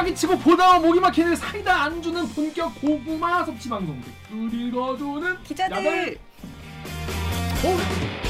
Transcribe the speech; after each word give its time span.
빠기치고 0.00 0.38
보다가 0.38 0.78
목이 0.78 0.98
막히는 0.98 1.36
사이다 1.36 1.82
안주는 1.82 2.28
본격 2.30 2.80
고구마 2.80 3.44
섭취 3.44 3.68
방송 3.68 4.00
댓글 4.00 4.54
읽어주는 4.54 5.42
기자들 5.42 5.76
야들. 5.76 6.18
어? 7.64 8.20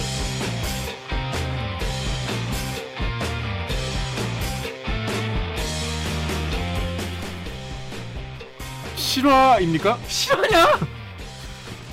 실화입니까? 8.97 9.99
실화냐? 10.07 10.79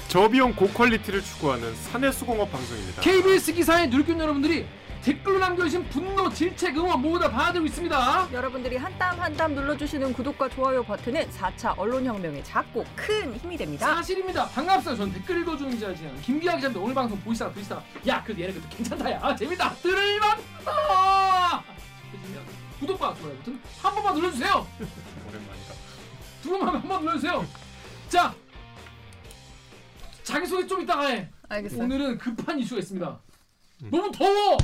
저비용 0.07 0.55
고퀄리티를 0.55 1.21
추구하는 1.23 1.75
사내 1.75 2.11
수공업 2.11 2.51
방송입니다. 2.51 3.01
KBS 3.01 3.53
기사에 3.53 3.87
누리꾼 3.87 4.19
여러분들이 4.19 4.65
댓글로 5.07 5.39
남겨주신 5.39 5.85
분노, 5.87 6.29
질책, 6.29 6.75
응원 6.75 7.01
모두 7.01 7.19
다 7.23 7.31
받아들고 7.31 7.65
있습니다. 7.67 8.27
여러분들이 8.33 8.75
한 8.75 8.91
땀 8.99 9.17
한 9.17 9.33
땀 9.37 9.55
눌러주시는 9.55 10.11
구독과 10.11 10.49
좋아요 10.49 10.83
버튼은 10.83 11.29
4차 11.29 11.77
언론혁명의 11.79 12.43
작고 12.43 12.83
큰 12.93 13.33
힘이 13.37 13.55
됩니다. 13.55 13.85
사실입니다. 13.95 14.47
반갑습니다. 14.49 15.01
전 15.01 15.13
댓글 15.13 15.39
읽어주는 15.41 15.71
기자 15.71 15.95
진행 15.95 16.13
김기아 16.21 16.55
기자입니다. 16.57 16.83
오늘 16.83 16.93
방송 16.93 17.17
보시다가 17.21 17.53
보시다가 17.53 17.81
야 18.05 18.21
그래도 18.21 18.41
얘네 18.41 18.53
그래도 18.53 18.67
괜찮다 18.75 19.09
야 19.11 19.33
재밌다 19.33 19.75
들을만다 19.75 21.63
구독과 22.81 23.13
좋아요 23.15 23.33
버튼 23.37 23.61
한 23.81 23.95
번만 23.95 24.13
눌러주세요. 24.15 24.67
오랜만이다. 25.29 25.73
두 26.43 26.49
번만 26.51 26.75
한 26.75 26.81
번 26.87 26.99
눌러주세요. 27.05 27.45
자 28.09 28.35
자기소개 30.23 30.67
좀 30.67 30.81
이따가 30.81 31.07
해. 31.07 31.29
알겠어요. 31.47 31.83
오늘은 31.85 32.17
급한 32.17 32.59
이슈가 32.59 32.79
있습니다. 32.79 33.19
음. 33.83 33.89
너무 33.91 34.11
더워. 34.11 34.57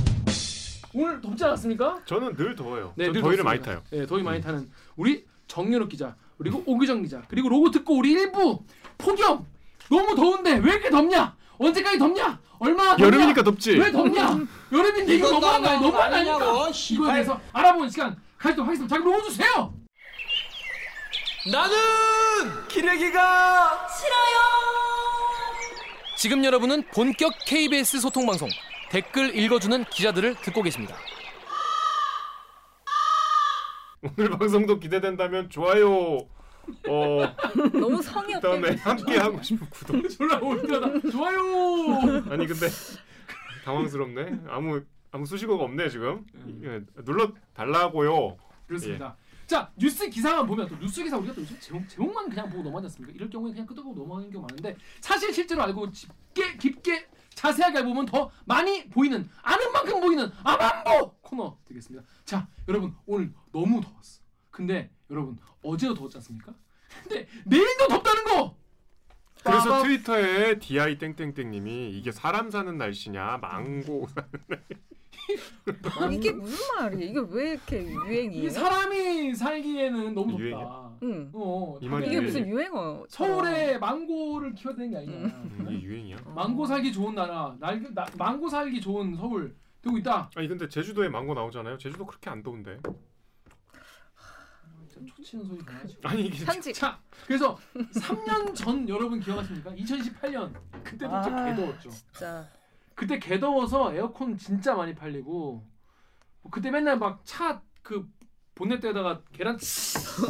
오늘 0.94 1.20
덥지 1.20 1.44
않았습니까? 1.44 2.00
저는 2.06 2.36
늘 2.36 2.54
더워요. 2.54 2.92
네, 2.96 3.06
전늘 3.06 3.20
더위를 3.20 3.42
덥습니다. 3.42 3.44
많이 3.44 3.62
타요. 3.62 3.82
네, 3.90 4.06
더위 4.06 4.22
많이 4.22 4.38
음. 4.38 4.42
타는 4.42 4.70
우리 4.96 5.24
정연욱 5.48 5.88
기자 5.88 6.14
그리고 6.38 6.62
오규정 6.66 7.02
기자 7.02 7.22
그리고 7.28 7.48
로고 7.48 7.70
듣고 7.70 7.96
우리 7.98 8.12
일부 8.12 8.62
폭염 8.98 9.46
너무 9.90 10.14
더운데 10.14 10.54
왜 10.56 10.72
이렇게 10.72 10.90
덥냐? 10.90 11.36
언제까지 11.58 11.98
덥냐? 11.98 12.40
얼마나 12.58 12.90
덥냐? 12.96 13.06
여름이니까 13.06 13.42
덥지. 13.42 13.72
왜 13.78 13.90
덥냐? 13.90 14.38
여름인데 14.72 15.14
이거 15.16 15.28
이건 15.28 15.40
너무한 15.40 15.62
거 15.62 15.68
아니야? 15.68 15.80
너무 15.80 15.86
너무한 15.92 16.10
거 16.10 16.16
아니냐고? 16.16 16.44
이거에 16.44 16.72
씨발. 16.72 17.12
대해서 17.14 17.40
알아보는 17.52 17.90
시간 17.90 18.16
가지도록 18.38 18.66
하겠습니다. 18.68 18.94
자기 18.96 19.04
로고 19.04 19.22
주세요. 19.22 19.74
나는 21.52 22.68
기레기가 22.68 23.88
지금 26.16 26.42
여러분은 26.42 26.84
본격 26.94 27.34
KBS 27.44 28.00
소통 28.00 28.24
방송 28.24 28.48
댓글 28.90 29.34
읽어주는 29.36 29.84
기자들을 29.84 30.36
듣고 30.36 30.62
계십니다. 30.62 30.96
오늘 34.02 34.30
방송도 34.30 34.78
기대된다면 34.78 35.48
좋아요. 35.50 35.88
어 36.88 37.34
너무 37.72 38.00
성의 38.02 38.34
없게. 38.36 38.48
그다음에 38.48 38.76
함께 38.76 39.16
하고 39.18 39.42
싶은 39.42 39.68
구독. 39.70 40.08
졸라 40.10 40.38
올드하다. 40.38 41.10
좋아요. 41.10 42.22
아니 42.30 42.46
근데 42.46 42.68
당황스럽네. 43.64 44.40
아무 44.48 44.82
아무 45.10 45.26
수식어가 45.26 45.64
없네 45.64 45.88
지금. 45.88 46.24
예, 46.62 46.82
눌러 47.04 47.32
달라고요. 47.54 48.36
그렇습니다. 48.66 49.16
자 49.46 49.70
뉴스 49.76 50.08
기사만 50.08 50.46
보면 50.46 50.68
또 50.68 50.76
뉴스 50.78 51.02
기사 51.02 51.16
우리가 51.18 51.34
또 51.34 51.42
요즘 51.42 51.58
제목 51.60 51.88
제목만 51.88 52.28
그냥 52.30 52.48
보고 52.48 52.62
넘어가지 52.62 52.86
않습니까? 52.86 53.14
이럴 53.14 53.28
경우에 53.28 53.52
그냥 53.52 53.66
끄덕하고 53.66 53.94
넘어가는 53.94 54.30
경우 54.30 54.46
많은데 54.48 54.76
사실 55.00 55.32
실제로 55.34 55.62
알고 55.62 55.90
깊게 55.90 56.56
깊게 56.58 57.06
자세하게 57.44 57.82
보면 57.84 58.06
더 58.06 58.30
많이 58.46 58.88
보이는 58.88 59.28
아는 59.42 59.72
만큼 59.72 60.00
보이는 60.00 60.30
아만보 60.42 61.16
코너 61.20 61.58
되겠습니다. 61.66 62.02
자 62.24 62.48
여러분 62.68 62.94
오늘 63.04 63.34
너무 63.52 63.82
더웠어. 63.82 64.22
근데 64.50 64.90
여러분 65.10 65.36
어제도 65.62 65.92
더웠지 65.92 66.16
않습니까? 66.16 66.54
근데 67.02 67.28
내일도 67.44 67.88
덥다는 67.88 68.24
거. 68.24 68.56
그래서 69.44 69.68
빠밤. 69.70 69.82
트위터에 69.84 70.58
di 70.58 70.98
땡땡땡님이 70.98 71.90
이게 71.90 72.10
사람 72.12 72.50
사는 72.50 72.76
날씨냐 72.78 73.38
망고 73.42 74.08
아, 76.00 76.06
이게 76.10 76.32
무슨 76.32 76.76
말이야? 76.76 77.08
이게 77.10 77.20
왜 77.30 77.50
이렇게 77.52 77.82
이 77.82 77.86
유행이에요? 77.88 78.50
사람이 78.50 79.34
살기에는 79.34 80.14
너무. 80.14 80.38
유행이야? 80.38 80.98
응. 81.02 81.30
어, 81.32 81.78
이 81.80 81.86
이게 81.86 82.16
왜- 82.16 82.20
무슨 82.20 82.46
유행어? 82.46 83.04
서울에 83.08 83.78
망고를 83.78 84.54
키워야 84.54 84.76
되는 84.76 84.90
게 84.90 84.96
아니냐. 84.98 85.14
음, 85.26 85.66
이게 85.70 85.82
유행이야? 85.82 86.16
망고 86.34 86.66
살기 86.66 86.92
좋은 86.92 87.14
나라, 87.14 87.56
날, 87.58 87.82
나, 87.94 88.04
망고 88.18 88.48
살기 88.48 88.80
좋은 88.82 89.16
서울 89.16 89.54
되고 89.82 89.96
있다. 89.98 90.30
아니 90.34 90.46
근데 90.48 90.68
제주도에 90.68 91.08
망고 91.08 91.32
나오잖아요. 91.34 91.78
제주도 91.78 92.04
그렇게 92.06 92.28
안 92.28 92.42
더운데. 92.42 92.78
참 95.06 95.16
초치는 95.16 95.44
소리 95.44 95.62
많아지. 95.62 95.96
아니 96.02 96.26
이게 96.26 96.44
편집. 96.44 96.74
자, 96.74 96.98
그래서 97.26 97.58
3년 97.74 98.54
전 98.54 98.88
여러분 98.88 99.20
기억하십니까? 99.20 99.70
2018년 99.72 100.52
그때도 100.84 101.22
진짜 101.22 101.36
아. 101.38 101.44
개더웠죠. 101.44 101.90
진짜. 101.90 102.48
그때 102.94 103.18
개더워서 103.18 103.94
에어컨 103.94 104.36
진짜 104.36 104.74
많이 104.74 104.94
팔리고 104.94 105.64
뭐 106.42 106.50
그때 106.50 106.70
맨날 106.70 106.98
막 106.98 107.24
차 107.24 107.62
그 107.82 108.08
본넷에다가 108.54 109.22
계란 109.32 109.58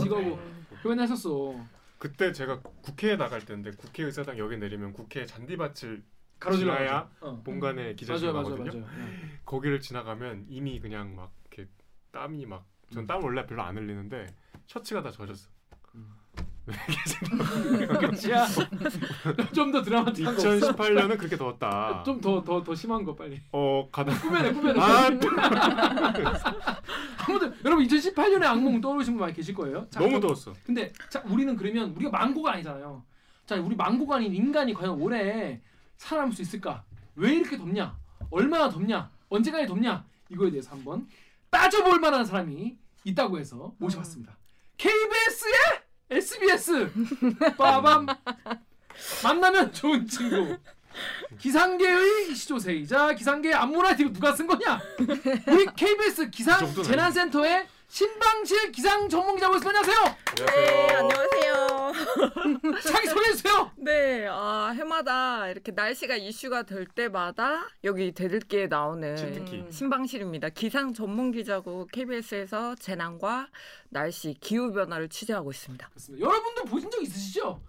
이거고 0.04 0.38
그거 0.78 0.88
맨날 0.88 1.04
했었어. 1.04 1.54
그때 1.98 2.32
제가 2.32 2.60
국회에 2.82 3.16
나갈 3.16 3.44
때인데 3.44 3.70
국회의사당 3.72 4.38
역에 4.38 4.56
내리면 4.56 4.92
국회 4.92 5.24
잔디밭을 5.24 6.02
가로질러. 6.40 6.74
지나야 6.74 7.10
어. 7.20 7.42
본관에 7.44 7.94
기자실 7.94 8.32
맞아요, 8.32 8.42
맞아요, 8.42 8.56
나거든요. 8.64 8.84
맞아요. 8.86 8.98
네. 8.98 9.40
거기를 9.46 9.80
지나가면 9.80 10.46
이미 10.48 10.80
그냥 10.80 11.14
막 11.14 11.32
이렇게 11.52 11.70
땀이 12.10 12.44
막 12.46 12.66
전 12.94 13.02
음. 13.02 13.06
땀 13.06 13.22
원래 13.24 13.44
별로 13.44 13.62
안 13.62 13.76
흘리는데 13.76 14.26
셔츠가 14.66 15.02
다 15.02 15.10
젖었어. 15.10 15.48
끝이야. 18.00 18.46
좀 19.52 19.70
더 19.70 19.82
드라마틱한 19.82 20.34
거 20.34 20.40
없어? 20.50 20.72
2018년은 20.72 21.18
그렇게 21.18 21.36
더웠다. 21.36 22.02
좀 22.04 22.20
더 22.22 22.42
더 22.42 22.62
더 22.64 22.74
심한 22.74 23.04
거 23.04 23.14
빨리. 23.14 23.38
어 23.52 23.86
가다 23.92 24.18
꾸며내 24.20 24.52
꾸며내. 24.52 24.80
아 24.80 25.08
아무튼 27.28 27.54
여러분 27.64 27.86
2018년에 27.86 28.44
악몽 28.44 28.80
떠오르신 28.80 29.14
분 29.14 29.20
많이 29.22 29.34
계실 29.34 29.54
거예요. 29.54 29.86
자, 29.90 30.00
너무 30.00 30.14
그- 30.20 30.20
더웠어. 30.28 30.54
근데 30.64 30.90
자 31.10 31.22
우리는 31.26 31.54
그러면 31.56 31.90
우리가 31.96 32.10
망고가 32.10 32.52
아니잖아요. 32.52 33.04
자 33.44 33.56
우리 33.56 33.76
망고가 33.76 34.16
아닌 34.16 34.34
인간이 34.34 34.72
과연 34.72 34.94
올해 35.00 35.60
살아남을 35.98 36.34
수 36.34 36.40
있을까? 36.42 36.84
왜 37.14 37.34
이렇게 37.34 37.58
덥냐? 37.58 37.94
얼마나 38.30 38.70
덥냐? 38.70 39.10
언제까지 39.28 39.66
덥냐? 39.66 40.04
이거에 40.30 40.50
대해서 40.50 40.70
한번 40.70 41.06
따져볼 41.50 42.00
만한 42.00 42.24
사람이 42.24 42.78
있다고 43.04 43.38
해서 43.38 43.74
모셔봤습니다. 43.78 44.36
KBS의 44.76 45.54
SBS 46.10 46.90
빠밤 47.56 48.06
만나면 49.22 49.72
좋은 49.72 50.06
친구 50.06 50.56
기상계의 51.38 52.34
시조세이자 52.34 53.14
기상계의 53.14 53.54
안무라 53.54 53.96
TV 53.96 54.12
누가 54.12 54.34
쓴 54.34 54.46
거냐? 54.46 54.80
우리 55.48 55.66
KBS 55.76 56.30
기상 56.30 56.72
재난센터의 56.82 57.66
신방실 57.88 58.72
기상 58.72 59.08
전문 59.08 59.34
기자 59.36 59.48
모셨습니다. 59.48 59.80
안녕하세요. 59.80 60.16
네, 60.46 60.94
안녕하세요. 60.94 61.63
자기 62.82 63.08
소개해 63.08 63.32
주세요. 63.32 63.70
네, 63.76 64.26
아, 64.28 64.72
해마다 64.74 65.48
이렇게 65.48 65.72
날씨가 65.72 66.16
이슈가 66.16 66.62
될 66.64 66.86
때마다 66.86 67.68
여기 67.84 68.12
대들기에 68.12 68.66
나오는 68.68 69.14
특히. 69.16 69.64
신방실입니다. 69.70 70.50
기상 70.50 70.92
전문 70.92 71.32
기자고 71.32 71.86
KBS에서 71.92 72.74
재난과 72.76 73.48
날씨, 73.90 74.34
기후 74.40 74.72
변화를 74.72 75.08
취재하고 75.08 75.50
있습니다. 75.50 75.88
그렇습니다. 75.88 76.26
여러분도 76.26 76.64
보신 76.64 76.90
적 76.90 77.02
있으시죠? 77.02 77.60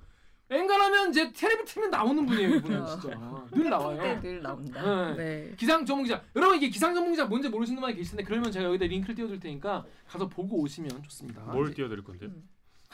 엔간하면 0.48 1.10
이제 1.10 1.32
텔레비 1.34 1.66
틀면 1.66 1.90
나오는 1.90 2.24
분이에요. 2.24 2.56
이분은 2.58 2.86
진짜 2.86 3.48
늘 3.52 3.70
나와요. 3.70 4.22
늘 4.22 4.44
나온다. 4.44 5.14
네. 5.14 5.48
네. 5.48 5.56
기상 5.58 5.84
전문 5.84 6.04
기자. 6.06 6.22
여러분 6.36 6.58
이게 6.58 6.70
기상 6.70 6.94
전문 6.94 7.14
기자 7.14 7.26
뭔지 7.26 7.50
모르시는 7.50 7.82
분이 7.82 7.96
계실 7.96 8.12
텐데 8.16 8.24
그러면 8.24 8.52
제가 8.52 8.66
여기다 8.66 8.86
링크를 8.86 9.16
띄워둘 9.16 9.40
테니까 9.40 9.84
가서 10.08 10.28
보고 10.28 10.60
오시면 10.62 11.02
좋습니다. 11.02 11.42
뭘 11.46 11.74
띄워드릴 11.74 12.04
건데? 12.04 12.30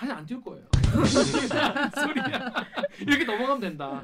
사실 0.01 0.15
안 0.15 0.25
띄울 0.25 0.41
거예요. 0.41 0.65
소리야. 1.93 2.51
이렇게 3.01 3.23
넘어가면 3.23 3.59
된다. 3.59 4.01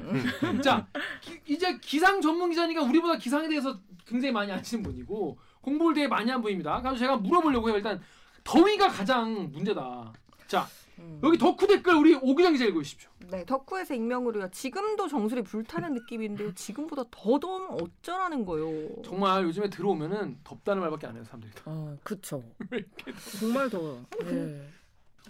자, 0.62 0.86
기- 1.20 1.40
이제 1.54 1.76
기상 1.78 2.20
전문 2.20 2.50
기자니까 2.50 2.82
우리보다 2.82 3.18
기상에 3.18 3.48
대해서 3.48 3.76
굉장히 4.06 4.30
많이 4.32 4.52
아시는 4.52 4.84
분이고 4.84 5.36
공부를 5.60 5.94
되게 5.96 6.06
많이 6.06 6.30
한 6.30 6.40
분입니다. 6.40 6.80
그래서 6.82 6.96
제가 6.98 7.16
물어보려고 7.16 7.68
해요. 7.68 7.76
일단 7.78 8.00
더위가 8.44 8.86
가장 8.88 9.50
문제다. 9.50 10.12
자, 10.46 10.68
음. 11.00 11.20
여기 11.24 11.36
덕후 11.36 11.66
댓글 11.66 11.94
우리 11.94 12.14
오기정 12.14 12.52
기자 12.52 12.64
읽어주십시오. 12.66 13.10
네, 13.32 13.44
덕후에서 13.44 13.94
익명으로요. 13.94 14.50
지금도 14.52 15.08
정수리 15.08 15.42
불타는 15.42 15.94
느낌인데요. 15.94 16.54
지금보다 16.54 17.02
더 17.10 17.40
더우면 17.40 17.70
어쩌라는 17.82 18.44
거요. 18.46 19.02
정말 19.02 19.42
요즘에 19.42 19.68
들어오면은 19.68 20.38
덥다는 20.44 20.80
말밖에 20.80 21.08
안 21.08 21.16
해요 21.16 21.24
사람들이. 21.24 21.52
다. 21.54 21.62
어, 21.66 21.98
그쵸. 22.04 22.44
정말 23.40 23.68
더워요. 23.68 24.06
네. 24.24 24.68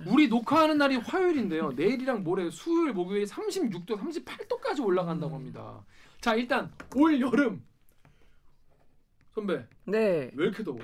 우리 0.06 0.28
녹화하는 0.28 0.78
날이 0.78 0.96
화요일인데요. 0.96 1.72
내일이랑 1.72 2.22
모레 2.22 2.50
수요일, 2.50 2.92
목요일 2.92 3.24
36도, 3.24 3.96
38도까지 3.98 4.84
올라간다고 4.84 5.34
합니다. 5.34 5.84
자, 6.20 6.34
일단 6.34 6.70
올 6.96 7.20
여름 7.20 7.62
선배 9.34 9.54
왜 9.54 9.64
네, 9.86 10.30
이렇게 10.36 10.64
더워? 10.64 10.78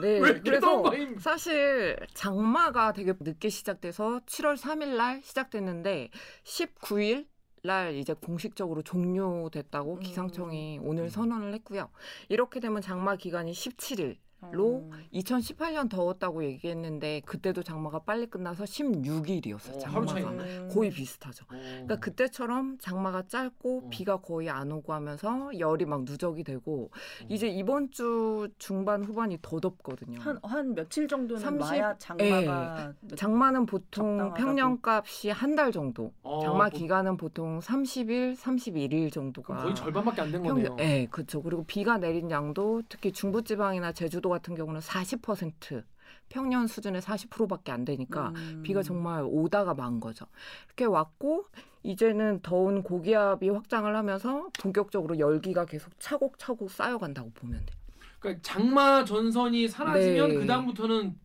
네. 0.00 0.18
왜 0.18 0.30
이렇게 0.30 0.58
더운 0.58 0.82
그래서 0.82 0.82
거임? 0.82 1.18
사실 1.18 1.96
장마가 2.14 2.92
되게 2.92 3.12
늦게 3.18 3.48
시작돼서 3.48 4.20
7월 4.26 4.56
3일 4.56 4.96
날 4.96 5.22
시작됐는데 5.22 6.10
19일 6.44 7.26
날 7.62 7.94
이제 7.94 8.12
공식적으로 8.12 8.82
종료됐다고 8.82 9.94
음. 9.94 10.00
기상청이 10.00 10.80
오늘 10.82 11.10
선언을 11.10 11.54
했고요. 11.54 11.90
이렇게 12.28 12.58
되면 12.58 12.82
장마 12.82 13.14
기간이 13.16 13.52
17일. 13.52 14.16
로 14.50 14.88
음. 14.90 14.90
2018년 15.14 15.88
더웠다고 15.88 16.42
얘기했는데 16.44 17.20
그때도 17.24 17.62
장마가 17.62 18.00
빨리 18.00 18.26
끝나서 18.26 18.64
16일이었어요. 18.64 19.76
어, 19.76 19.78
장마가 19.78 20.20
음. 20.20 20.68
거의 20.72 20.90
비슷하죠. 20.90 21.44
어. 21.44 21.48
그러니까 21.56 21.96
그때처럼 22.00 22.78
장마가 22.78 23.28
짧고 23.28 23.78
어. 23.84 23.88
비가 23.88 24.16
거의 24.16 24.50
안 24.50 24.72
오고 24.72 24.92
하면서 24.92 25.50
열이 25.58 25.84
막 25.84 26.02
누적이 26.04 26.42
되고 26.42 26.90
어. 26.92 27.26
이제 27.28 27.46
이번 27.48 27.90
주 27.92 28.48
중반 28.58 29.04
후반이 29.04 29.38
더 29.42 29.60
덥거든요. 29.60 30.18
한, 30.20 30.38
한 30.42 30.74
며칠 30.74 31.06
정도는 31.06 31.40
30? 31.40 31.60
마야 31.60 31.96
장마가 31.98 32.94
몇- 33.00 33.16
장마는 33.16 33.66
보통 33.66 34.18
적당하다고. 34.18 34.34
평년값이 34.34 35.30
한 35.30 35.52
달 35.52 35.70
정도. 35.70 36.12
어, 36.22 36.40
장마 36.42 36.70
보- 36.70 36.78
기간은 36.78 37.18
보통 37.18 37.58
30일, 37.60 38.34
31일 38.36 39.12
정도가 39.12 39.56
거의 39.62 39.74
절반밖에 39.74 40.22
안 40.22 40.32
된 40.32 40.42
거네요. 40.42 40.74
네, 40.76 41.06
그렇죠. 41.10 41.42
그리고 41.42 41.62
비가 41.64 41.98
내린 41.98 42.30
양도 42.30 42.80
특히 42.88 43.12
중부 43.12 43.42
지방이나 43.44 43.92
제주도 43.92 44.30
같은 44.32 44.54
경우는 44.54 44.80
40% 44.80 45.84
평년 46.28 46.66
수준의 46.66 47.02
40%밖에 47.02 47.72
안 47.72 47.84
되니까 47.84 48.32
음. 48.36 48.62
비가 48.64 48.82
정말 48.82 49.22
오다가 49.26 49.74
만 49.74 50.00
거죠. 50.00 50.26
이렇게 50.66 50.84
왔고 50.84 51.44
이제는 51.82 52.40
더운 52.42 52.82
고기압이 52.82 53.48
확장을 53.50 53.94
하면서 53.94 54.48
본격적으로 54.58 55.18
열기가 55.18 55.64
계속 55.66 55.92
차곡차곡 55.98 56.70
쌓여간다고 56.70 57.30
보면 57.34 57.58
돼요. 57.66 57.78
그러니까 58.20 58.40
장마 58.42 59.04
전선이 59.04 59.68
사라지면 59.68 60.28
네. 60.28 60.34
그 60.36 60.46
다음부터는 60.46 61.18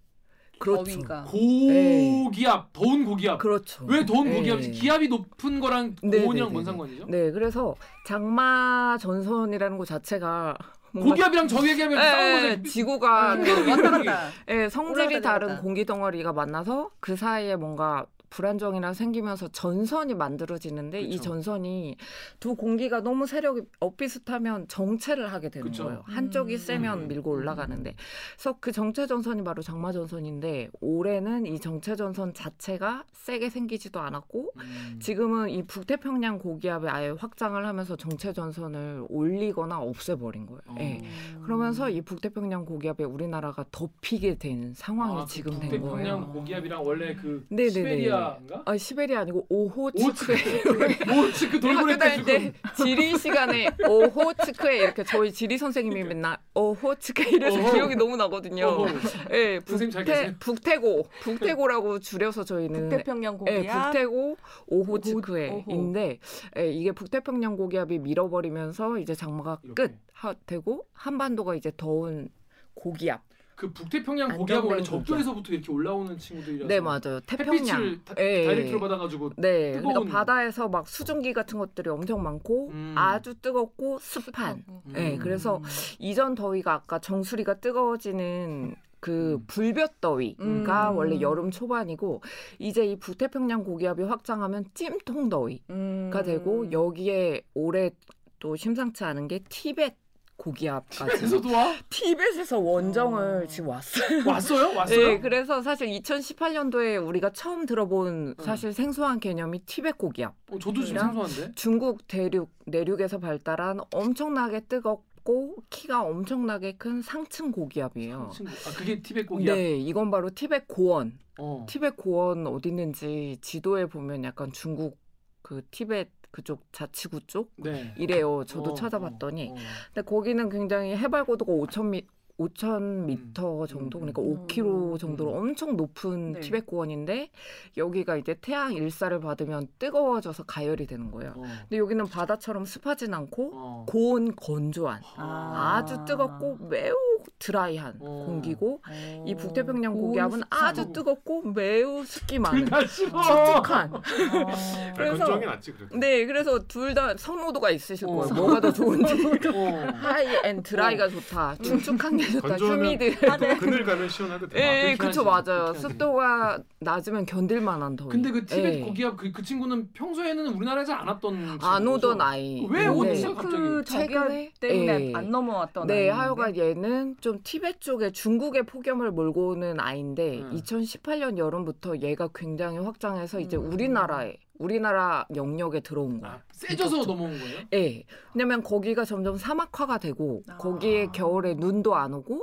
그렇죠. 0.59 0.83
더위가. 0.83 1.23
고기압, 1.25 2.73
더운 2.73 3.05
고기압. 3.05 3.37
그렇죠. 3.37 3.85
왜 3.85 4.05
더운 4.05 4.27
네. 4.29 4.37
고기압이지? 4.37 4.71
기압이 4.71 5.07
높은 5.07 5.59
거랑 5.59 5.95
네, 6.01 6.23
고온이랑 6.23 6.49
네, 6.49 6.53
뭔 6.53 6.63
네, 6.63 6.65
상관이죠? 6.65 7.05
네, 7.07 7.31
그래서 7.31 7.75
장마 8.05 8.97
전선이라는 8.99 9.77
것 9.77 9.87
자체가 9.87 10.57
고기압이랑 10.93 11.47
저기압이랑 11.47 12.03
싸우는 12.03 12.45
예, 12.45 12.49
거죠. 12.57 12.63
지구가 12.69 13.35
네. 13.35 13.71
왔다 13.71 13.91
갔다. 13.91 14.29
예, 14.49 14.69
성질이 14.69 15.21
다른. 15.21 15.57
공기 15.61 15.85
덩어리가 15.85 16.33
만나서 16.33 16.89
그 16.99 17.15
사이에 17.15 17.55
뭔가 17.55 18.05
불안정이랑 18.29 18.93
생기면서 18.93 19.47
전선이 19.49 20.13
만들어지는데 20.13 21.01
이 21.01 21.11
그쵸. 21.17 21.23
전선이 21.23 21.97
두 22.39 22.55
공기가 22.55 23.01
너무 23.01 23.25
세력이 23.27 23.61
엇비슷하면 23.79 24.67
정체를 24.67 25.31
하게 25.31 25.49
되는 25.49 25.67
그쵸. 25.67 25.85
거예요. 25.85 26.03
한쪽이 26.05 26.53
음. 26.53 26.57
세면 26.57 26.99
음. 27.03 27.07
밀고 27.07 27.31
올라가는데 27.31 27.95
그래서 28.35 28.57
그 28.59 28.71
정체 28.71 29.07
전선이 29.07 29.43
바로 29.43 29.61
장마 29.61 29.91
전선인데 29.91 30.71
올해는 30.81 31.45
이 31.45 31.59
정체 31.59 31.95
전선 31.95 32.33
자체가 32.33 33.05
세게 33.11 33.49
생기지도 33.49 33.99
않았고 33.99 34.51
음. 34.57 34.99
지금은 35.01 35.49
이 35.49 35.63
북태평양 35.63 36.39
고기압이 36.39 36.87
아예 36.87 37.09
확장을 37.09 37.65
하면서 37.65 37.95
정체 37.95 38.33
전선을 38.33 39.05
올리거나 39.09 39.79
없애버린 39.79 40.45
거예요. 40.45 40.61
어. 40.67 40.75
예. 40.79 41.01
그러면서 41.43 41.89
이 41.89 42.01
북태평양 42.01 42.65
고기압에 42.65 43.03
우리나라가 43.03 43.65
덮이게 43.71 44.35
된 44.35 44.73
상황이 44.73 45.21
아, 45.21 45.25
지금 45.25 45.53
그된 45.53 45.69
북태평양 45.69 46.19
거예요. 46.21 46.33
고기압이랑 46.33 46.85
원래 46.85 47.15
그 47.15 47.45
네네네. 47.49 47.69
시베리아 47.69 48.16
인가? 48.39 48.61
아, 48.65 48.77
시베리아 48.77 49.21
아니고 49.21 49.45
오호츠크에 49.49 50.35
오츠크 51.27 51.57
학교 51.57 51.59
돌고래 51.59 51.97
다닐 51.97 52.23
때때 52.25 52.53
지리 52.75 53.17
시간에 53.17 53.67
오호츠크에 53.87 54.77
이렇게 54.77 55.03
저희 55.03 55.31
지리 55.31 55.57
선생님이 55.57 56.03
맨날 56.03 56.37
오호츠크에 56.55 57.29
이래서 57.31 57.59
어허. 57.59 57.73
기억이 57.73 57.95
너무 57.95 58.15
나거든요. 58.17 58.85
예, 59.31 59.59
잘 59.59 60.03
북태? 60.05 60.35
북태고 60.39 61.07
북태고라고 61.21 61.99
줄여서 61.99 62.43
저희는 62.43 62.89
북태평양 62.89 63.33
예, 63.47 63.55
고기압. 63.57 63.83
북태고 63.91 64.37
오호. 64.67 64.91
오호츠크에인데 64.93 66.19
예, 66.57 66.71
이게 66.71 66.91
북태평양 66.91 67.55
고기압이 67.57 67.99
밀어버리면서 67.99 68.97
이제 68.99 69.13
장마가. 69.15 69.59
끝 69.75 69.95
하, 70.13 70.33
되고 70.45 70.85
한반도가 70.93 71.55
이제 71.55 71.71
더운 71.77 72.29
고기압. 72.73 73.26
그 73.57 73.73
북태평양 73.73 74.37
고기압은 74.37 74.69
원래. 74.69 74.83
적도에서부터 74.83 75.51
이렇게 75.51 75.71
올라오는 75.71 76.15
친구들이라서 76.15 76.67
네 76.67 76.79
맞아요. 76.79 77.19
태평양. 77.25 77.99
다, 78.05 78.13
예. 78.19 78.45
다이렉트로 78.45 78.79
받아가지고 78.79 79.31
네, 79.37 79.71
뜨거운- 79.73 79.93
그러니까 79.93 80.19
바다에서 80.19 80.69
막 80.69 80.87
수증기 80.87 81.33
같은 81.33 81.57
것들이 81.57 81.89
엄청 81.89 82.21
많고 82.21 82.69
음. 82.69 82.93
아주 82.95 83.33
뜨겁고 83.41 83.97
습한. 83.97 84.63
네, 84.93 85.13
음. 85.15 85.17
그래서 85.19 85.59
이전 85.97 86.35
더위가 86.35 86.71
아까 86.71 86.99
정수리가 86.99 87.55
뜨거워지는 87.55 88.75
그 88.99 89.33
음. 89.39 89.43
불볕 89.47 90.01
더위가 90.01 90.91
음. 90.91 90.97
원래 90.97 91.19
여름 91.19 91.49
초반이고 91.49 92.21
이제 92.59 92.85
이 92.85 92.95
북태평양 92.99 93.63
고기압이 93.63 94.03
확장하면 94.03 94.65
찜통 94.75 95.29
더위가 95.29 95.63
음. 95.71 96.11
되고 96.23 96.71
여기에 96.71 97.41
올해 97.55 97.89
또 98.37 98.55
심상치 98.55 99.03
않은 99.03 99.27
게 99.27 99.39
티벳 99.49 99.95
고기압까지. 100.37 101.25
에서도 101.25 101.51
와? 101.51 101.75
티벳에서 101.89 102.59
원정을 102.59 103.43
어. 103.43 103.47
지금 103.47 103.69
왔어요. 103.69 104.23
왔어요? 104.25 104.69
왔어요? 104.77 105.07
네, 105.07 105.19
그래서 105.19 105.61
사실 105.61 105.87
2018년도에 105.89 107.05
우리가 107.05 107.31
처음 107.33 107.65
들어본 107.65 108.35
응. 108.39 108.43
사실 108.43 108.71
생소한 108.73 109.19
개념이 109.19 109.59
티벳 109.65 109.97
고기압. 109.97 110.33
어, 110.51 110.59
저도 110.59 110.83
지금 110.83 111.01
생소한데. 111.01 111.51
중국 111.55 112.07
대륙 112.07 112.51
내륙에서 112.65 113.19
발달한 113.19 113.79
엄청나게 113.93 114.61
뜨겁고 114.61 115.55
키가 115.69 116.03
엄청나게 116.03 116.73
큰 116.77 117.01
상층 117.01 117.51
고기압이에요. 117.51 118.29
친구. 118.33 118.51
아 118.51 118.71
그게 118.77 119.01
티벳 119.01 119.25
고기압. 119.27 119.55
네, 119.57 119.75
이건 119.77 120.11
바로 120.11 120.29
티벳 120.29 120.67
고원. 120.67 121.19
어. 121.39 121.65
티벳 121.69 121.97
고원 121.97 122.47
어디 122.47 122.69
있는지 122.69 123.37
지도에 123.41 123.85
보면 123.87 124.23
약간 124.23 124.51
중국 124.51 124.97
그 125.41 125.61
티벳 125.71 126.09
그쪽 126.31 126.61
자치구 126.71 127.21
쪽 127.27 127.51
네. 127.57 127.93
이래요. 127.97 128.43
저도 128.45 128.71
어, 128.71 128.73
찾아봤더니 128.75 129.49
어, 129.49 129.53
어. 129.53 129.55
근데 129.93 130.05
거기는 130.05 130.49
굉장히 130.49 130.95
해발 130.95 131.25
고도가 131.25 131.51
5,000m 131.51 132.05
5,000m 132.39 133.61
음. 133.61 133.67
정도 133.67 133.99
그러니까 133.99 134.21
5km 134.21 134.99
정도로 134.99 135.31
엄청 135.37 135.75
높은 135.77 136.33
네. 136.33 136.39
티벳 136.41 136.65
고원인데 136.65 137.29
여기가 137.77 138.17
이제 138.17 138.35
태양 138.41 138.73
일사를 138.73 139.17
받으면 139.19 139.67
뜨거워져서 139.79 140.43
가열이 140.43 140.85
되는 140.87 141.11
거예요. 141.11 141.33
어. 141.37 141.41
근데 141.41 141.77
여기는 141.77 142.05
바다처럼 142.07 142.65
습하진 142.65 143.13
않고 143.13 143.51
어. 143.53 143.85
고온 143.87 144.35
건조한 144.35 145.01
아. 145.17 145.83
주 145.87 146.03
뜨겁고 146.05 146.57
매우 146.69 146.95
dry한 147.39 147.95
어. 147.99 148.23
공기고 148.27 148.81
어. 148.87 149.25
이 149.27 149.35
북태평양 149.35 149.93
고기압은 149.93 150.41
아주 150.49 150.91
뜨겁고 150.91 151.43
매우 151.51 152.03
습기 152.05 152.39
많은 152.39 152.65
촉촉한 152.65 153.93
아. 153.93 154.01
그래서 154.95 155.23
아, 155.25 155.37
낫지 155.37 155.73
네 155.93 156.25
그래서 156.25 156.59
둘 156.67 156.87
다 156.97 157.15
선호도가 157.15 157.69
있으실 157.69 158.07
거예요. 158.07 158.21
어. 158.23 158.33
뭐가 158.33 158.59
더 158.59 158.71
좋은지 158.73 159.13
어. 159.53 159.87
high 160.01 160.25
and 160.45 160.63
dry가 160.63 161.07
좋다. 161.09 161.55
축축한 161.61 162.17
게 162.17 162.26
좋다 162.33 162.47
건조하면 162.47 162.85
humid 162.85 163.19
또 163.19 163.57
그늘 163.59 163.83
가면 163.83 164.09
시원하거든. 164.09 164.59
예, 164.59 164.93
아, 164.93 164.97
그쵸. 164.97 165.23
맞아요. 165.23 165.73
습도가 165.73 166.59
낮으면 166.79 167.25
견딜만한 167.25 167.95
더위. 167.95 168.09
근데 168.09 168.31
그 168.31 168.45
티벳 168.45 168.75
예. 168.75 168.79
고기압 168.81 169.17
그, 169.17 169.31
그 169.31 169.41
친구는 169.41 169.91
평소에는 169.93 170.47
우리나라에서 170.47 170.93
안 170.93 171.07
왔던 171.07 171.59
안 171.61 171.87
오던? 171.87 172.21
아이. 172.21 172.65
왜 172.69 172.81
네. 172.83 172.87
오지? 172.87 173.23
그 173.23 173.83
갑자기. 173.83 173.85
최근에? 173.85 174.51
때문에 174.59 175.09
예. 175.09 175.13
안 175.15 175.31
넘어왔던 175.31 175.87
네, 175.87 175.93
아이인데. 175.93 176.09
하여간 176.11 176.57
얘는 176.57 177.15
좀 177.21 177.39
티벳 177.43 177.81
쪽에 177.81 178.11
중국의 178.11 178.63
폭염을 178.63 179.11
몰고 179.11 179.49
오는 179.49 179.79
아이인데 179.79 180.39
음. 180.41 180.51
2018년 180.55 181.37
여름부터 181.37 181.97
얘가 181.97 182.29
굉장히 182.33 182.77
확장해서 182.79 183.39
이제 183.39 183.57
음. 183.57 183.71
우리나라에 183.71 184.37
우리나라 184.59 185.25
영역에 185.35 185.79
들어온 185.81 186.19
거예요. 186.19 186.35
아, 186.35 186.39
세져서 186.57 187.05
넘어온 187.05 187.37
거예요? 187.37 187.59
예. 187.73 188.03
왜냐면 188.33 188.63
거기가 188.63 189.05
점점 189.05 189.37
사막화가 189.37 189.99
되고 189.99 190.41
아. 190.49 190.57
거기에 190.57 191.07
겨울에 191.13 191.53
눈도 191.53 191.95
안 191.95 192.13
오고 192.13 192.41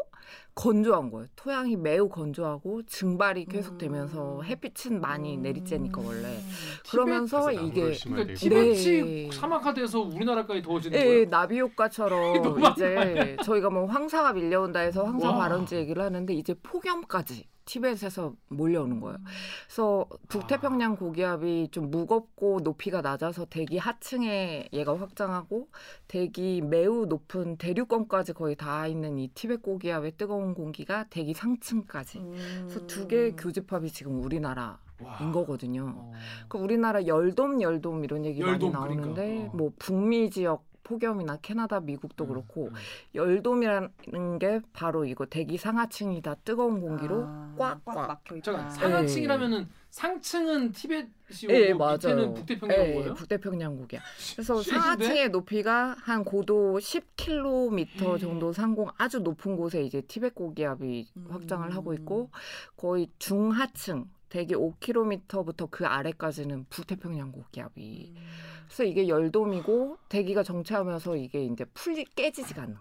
건조한 0.54 1.10
거예요. 1.10 1.26
토양이 1.34 1.74
매우 1.76 2.08
건조하고 2.08 2.84
증발이 2.86 3.46
계속되면서 3.46 4.38
음. 4.38 4.44
햇빛은 4.44 5.00
많이 5.00 5.36
내리쬐니까 5.36 5.98
원래. 6.04 6.28
음. 6.28 6.50
그러면서 6.88 7.50
이게 7.50 7.92
그러니까. 8.04 8.34
티벳이 8.34 9.02
네. 9.02 9.30
사막화돼서 9.32 10.00
우리나라까지 10.00 10.62
더워지는 10.62 10.98
예, 10.98 11.04
거예요? 11.04 11.28
나비 11.28 11.58
효과처럼 11.58 12.60
이제 12.70 13.36
저희가 13.42 13.68
뭐 13.70 13.86
황사가 13.86 14.32
밀려온다 14.32 14.78
해서 14.78 15.04
황사 15.04 15.30
와. 15.30 15.38
발원지 15.38 15.74
얘기를 15.74 16.00
하는데 16.00 16.32
이제 16.32 16.54
폭염까지 16.62 17.48
티벳에서 17.64 18.34
몰려오는 18.48 19.00
거예요. 19.00 19.18
그래서 19.66 20.06
북태평양 20.28 20.96
고기압이 20.96 21.68
좀 21.72 21.90
무겁고 21.90 22.60
높이가 22.62 23.00
낮아서 23.00 23.46
대기 23.46 23.78
하층 23.78 24.03
에 24.12 24.68
얘가 24.72 24.98
확장하고 24.98 25.68
대기 26.08 26.60
매우 26.60 27.06
높은 27.06 27.56
대륙권까지 27.56 28.34
거의 28.34 28.54
닿아 28.54 28.86
있는 28.86 29.18
이 29.18 29.28
티벳 29.28 29.62
고기압의 29.62 30.12
뜨거운 30.16 30.54
공기가 30.54 31.04
대기 31.08 31.32
상층까지. 31.32 32.22
그래서 32.60 32.86
두 32.86 33.08
개의 33.08 33.34
교집합이 33.36 33.90
지금 33.90 34.22
우리나라인 34.22 34.76
와. 35.00 35.32
거거든요. 35.32 35.94
어. 35.96 36.12
그 36.48 36.58
우리나라 36.58 37.06
열돔 37.06 37.62
열돔 37.62 38.04
이런 38.04 38.24
얘기 38.26 38.40
열돔, 38.40 38.72
많이 38.72 38.96
나오는데 38.96 39.26
그러니까. 39.26 39.52
어. 39.52 39.56
뭐 39.56 39.72
북미 39.78 40.30
지역 40.30 40.73
폭염이나 40.84 41.38
캐나다, 41.42 41.80
미국도 41.80 42.24
음, 42.24 42.28
그렇고 42.28 42.66
음. 42.68 42.74
열돔이라는 43.14 44.38
게 44.38 44.60
바로 44.72 45.04
이거 45.04 45.26
대기 45.26 45.56
상하층이 45.56 46.22
다 46.22 46.36
뜨거운 46.44 46.80
공기로 46.80 47.24
아, 47.26 47.54
꽉꽉 47.58 48.06
막혀 48.06 48.36
있다. 48.36 48.44
잠깐 48.52 48.70
상하층이라면은 48.70 49.68
상층은 49.90 50.72
티벳이고 50.72 51.50
예, 51.50 51.72
뭐 51.72 51.86
맞아요. 51.86 51.96
밑에는 51.96 52.34
북태평양이고요. 52.34 53.04
예, 53.10 53.14
북태평양국이야. 53.14 54.00
그래서 54.32 54.54
실신데? 54.60 54.80
상하층의 54.80 55.28
높이가 55.30 55.96
한 56.00 56.24
고도 56.24 56.78
10km 56.78 58.02
음. 58.02 58.18
정도 58.18 58.52
상공 58.52 58.88
아주 58.98 59.20
높은 59.20 59.56
곳에 59.56 59.82
이제 59.82 60.00
티벳 60.02 60.34
고기압이 60.34 61.08
음. 61.16 61.26
확장을 61.30 61.74
하고 61.74 61.94
있고 61.94 62.30
거의 62.76 63.08
중하층 63.18 64.06
대기 64.34 64.56
5km부터 64.56 65.70
그 65.70 65.86
아래까지는 65.86 66.66
북태평양 66.68 67.30
고기압이 67.30 68.14
음. 68.16 68.22
그래서 68.66 68.82
이게 68.82 69.06
열돔이고 69.06 69.98
대기가 70.08 70.42
정체하면서 70.42 71.14
이게 71.14 71.44
이제 71.44 71.64
풀리 71.66 72.04
깨지지가 72.04 72.62
않는. 72.62 72.76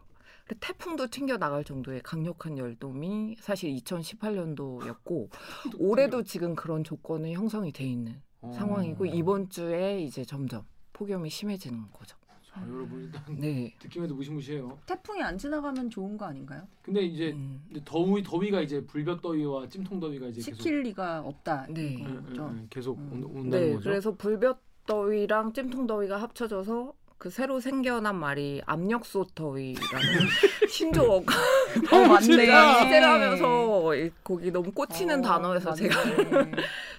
그래서 0.45 0.59
태풍도 0.59 1.07
튕겨 1.11 1.37
나갈 1.37 1.63
정도의 1.63 2.01
강력한 2.01 2.57
열돔이 2.57 3.35
사실 3.39 3.71
2018년도였고 3.75 5.29
올해도 5.77 6.23
지금 6.23 6.55
그런 6.55 6.83
조건이 6.83 7.35
형성이 7.35 7.71
돼 7.71 7.83
있는 7.83 8.19
어. 8.41 8.51
상황이고 8.51 9.05
이번 9.05 9.51
주에 9.51 10.01
이제 10.01 10.25
점점 10.25 10.65
폭염이 10.91 11.29
심해지는 11.29 11.85
거죠. 11.93 12.17
자, 12.53 12.61
여러분 12.69 13.03
일단 13.03 13.23
네. 13.39 13.73
듣기만 13.79 14.05
해도 14.05 14.15
무시무시해요. 14.15 14.77
태풍이 14.85 15.21
안 15.23 15.37
지나가면 15.37 15.89
좋은 15.89 16.17
거 16.17 16.25
아닌가요? 16.25 16.67
근데 16.83 17.01
이제 17.01 17.31
음. 17.31 17.63
더위 17.83 18.21
더위가 18.21 18.61
이제 18.61 18.85
불볕 18.85 19.21
더위와 19.21 19.67
찜통 19.67 19.99
더위가 19.99 20.27
이제 20.27 20.41
계속 20.41 20.57
시킬 20.57 20.81
리가 20.83 21.21
없다. 21.21 21.67
네. 21.71 21.81
예, 21.81 22.03
예. 22.03 22.03
예, 22.03 22.67
계속 22.69 22.97
음. 22.99 23.11
온, 23.11 23.23
온다는 23.23 23.49
네, 23.49 23.73
거죠. 23.73 23.83
그래서 23.83 24.15
불볕 24.15 24.61
더위랑 24.85 25.53
찜통 25.53 25.87
더위가 25.87 26.21
합쳐져서 26.21 26.93
그 27.23 27.29
새로 27.29 27.61
생겨난 27.61 28.17
말이 28.17 28.61
압력솥더위라는 28.65 29.77
신조어가 30.69 31.33
어, 31.95 32.07
맞네. 32.09 32.19
기대를 32.27 33.07
하면서 33.07 33.95
이- 33.95 34.11
거기 34.25 34.51
너무 34.51 34.73
꽂히는 34.73 35.19
어, 35.19 35.21
단어여서 35.21 35.69
맞네. 35.69 35.81
제가 35.87 35.95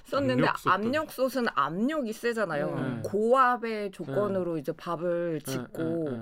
썼는데. 0.06 0.46
압력솥은 0.64 1.44
압력이 1.54 2.14
세잖아요. 2.14 2.74
네. 2.74 3.02
고압의 3.10 3.90
조건으로 3.90 4.56
이제 4.56 4.72
밥을 4.72 5.40
예, 5.46 5.50
짓고 5.52 6.06
예, 6.10 6.16
예. 6.16 6.20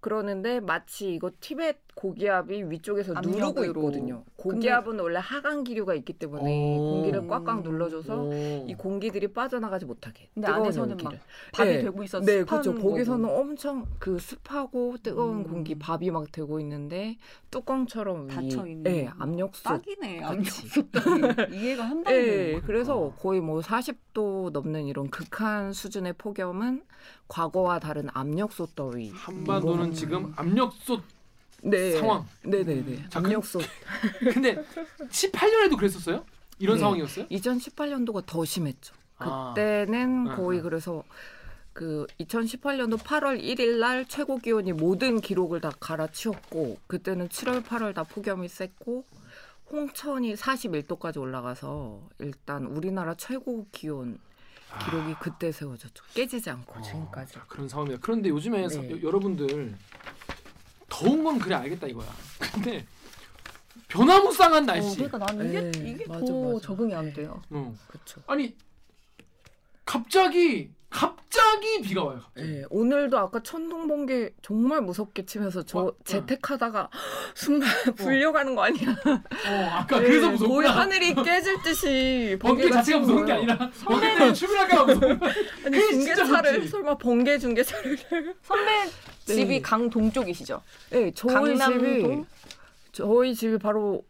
그러는데 0.00 0.60
마치 0.60 1.12
이거 1.12 1.30
티벳 1.38 1.76
고기압이 1.94 2.70
위쪽에서 2.70 3.12
누르고. 3.20 3.64
있거든요. 3.66 4.24
고기압은 4.36 4.98
원래 4.98 5.20
하강 5.22 5.62
기류가 5.62 5.94
있기 5.94 6.14
때문에 6.14 6.76
오. 6.76 6.78
공기를 6.94 7.26
꽉꽉 7.28 7.62
눌러줘서 7.62 8.22
오. 8.24 8.64
이 8.66 8.74
공기들이 8.74 9.28
빠져나가지 9.28 9.84
못하게. 9.84 10.28
근데 10.34 10.48
안에서는 10.48 10.90
연기를. 10.90 11.12
막 11.12 11.20
밥이 11.52 11.70
네. 11.70 11.82
되고 11.82 12.02
있어서 12.02 12.24
네, 12.24 12.44
그렇죠. 12.44 12.74
거기서는. 12.74 13.28
엄청 13.28 13.86
그 13.98 14.18
습하고 14.18 14.96
뜨거운 15.02 15.38
음. 15.38 15.44
공기 15.44 15.74
밥이 15.78 16.10
막 16.10 16.32
되고 16.32 16.58
있는데 16.60 17.18
뚜껑처럼 17.50 18.28
위- 18.28 18.34
닫혀 18.34 18.66
있는. 18.66 18.82
네, 18.84 19.08
압력솥. 19.18 19.62
딱이네. 19.64 20.22
압력솥더위. 20.24 21.22
이해가 21.52 21.84
한 21.84 22.02
방에 22.02 22.16
네, 22.16 22.26
되는 22.26 22.60
거. 22.60 22.66
그래서 22.66 22.96
어. 22.98 23.14
거의 23.16 23.40
뭐 23.40 23.60
40도 23.60 24.50
넘는 24.50 24.86
이런 24.86 25.10
극한 25.10 25.72
수준의 25.72 26.14
폭염은 26.14 26.82
과거와 27.28 27.78
다른 27.78 28.08
압력솥 28.12 28.74
더위. 28.74 29.10
한반도는 29.10 29.86
음. 29.86 29.92
지금 29.92 30.32
압력솥 30.36 31.02
네. 31.62 31.92
상황. 31.98 32.26
네, 32.42 32.64
네, 32.64 32.82
네. 32.84 32.96
자, 33.08 33.20
그- 33.20 33.26
압력솥. 33.28 33.62
근데 34.34 34.56
18년에도 35.08 35.76
그랬었어요? 35.76 36.24
이런 36.58 36.76
네. 36.76 36.80
상황이었어요? 36.80 37.26
2018년도가 37.28 38.24
더 38.26 38.44
심했죠. 38.44 38.94
아. 39.18 39.52
그때는 39.54 40.28
아, 40.28 40.36
거의 40.36 40.58
아. 40.60 40.62
그래서 40.62 41.04
그 41.72 42.06
2018년도 42.20 42.98
8월 42.98 43.40
1일 43.42 43.78
날 43.78 44.04
최고 44.06 44.38
기온이 44.38 44.72
모든 44.72 45.20
기록을 45.20 45.60
다 45.60 45.70
갈아치웠고 45.80 46.78
그때는 46.86 47.28
7월 47.28 47.64
8월 47.64 47.94
다 47.94 48.02
폭염이 48.02 48.48
셌고 48.48 49.04
홍천이 49.70 50.34
41도까지 50.34 51.18
올라가서 51.18 52.00
일단 52.18 52.66
우리나라 52.66 53.14
최고 53.14 53.66
기온 53.72 54.18
기록이 54.84 55.14
그때 55.20 55.50
세워졌죠. 55.52 56.04
깨지지 56.14 56.50
않고 56.50 56.78
어, 56.78 56.82
지금까지. 56.82 57.34
자, 57.34 57.44
그런 57.48 57.68
상황입니다. 57.68 58.02
그런데 58.04 58.28
요즘에 58.28 58.62
네. 58.62 58.68
사- 58.68 59.02
여러분들 59.02 59.74
더운 60.92 61.24
건 61.24 61.38
그래 61.38 61.54
알겠다 61.54 61.86
이거야. 61.86 62.06
근데 62.52 62.84
변화무쌍한 63.88 64.64
어, 64.64 64.66
날씨. 64.66 64.96
그러니까 64.96 65.18
나는 65.18 65.48
이게 65.48 65.70
네, 65.70 65.90
이게 65.90 66.06
맞아, 66.06 66.26
더 66.26 66.52
맞아. 66.52 66.66
적응이 66.66 66.94
안 66.94 67.12
돼요. 67.14 67.42
어. 67.48 67.74
그렇죠. 67.88 68.20
아니 68.26 68.54
갑자기 69.86 70.70
갑자기 70.92 71.80
비가 71.82 72.04
와요. 72.04 72.20
갑자기. 72.22 72.46
네, 72.46 72.64
오늘도 72.70 73.18
아까 73.18 73.40
천둥 73.42 73.88
번개 73.88 74.30
정말 74.42 74.80
무섭게 74.82 75.24
치면서 75.24 75.62
저 75.62 75.78
와, 75.78 75.90
재택하다가 76.04 76.88
순간 77.34 77.70
불려가는 77.96 78.54
거 78.54 78.62
아니야? 78.64 78.90
어, 78.90 79.68
아까 79.72 79.98
네, 80.00 80.06
그래서 80.06 80.26
거의 80.26 80.38
무섭구나. 80.38 80.70
하늘이 80.70 81.14
깨질 81.14 81.62
듯이 81.62 82.36
번개 82.40 82.70
자체가 82.70 82.98
무서운 83.00 83.24
게 83.26 83.32
거예요. 83.32 83.50
아니라 83.50 83.70
번개 83.84 84.08
때문에 84.14 84.32
출근하기가 84.32 84.84
무서운. 84.84 85.20
아니 85.66 85.80
중계차를. 85.90 86.68
설마 86.68 86.98
번개 86.98 87.38
중계차를 87.38 87.98
선배 88.42 88.72
네. 89.26 89.34
집이 89.34 89.62
강 89.62 89.88
동 89.90 90.10
쪽이시죠? 90.12 90.62
네, 90.90 91.10
저희 91.14 91.34
강남동? 91.56 91.78
집이 91.78 92.24
저희 92.92 93.34
집이 93.34 93.58
바로 93.58 94.04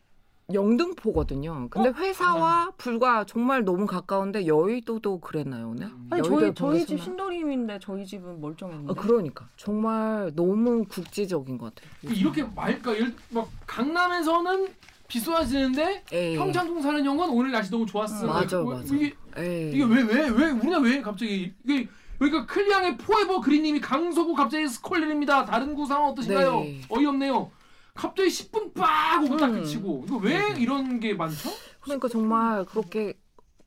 영등포거든요. 0.54 1.68
근데 1.70 1.88
어? 1.88 1.92
회사와 1.92 2.72
불과 2.76 3.24
정말 3.24 3.64
너무 3.64 3.86
가까운데 3.86 4.46
여의도도 4.46 5.20
그랬나요, 5.20 5.70
오늘? 5.70 5.86
아니 6.10 6.20
여의도에 6.20 6.54
저희 6.54 6.78
저희 6.80 6.86
집? 6.86 7.02
신도림인데 7.02 7.78
저희 7.82 8.04
집은 8.06 8.40
멀쩡했는데. 8.40 8.92
아, 8.92 8.94
그러니까 8.94 9.48
정말 9.56 10.32
너무 10.34 10.84
국지적인 10.84 11.58
것 11.58 11.74
같아요. 11.74 11.90
이렇게 12.14 12.42
말까 12.44 12.92
막 13.30 13.48
강남에서는 13.66 14.68
비 15.08 15.20
쏟아지는데 15.20 16.04
에이. 16.12 16.36
평창동 16.36 16.80
사는 16.80 17.04
형은 17.04 17.28
오늘 17.30 17.50
날씨 17.52 17.70
너무 17.70 17.84
좋았어. 17.84 18.24
음. 18.24 18.28
맞아, 18.28 18.60
왜- 18.62 18.74
맞아. 18.76 18.94
이게 18.94 19.14
에이. 19.36 19.72
이게 19.74 19.84
왜 19.84 20.02
왜 20.02 20.28
왜 20.30 20.50
우리나라 20.50 20.78
왜 20.82 21.00
갑자기 21.02 21.52
이게 21.64 21.88
그러니까 22.18 22.46
클리앙의 22.46 22.96
포에버 22.98 23.40
그린님이 23.40 23.80
강서구 23.80 24.34
갑자기 24.34 24.68
스콜입니다. 24.68 25.44
다른 25.44 25.74
구 25.74 25.84
상황 25.86 26.10
어떠신가요? 26.10 26.60
네. 26.60 26.80
어이없네요. 26.88 27.50
갑자기 27.94 28.28
10분 28.28 28.74
빡 28.74 29.22
오고 29.24 29.36
딱 29.36 29.48
음. 29.48 29.60
그치고 29.60 30.04
이거 30.06 30.16
왜 30.16 30.38
네. 30.38 30.60
이런 30.60 30.98
게 30.98 31.14
많죠? 31.14 31.50
그러니까 31.80 32.08
정말 32.08 32.64
그렇게 32.64 33.14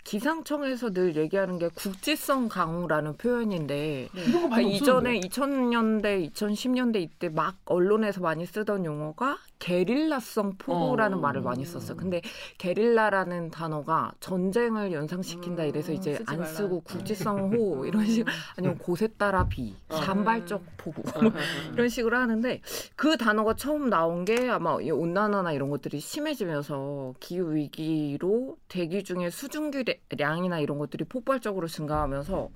기상청에서 0.06 0.92
늘 0.92 1.16
얘기하는 1.16 1.58
게 1.58 1.68
국지성 1.70 2.48
강우라는 2.48 3.18
표현인데 3.18 4.10
거 4.14 4.50
그러니까 4.50 4.62
이전에 4.62 5.18
없었는데. 5.18 5.28
2000년대, 5.28 6.32
2010년대 6.32 7.02
이때 7.02 7.28
막 7.30 7.56
언론에서 7.66 8.22
많이 8.22 8.46
쓰던 8.46 8.86
용어가 8.86 9.38
게릴라성 9.60 10.58
폭우라는 10.58 11.18
어. 11.18 11.22
말을 11.22 11.42
많이 11.42 11.66
썼어요. 11.66 11.98
근데 11.98 12.22
게릴라라는 12.60 13.50
단어가 13.50 14.12
전쟁을 14.20 14.92
연상시킨다 14.92 15.64
이래서 15.64 15.92
음, 15.92 15.98
이제 15.98 16.14
쓰지 16.16 16.26
안 16.28 16.40
말라. 16.40 16.52
쓰고 16.52 16.82
국지성 16.82 17.54
호 17.54 17.86
이런 17.86 18.06
식 18.06 18.28
아니면 18.58 18.78
곳에 18.78 19.08
따라 19.08 19.48
비, 19.48 19.76
어. 19.90 19.96
산발적 19.96 20.64
폭우 20.78 21.02
어, 21.16 21.20
어, 21.20 21.28
어. 21.30 21.34
이런 21.74 21.90
식으로 21.90 22.16
하는데 22.16 22.62
그 22.96 23.18
단어가 23.18 23.56
처음 23.56 23.90
나온 23.90 24.24
게 24.24 24.50
아마 24.50 24.80
이 24.82 24.92
온난화나 24.92 25.52
이런 25.54 25.72
것들이 25.72 26.00
심해지면서 26.00 27.16
기후 27.20 27.56
위기로 27.56 28.58
대기 28.68 29.04
중에 29.04 29.30
수증기 29.32 29.84
량이나 30.10 30.60
이런 30.60 30.78
것들이 30.78 31.06
폭발적으로 31.06 31.68
증가하면서 31.68 32.50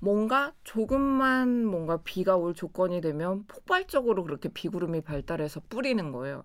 뭔가 0.00 0.52
조금만 0.64 1.64
뭔가 1.64 1.98
비가 1.98 2.36
올 2.36 2.54
조건이 2.54 3.00
되면 3.00 3.44
폭발적으로 3.46 4.24
그렇게 4.24 4.48
비구름이 4.48 5.02
발달해서 5.02 5.62
뿌리는 5.68 6.12
거예요. 6.12 6.44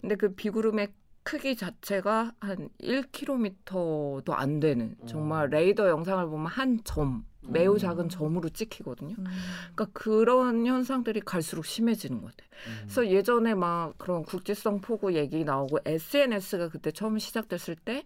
근데 0.00 0.16
그 0.16 0.34
비구름의 0.34 0.92
크기 1.24 1.56
자체가 1.56 2.32
한 2.38 2.68
1km도 2.80 4.30
안 4.30 4.60
되는 4.60 4.94
정말 5.06 5.48
레이더 5.48 5.88
영상을 5.88 6.26
보면 6.26 6.46
한 6.46 6.80
점, 6.84 7.24
매우 7.40 7.72
음. 7.74 7.78
작은 7.78 8.08
점으로 8.10 8.50
찍히거든요. 8.50 9.16
음. 9.18 9.24
그러니까 9.74 9.86
그런 9.92 10.66
현상들이 10.66 11.20
갈수록 11.20 11.64
심해지는 11.64 12.20
것 12.20 12.30
같아요. 12.30 12.48
음. 12.68 12.78
그래서 12.82 13.08
예전에 13.08 13.54
막 13.54 13.96
그런 13.96 14.22
국지성 14.22 14.82
폭우 14.82 15.14
얘기 15.14 15.44
나오고 15.44 15.78
SNS가 15.86 16.68
그때 16.68 16.90
처음 16.90 17.18
시작됐을 17.18 17.76
때, 17.76 18.04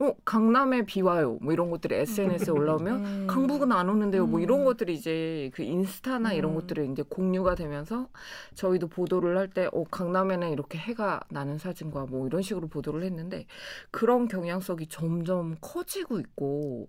어 0.00 0.14
강남에 0.24 0.82
비 0.82 1.02
와요. 1.02 1.38
뭐 1.42 1.52
이런 1.52 1.70
것들이 1.70 1.96
SNS에 1.96 2.52
올라오면 2.52 3.04
음. 3.04 3.26
강북은 3.28 3.72
안 3.72 3.88
오는데요. 3.88 4.26
뭐 4.26 4.38
이런 4.38 4.60
음. 4.60 4.64
것들이 4.64 4.94
이제 4.94 5.50
그 5.52 5.64
인스타나 5.64 6.34
이런 6.34 6.52
음. 6.52 6.60
것들이 6.60 6.88
이제 6.92 7.02
공유가 7.02 7.56
되면서 7.56 8.08
저희도 8.54 8.86
보도를 8.86 9.36
할 9.36 9.48
때, 9.48 9.68
어, 9.72 9.82
강남에는 9.90 10.50
이렇게 10.50 10.78
해가 10.78 11.20
나는 11.30 11.58
사진과 11.58 12.06
뭐 12.06 12.28
이런 12.28 12.42
식으로 12.42 12.68
보도를 12.68 13.02
했는데 13.02 13.46
그런 13.90 14.28
경향성이 14.28 14.86
점점 14.86 15.56
커지고 15.60 16.20
있고 16.20 16.88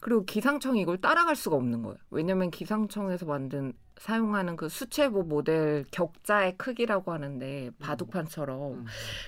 그리고 0.00 0.24
기상청이 0.24 0.80
이걸 0.80 0.96
따라갈 0.98 1.36
수가 1.36 1.56
없는 1.56 1.82
거예요. 1.82 1.98
왜냐면 2.10 2.50
기상청에서 2.50 3.26
만든 3.26 3.74
사용하는 3.98 4.56
그 4.56 4.68
수채보 4.68 5.22
모델 5.22 5.84
격자의 5.90 6.56
크기라고 6.58 7.12
하는데 7.12 7.70
바둑판처럼 7.78 8.72
음. 8.74 8.84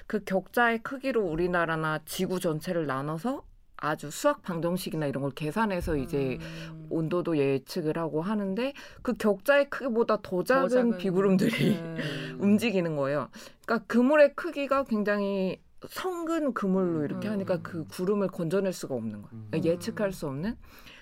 그 0.06 0.22
격자의 0.24 0.82
크기로 0.82 1.22
우리나라나 1.22 2.00
지구 2.04 2.38
전체를 2.38 2.86
나눠서 2.86 3.42
아주 3.80 4.10
수학 4.10 4.42
방정식이나 4.42 5.06
이런 5.06 5.22
걸 5.22 5.30
계산해서 5.30 5.96
이제 5.96 6.38
음. 6.40 6.86
온도도 6.90 7.38
예측을 7.38 7.96
하고 7.96 8.20
하는데 8.22 8.72
그 9.02 9.14
격자의 9.14 9.70
크기보다 9.70 10.18
더 10.22 10.42
작은, 10.42 10.68
작은- 10.68 10.98
비구름들이 10.98 11.76
음. 11.76 11.96
움직이는 12.40 12.96
거예요. 12.96 13.28
그러니까 13.64 13.86
그물의 13.86 14.34
크기가 14.34 14.82
굉장히 14.84 15.60
성근 15.88 16.54
그물로 16.54 17.04
이렇게 17.04 17.28
음. 17.28 17.34
하니까 17.34 17.58
그 17.62 17.84
구름을 17.86 18.28
건져낼 18.28 18.72
수가 18.72 18.96
없는 18.96 19.22
거예요. 19.22 19.28
음. 19.54 19.60
예측할 19.64 20.12
수 20.12 20.26
없는. 20.26 20.56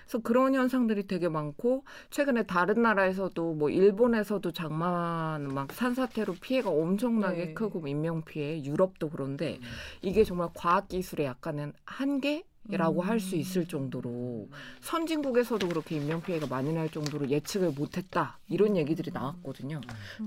그래서 0.07 0.19
그런 0.19 0.55
현상들이 0.55 1.05
되게 1.05 1.27
많고 1.27 1.83
최근에 2.11 2.43
다른 2.43 2.81
나라에서도 2.81 3.53
뭐 3.55 3.69
일본에서도 3.69 4.49
장만 4.51 5.53
막 5.53 5.73
산사태로 5.73 6.35
피해가 6.41 6.69
엄청나게 6.69 7.45
네. 7.47 7.53
크고 7.53 7.85
인명 7.85 8.23
피해, 8.23 8.63
유럽도 8.63 9.09
그런데 9.09 9.57
음. 9.61 9.67
이게 10.01 10.23
정말 10.23 10.47
과학 10.53 10.87
기술의 10.87 11.25
약간은 11.25 11.73
한계. 11.83 12.45
라고 12.69 13.01
할수 13.01 13.35
음. 13.35 13.39
있을 13.39 13.65
정도로 13.65 14.49
선진국에서도 14.81 15.67
그렇게 15.69 15.95
인명 15.95 16.21
피해가 16.21 16.47
많이 16.47 16.73
날 16.73 16.89
정도로 16.89 17.29
예측을 17.29 17.71
못했다 17.71 18.39
이런 18.49 18.75
얘기들이 18.75 19.11
나왔거든요. 19.13 19.79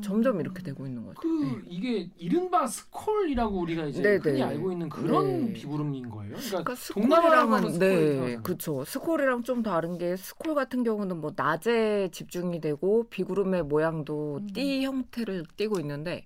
점점 0.03 0.41
이렇게 0.41 0.63
되고 0.63 0.87
있는 0.87 1.05
거죠. 1.05 1.21
그 1.21 1.29
네. 1.29 1.63
이게 1.69 2.09
이른바 2.17 2.67
스콜이라고 2.67 3.61
우리가 3.61 3.85
이제 3.87 4.01
네, 4.01 4.17
흔히 4.17 4.39
네. 4.39 4.43
알고 4.45 4.73
있는 4.73 4.89
그런 4.89 5.47
네. 5.47 5.53
비구름인 5.53 6.09
거예요. 6.09 6.31
그러니까, 6.37 6.49
그러니까 6.49 6.75
스콜이죠. 6.77 7.79
네, 7.79 8.37
그렇죠. 8.43 8.85
스콜이랑 8.85 9.43
좀 9.43 9.63
다른 9.63 9.99
게 9.99 10.17
스콜 10.17 10.55
같은 10.55 10.83
경우는 10.83 11.21
뭐 11.21 11.33
낮에 11.37 12.09
집중이 12.11 12.63
되고 12.63 13.05
비구름의 13.11 13.65
모양도 13.65 14.39
음. 14.41 14.47
띠 14.55 14.83
형태를 14.83 15.45
띠고 15.57 15.79
있는데 15.81 16.25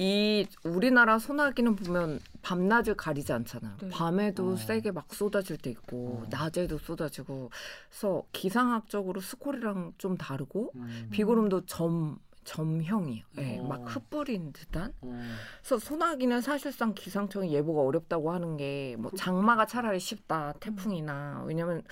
이 0.00 0.46
우리나라 0.62 1.18
소나기는 1.18 1.74
보면 1.74 2.20
밤낮을 2.42 2.94
가리지 2.94 3.32
않잖아요. 3.32 3.76
네. 3.82 3.88
밤에도 3.88 4.50
어. 4.52 4.56
세게 4.56 4.92
막 4.92 5.12
쏟아질 5.12 5.56
때 5.56 5.70
있고 5.70 6.22
어. 6.22 6.26
낮에도 6.30 6.78
쏟아지고 6.78 7.50
그래서 7.90 8.22
기상학적으로 8.32 9.20
스콜이랑 9.20 9.94
좀 9.98 10.16
다르고 10.16 10.70
음. 10.76 11.08
비구름도 11.10 11.66
점 11.66 12.16
점형이에요. 12.44 13.24
네, 13.34 13.58
어. 13.58 13.64
막 13.64 13.84
흩뿌린 13.94 14.52
듯한. 14.52 14.94
어. 15.02 15.20
그래서 15.60 15.78
소나기는 15.84 16.40
사실상 16.42 16.94
기상청이 16.94 17.52
예보가 17.52 17.82
어렵다고 17.82 18.30
하는 18.30 18.56
게 18.56 18.94
뭐 18.98 19.10
장마가 19.16 19.66
차라리 19.66 19.98
쉽다 19.98 20.54
태풍이나 20.60 21.42
왜냐면 21.44 21.82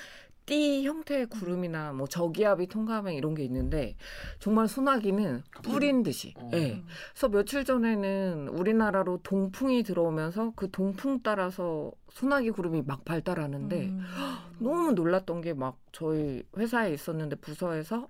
띠 0.47 0.85
형태의 0.87 1.26
구름이나 1.26 1.93
뭐 1.93 2.07
저기압이 2.07 2.69
통과하면 2.69 3.15
이런 3.15 3.35
게 3.35 3.45
있는데 3.45 3.97
정말 4.38 4.69
소나기는 4.69 5.43
뿌린 5.62 6.03
듯이. 6.05 6.35
어. 6.37 6.50
예. 6.55 6.83
그래서 7.12 7.29
며칠 7.29 7.65
전에는 7.65 8.49
우리나라로 8.49 9.21
동풍이 9.25 9.83
들어오면서 9.83 10.53
그 10.55 10.71
동풍 10.71 11.21
따라서 11.23 11.91
소나기 12.11 12.50
구름이 12.50 12.83
막 12.87 13.05
발달하는데 13.05 13.87
음. 13.87 14.00
너무 14.59 14.93
놀랐던 14.93 15.41
게 15.43 15.53
막 15.53 15.79
저희 15.93 16.43
회사에 16.57 16.93
있었는데 16.93 17.37
부서에서 17.37 18.07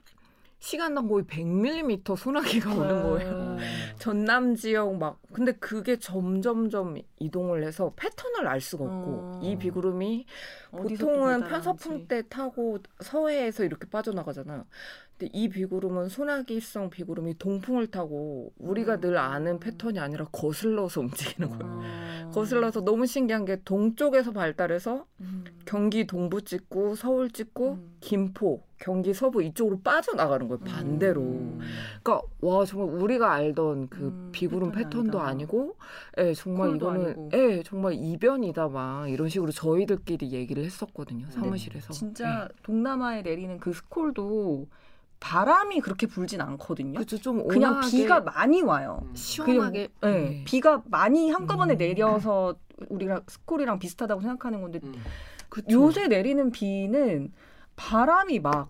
시간당 0.58 1.08
거의 1.08 1.24
100mm 1.24 2.16
소나기가 2.16 2.74
오는 2.74 3.02
거예요. 3.02 3.30
어. 3.30 3.56
전남 3.98 4.54
지역 4.54 4.96
막 4.96 5.20
근데 5.32 5.52
그게 5.52 5.98
점점점 5.98 6.96
이동을 7.18 7.64
해서 7.64 7.92
패턴을 7.96 8.48
알 8.48 8.60
수가 8.60 8.84
없고 8.84 9.10
어. 9.10 9.40
이 9.42 9.56
비구름이 9.56 10.26
보통은 10.70 11.40
또 11.40 11.46
편서풍. 11.48 12.08
때 12.08 12.22
타고 12.28 12.78
서해에서 13.00 13.64
이렇게 13.64 13.88
빠져나가잖아요. 13.88 14.64
근데 15.18 15.30
이 15.32 15.48
비구름은 15.48 16.10
소나기성 16.10 16.90
비구름이 16.90 17.38
동풍을 17.38 17.86
타고 17.86 18.52
우리가 18.58 18.96
음. 18.96 19.00
늘 19.00 19.16
아는 19.16 19.58
패턴이 19.58 19.98
아니라 19.98 20.26
거슬러서 20.26 21.00
움직이는 21.00 21.48
거예요. 21.58 21.80
어. 22.26 22.30
거슬러서 22.32 22.82
너무 22.82 23.06
신기한 23.06 23.46
게 23.46 23.56
동쪽에서 23.64 24.32
발달해서 24.32 25.06
음. 25.20 25.44
경기 25.64 26.06
동부 26.06 26.42
찍고 26.42 26.96
서울 26.96 27.30
찍고 27.30 27.70
음. 27.72 27.96
김포, 28.00 28.62
경기 28.78 29.14
서부 29.14 29.42
이쪽으로 29.42 29.80
빠져나가는 29.80 30.46
거예요. 30.48 30.60
반대로. 30.64 31.22
음. 31.22 31.60
그러니까 32.02 32.26
와 32.42 32.66
정말 32.66 32.94
우리가 33.02 33.32
알던 33.32 33.88
그 33.88 34.00
음, 34.08 34.28
비구름 34.32 34.72
패턴도 34.72 35.18
아니다. 35.18 35.26
아니고, 35.30 35.76
예 36.18 36.34
정말 36.34 36.76
이거는 36.76 37.04
아니고. 37.06 37.30
예 37.32 37.62
정말 37.62 37.94
이변이다 37.94 38.68
막 38.68 39.08
이런 39.08 39.30
식으로 39.30 39.50
저희들끼리 39.50 40.32
얘기를 40.32 40.62
했었거든요 40.62 41.26
사무실에서. 41.30 41.94
진짜 41.94 42.48
동남아에 42.62 43.22
내리는 43.22 43.58
그 43.58 43.72
스콜도 43.72 44.66
바람이 45.20 45.80
그렇게 45.80 46.06
불진 46.06 46.40
않거든요. 46.40 46.94
그렇죠 46.94 47.18
좀 47.18 47.46
그냥 47.48 47.80
비가 47.80 48.20
많이 48.20 48.62
와요. 48.62 49.00
음. 49.02 49.14
시원하게. 49.14 49.88
네. 50.02 50.10
네. 50.10 50.42
비가 50.46 50.82
많이 50.86 51.30
한꺼번에 51.30 51.74
음. 51.74 51.78
내려서 51.78 52.54
우리가 52.88 53.22
스콜이랑 53.26 53.78
비슷하다고 53.78 54.20
생각하는 54.20 54.60
건데 54.60 54.80
음. 54.84 54.94
그쵸. 55.48 55.66
요새 55.70 56.08
내리는 56.08 56.50
비는 56.50 57.32
바람이 57.76 58.40
막 58.40 58.68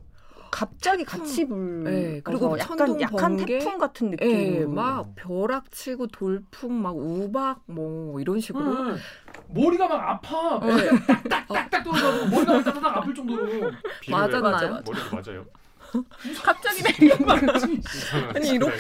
갑자기 0.53 1.05
태풍. 1.05 1.19
같이 1.19 1.47
불 1.47 1.85
네, 1.85 2.21
그리고 2.23 2.57
약간 2.59 2.99
약한 3.01 3.37
번개. 3.37 3.59
태풍 3.59 3.79
같은 3.79 4.17
예, 4.23 4.27
느낌으로 4.27 4.71
막 4.71 5.15
벼락치고 5.17 6.07
돌풍 6.07 6.81
막 6.81 6.97
우박 6.97 7.63
뭐 7.67 8.21
이런 8.21 8.41
식으로. 8.41 8.65
음. 8.65 8.97
머리가 9.49 9.89
막 9.89 10.09
아파. 10.09 10.61
네. 10.65 10.89
딱딱 11.29 11.85
떨어져서 11.85 12.27
머리가 12.29 12.53
막 12.55 12.65
딱딱 12.65 12.97
아플 12.99 13.15
정도로. 13.15 13.71
맞아, 14.11 14.41
맞아. 14.41 14.69
머리도 14.87 14.93
맞아요. 15.17 15.45
갑자기 16.43 16.83
내리는 16.83 17.17
아니, 18.35 18.49
이렇게 18.51 18.77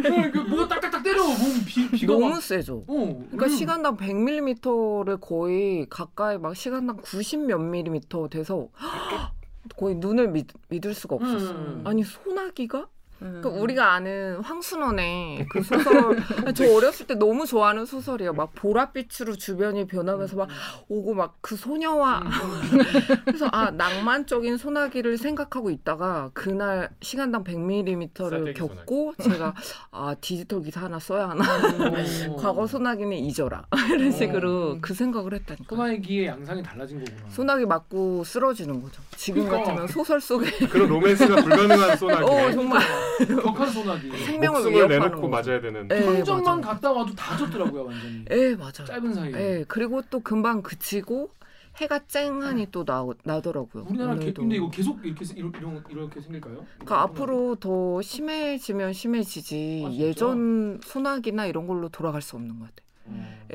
네, 0.00 0.30
그 0.30 0.38
뭐가 0.38 0.68
딱딱딱 0.68 1.02
때려. 1.02 1.22
몸 1.24 1.64
비, 1.66 1.90
비가 1.90 2.12
너무 2.12 2.30
막. 2.30 2.42
세죠. 2.42 2.84
어. 2.86 2.94
그러니까 3.30 3.46
음. 3.46 3.48
시간당 3.48 3.96
100mm를 3.96 5.20
거의 5.20 5.86
가까이 5.88 6.38
막 6.38 6.56
시간당 6.56 6.96
90몇 6.98 7.60
밀리미터 7.60 8.28
돼서 8.28 8.68
거의 9.76 9.94
눈을 9.96 10.28
믿, 10.28 10.46
믿을 10.68 10.94
수가 10.94 11.16
없었어요. 11.16 11.50
음. 11.50 11.82
아니 11.86 12.02
소나기가? 12.02 12.88
음. 13.22 13.40
그러니까 13.40 13.62
우리가 13.62 13.92
아는 13.92 14.40
황순원의 14.40 15.46
그 15.50 15.62
소설 15.62 16.16
저 16.54 16.72
어렸을 16.72 17.06
때 17.06 17.14
너무 17.14 17.46
좋아하는 17.46 17.86
소설이에요. 17.86 18.32
막 18.32 18.54
보랏빛으로 18.54 19.38
주변이 19.38 19.86
변하면서 19.86 20.36
막 20.36 20.48
오고 20.88 21.14
막 21.14 21.38
그 21.40 21.56
소녀와 21.56 22.18
음. 22.20 22.28
그래서 23.24 23.48
아 23.52 23.70
낭만적인 23.70 24.58
소나기를 24.58 25.16
생각하고 25.16 25.70
있다가 25.70 26.30
그날 26.34 26.90
시간당 27.00 27.44
100mm를 27.44 28.30
쌀떼기 28.30 28.54
겪고 28.58 29.14
제가 29.22 29.54
아 29.90 30.14
디지털 30.20 30.62
기사 30.62 30.82
하나 30.82 30.98
써야 30.98 31.30
하나 31.30 31.44
어. 31.44 32.36
과거 32.36 32.66
소나기는 32.66 33.16
잊어라 33.16 33.64
이런 33.94 34.08
어. 34.08 34.10
식으로 34.10 34.78
그 34.80 34.92
생각을 34.94 35.32
했다니까. 35.34 35.74
소나기의 35.74 36.26
양상이 36.26 36.62
달라진 36.62 37.02
거구나. 37.04 37.30
소나기 37.30 37.64
맞고 37.64 38.24
쓰러지는 38.24 38.82
거죠. 38.82 39.00
지금 39.16 39.44
그러니까. 39.44 39.70
같으면 39.70 39.88
소설 39.88 40.20
속에 40.20 40.50
그런 40.66 40.88
로맨스가 40.88 41.36
불가능한 41.42 41.96
소나기네. 41.96 42.30
어 42.46 42.52
정말 42.52 42.82
격한 43.42 43.70
소나기. 43.70 44.10
생명을 44.24 44.62
목숨을 44.62 44.88
내놓고 44.88 45.28
거죠. 45.30 45.50
맞아야 45.50 45.60
되는. 45.60 45.88
예, 45.90 46.00
맞아요. 46.22 46.60
갔다 46.60 46.92
와도 46.92 47.14
다 47.14 47.36
졌더라고요 47.36 47.84
완전히. 47.84 48.24
예 48.30 48.54
맞아요. 48.54 48.84
짧은 48.86 49.14
사이에. 49.14 49.32
예 49.34 49.64
그리고 49.68 50.02
또 50.10 50.20
금방 50.20 50.62
그치고 50.62 51.30
해가 51.76 52.00
쨍하니 52.08 52.68
또 52.72 52.84
나, 52.84 53.06
나더라고요. 53.24 53.86
우리나라 53.88 54.16
개. 54.16 54.32
근데 54.32 54.56
이거 54.56 54.68
계속 54.68 55.04
이렇게 55.04 55.24
세- 55.24 55.34
이런 55.36 55.52
이런 55.56 55.84
이렇게 55.88 56.20
생길까요? 56.20 56.64
그러니까 56.74 57.02
앞으로 57.02 57.54
더 57.56 58.02
심해지면 58.02 58.92
심해지지 58.92 59.84
아? 59.86 59.92
예전 59.92 60.80
소나기나 60.82 61.46
이런 61.46 61.66
걸로 61.68 61.88
돌아갈 61.88 62.20
수 62.20 62.34
없는 62.36 62.58
것 62.58 62.64
같아요. 62.66 62.84
어. 62.84 62.87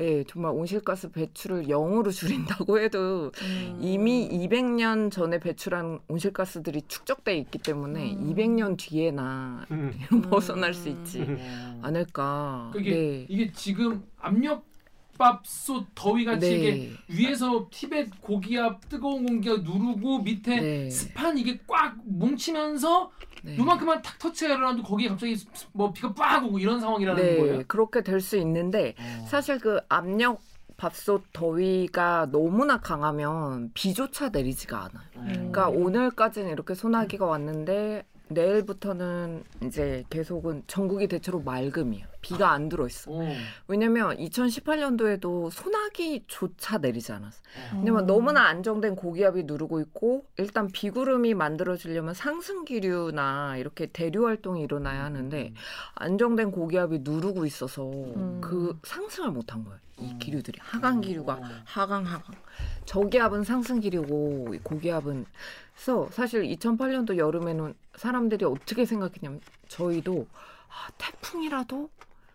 예, 0.00 0.24
정말 0.24 0.52
온실가스 0.52 1.10
배출을 1.10 1.64
0으로 1.64 2.10
줄인다고 2.12 2.80
해도 2.80 3.30
음. 3.42 3.78
이미 3.80 4.28
200년 4.28 5.10
전에 5.10 5.38
배출한 5.38 6.00
온실가스들이 6.08 6.82
축적돼 6.88 7.36
있기 7.38 7.58
때문에 7.58 8.14
음. 8.14 8.34
200년 8.34 8.76
뒤에나 8.76 9.66
음. 9.70 9.92
벗어날 10.30 10.74
수 10.74 10.88
있지 10.88 11.22
어. 11.22 11.80
않을까. 11.82 12.70
그게 12.72 12.90
네. 12.90 13.26
이게 13.28 13.52
지금 13.52 14.04
압력 14.18 14.64
밥솥 15.18 15.86
더위 15.94 16.24
같이 16.24 16.58
이게 16.58 16.70
네. 16.72 16.90
위에서 17.08 17.68
티벳 17.70 18.20
고기압 18.20 18.88
뜨거운 18.88 19.24
공기가 19.24 19.56
누르고 19.58 20.20
밑에 20.22 20.60
네. 20.60 20.90
습한 20.90 21.38
이게 21.38 21.60
꽉 21.66 21.96
뭉치면서 22.04 23.12
네. 23.44 23.58
요만큼만 23.58 24.00
탁 24.02 24.18
일어나도 24.42 24.82
거기에 24.82 25.08
갑자기 25.08 25.36
스- 25.36 25.46
뭐 25.72 25.92
비가 25.92 26.12
빡 26.14 26.44
오고 26.44 26.58
이런 26.58 26.80
상황이라는 26.80 27.22
네, 27.22 27.36
거예요. 27.38 27.62
그렇게 27.68 28.02
될 28.02 28.20
수 28.20 28.36
있는데 28.38 28.94
어. 28.98 29.26
사실 29.26 29.58
그 29.58 29.80
압력 29.88 30.40
밥솥 30.76 31.22
더위가 31.32 32.28
너무나 32.32 32.80
강하면 32.80 33.70
비조차 33.74 34.30
내리지가 34.30 34.78
않아요. 34.84 35.04
어. 35.16 35.22
그러니까 35.26 35.68
오늘까지는 35.68 36.50
이렇게 36.50 36.74
소나기가 36.74 37.26
왔는데 37.26 38.04
내일부터는 38.28 39.44
이제 39.64 40.04
계속은 40.10 40.64
전국이 40.66 41.06
대체로 41.08 41.40
맑음이에요. 41.42 42.06
비가 42.24 42.52
안 42.52 42.70
들어 42.70 42.86
있어. 42.86 43.12
어. 43.12 43.34
왜냐면 43.68 44.16
2018년도에도 44.16 45.50
소나기조차 45.50 46.78
내리지 46.78 47.12
않았어. 47.12 47.42
어. 47.72 47.76
왜냐면 47.76 48.06
너무나 48.06 48.46
안정된 48.48 48.96
고기압이 48.96 49.44
누르고 49.44 49.80
있고 49.80 50.24
일단 50.38 50.68
비구름이 50.68 51.34
만들어지려면 51.34 52.14
상승 52.14 52.64
기류나 52.64 53.58
이렇게 53.58 53.86
대류 53.86 54.26
활동이 54.26 54.62
일어나야 54.62 55.04
하는데 55.04 55.52
안정된 55.96 56.50
고기압이 56.50 57.00
누르고 57.02 57.44
있어서 57.44 57.90
음. 57.90 58.40
그 58.40 58.78
상승을 58.84 59.30
못한 59.30 59.62
거예요. 59.64 59.78
이 60.00 60.10
어. 60.12 60.18
기류들이 60.18 60.58
하강 60.60 61.02
기류가 61.02 61.34
어. 61.34 61.42
하강 61.64 62.04
하강 62.06 62.34
저기압은 62.86 63.44
상승 63.44 63.80
기류고 63.80 64.54
이 64.54 64.58
고기압은 64.58 65.26
그래서 65.74 66.08
사실 66.10 66.42
2008년도 66.42 67.18
여름에는 67.18 67.74
사람들이 67.96 68.44
어떻게 68.44 68.86
생각했냐면 68.86 69.40
저희도 69.68 70.26
아, 70.68 70.90
태풍이라도 70.98 71.90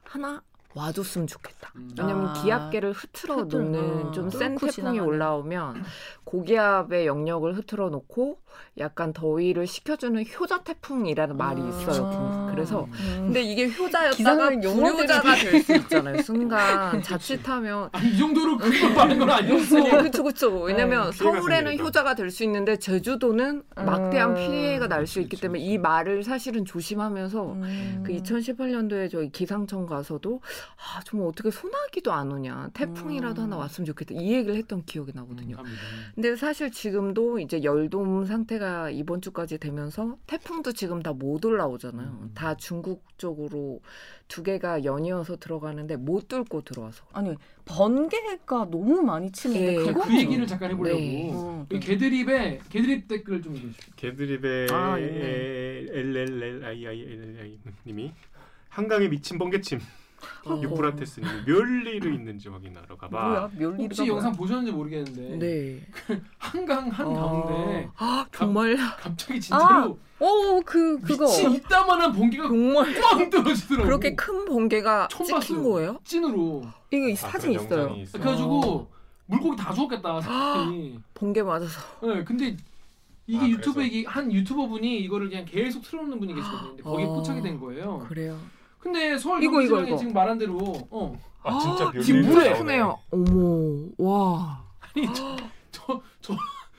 하나 0.10 0.41
와줬으면 0.75 1.27
좋겠다. 1.27 1.71
음. 1.75 1.89
왜냐면 1.97 2.27
아. 2.27 2.34
기압계를 2.34 2.91
흐트러 2.93 3.38
흐트러, 3.38 3.63
놓는 3.63 4.08
어, 4.08 4.12
좀센 4.12 4.55
뚫고 4.55 4.71
태풍이. 4.71 4.99
올라오면 4.99 5.84
고기압의 6.23 7.08
영역을 7.08 7.55
흐트러 7.58 7.89
놓고 7.89 8.39
약간 8.77 9.13
더위를 9.13 9.65
식혀주는 9.67 10.23
효자 10.39 10.63
태풍이라는 10.63 11.38
말이 11.38 11.60
있어요. 11.69 12.12
아. 12.13 12.47
그래서 12.51 12.84
음. 12.86 13.23
근데 13.25 13.41
이게 13.41 13.67
효자였다가 13.69 14.49
불효자가 14.49 15.36
될 15.36 15.63
수 15.63 15.75
있잖아요. 15.75 16.21
순간 16.21 17.01
자칫하면 17.01 17.89
아니 17.91 18.10
이 18.12 18.17
정도로 18.17 18.58
그걸 18.58 18.93
말한 18.93 19.19
건 19.19 19.29
아니었어요. 19.29 19.99
어, 19.99 20.03
그쵸 20.03 20.23
그쵸. 20.23 20.62
왜냐면 20.62 21.10
네, 21.12 21.17
서울에는 21.17 21.47
생기니까. 21.71 21.84
효자가 21.84 22.15
될 22.15 22.29
수 22.29 22.43
있는데 22.43 22.77
제주도는 22.77 23.63
막대한 23.75 24.32
음. 24.32 24.36
피해가 24.36 24.88
날 24.88 25.08
수 25.08 25.19
있기 25.21 25.38
때문에. 25.38 25.60
이 25.60 25.77
말을 25.79 26.23
사실은 26.23 26.63
조심하면서 26.65 27.43
음. 27.53 28.03
그 28.05 28.13
2018년도에 28.13 29.10
저희 29.10 29.32
기상청 29.32 29.88
가서도 29.88 30.41
아 30.78 31.02
정말 31.06 31.28
어떻게 31.30 31.52
소나기도 31.52 32.12
안 32.12 32.32
오냐 32.32 32.69
태풍이라도 32.74 33.41
음. 33.41 33.43
하나 33.45 33.58
왔으면 33.58 33.86
좋겠다 33.86 34.15
이 34.15 34.34
얘기를 34.34 34.56
했던 34.56 34.84
기억이 34.86 35.12
나거든요. 35.13 35.56
음, 35.56 35.58
갑니다. 35.58 35.82
근데 36.15 36.36
사실 36.36 36.72
지금도 36.72 37.39
이제 37.39 37.63
열돔 37.63 38.26
상태가 38.26 38.89
이번 38.89 39.22
주까지 39.22 39.58
되면서 39.60 40.17
태풍도 40.28 40.72
지금 40.74 41.04
다 41.04 41.13
못 41.19 41.43
올라오잖아요. 41.43 42.08
음. 42.08 42.32
다 42.34 42.56
중국 42.56 43.04
쪽으로 43.17 43.82
두 44.30 44.41
개가 44.43 44.86
연이어서 44.86 45.36
들어가는데 45.38 45.98
못 45.98 46.28
뚫고 46.30 46.62
들어와서. 46.62 47.04
아니 47.12 47.36
번개가 47.65 48.69
너무 48.69 49.02
많이 49.02 49.32
치는데 49.32 49.76
예, 49.82 49.86
자, 49.86 49.93
그거 49.93 50.06
그 50.06 50.17
얘기를 50.17 50.48
잠깐 50.48 50.72
해보려고. 50.72 50.98
네. 51.00 51.32
어, 51.34 51.65
이 51.72 51.80
개드립에 51.80 52.60
개드립 52.69 53.08
댓글 53.08 53.41
좀 53.41 53.56
읽어주십시오. 53.56 53.93
개드립의 53.95 54.67
아, 54.72 55.00
예. 55.00 55.86
LLLII 55.91 57.60
님이 57.86 58.13
한강에 58.69 59.08
미친 59.08 59.38
번개침 59.38 59.80
어. 60.45 60.60
유프라테스님이 60.62 61.32
멸리르 61.45 62.13
있는지 62.13 62.49
확인하러 62.49 62.97
가봐. 62.97 63.27
뭐야 63.27 63.49
멸리가 63.58 63.84
혹시 63.84 64.08
영상 64.08 64.32
보셨는지 64.34 64.71
모르겠는데 64.71 65.38
네. 65.38 65.82
한강 66.38 66.89
한 66.89 67.08
어. 67.08 67.13
가운데 67.13 67.89
아, 67.97 68.25
정말 68.32 68.75
갑자기 68.77 69.39
진짜로 69.39 69.97
오그 70.19 71.01
그거 71.01 71.25
미친 71.25 71.51
이따만한 71.53 72.12
번개가 72.12 72.47
정말 72.47 72.93
꽝 73.01 73.29
떨어지더라고. 73.29 73.86
그렇게 73.86 74.15
큰 74.15 74.45
번개가 74.45 75.08
처음 75.10 75.25
찍힌 75.27 75.36
봤어요. 75.58 75.63
거예요? 75.63 75.99
찐으로. 76.03 76.63
이거 76.91 77.08
이 77.08 77.13
아, 77.13 77.15
사진 77.15 77.51
있어요. 77.51 77.79
영상이 77.82 78.01
있어. 78.01 78.17
그래가지고 78.17 78.88
물고기 79.27 79.55
다 79.58 79.73
죽었겠다 79.73 80.19
사람이. 80.21 80.99
번개 81.13 81.43
맞아서. 81.43 81.79
네, 82.01 82.23
근데 82.23 82.58
이게 83.27 83.45
아, 83.45 83.47
유튜브에 83.47 84.03
한 84.08 84.32
유튜버 84.32 84.67
분이 84.67 85.01
이거를 85.01 85.29
그냥 85.29 85.45
계속 85.45 85.84
틀어놓는 85.84 86.19
분이 86.19 86.34
계시거든요. 86.34 86.84
거기에 86.84 87.05
어. 87.05 87.13
포착이 87.13 87.41
된 87.43 87.60
거예요. 87.60 87.99
그래요. 88.10 88.39
근데 88.79 89.17
서울 89.17 89.43
이거, 89.43 89.61
이거, 89.61 89.81
이거. 89.83 89.97
지금 89.97 90.13
말한 90.13 90.37
대로 90.37 90.57
어아 90.89 91.59
진짜 91.59 91.83
아, 91.85 91.91
멸리르 91.91 92.03
지금 92.03 92.21
물에 92.21 92.49
나오네. 92.51 92.57
크네요. 92.59 92.99
어머, 93.11 93.85
와. 93.97 94.63
아니 94.95 95.05
저저 95.71 96.01
저, 96.21 96.33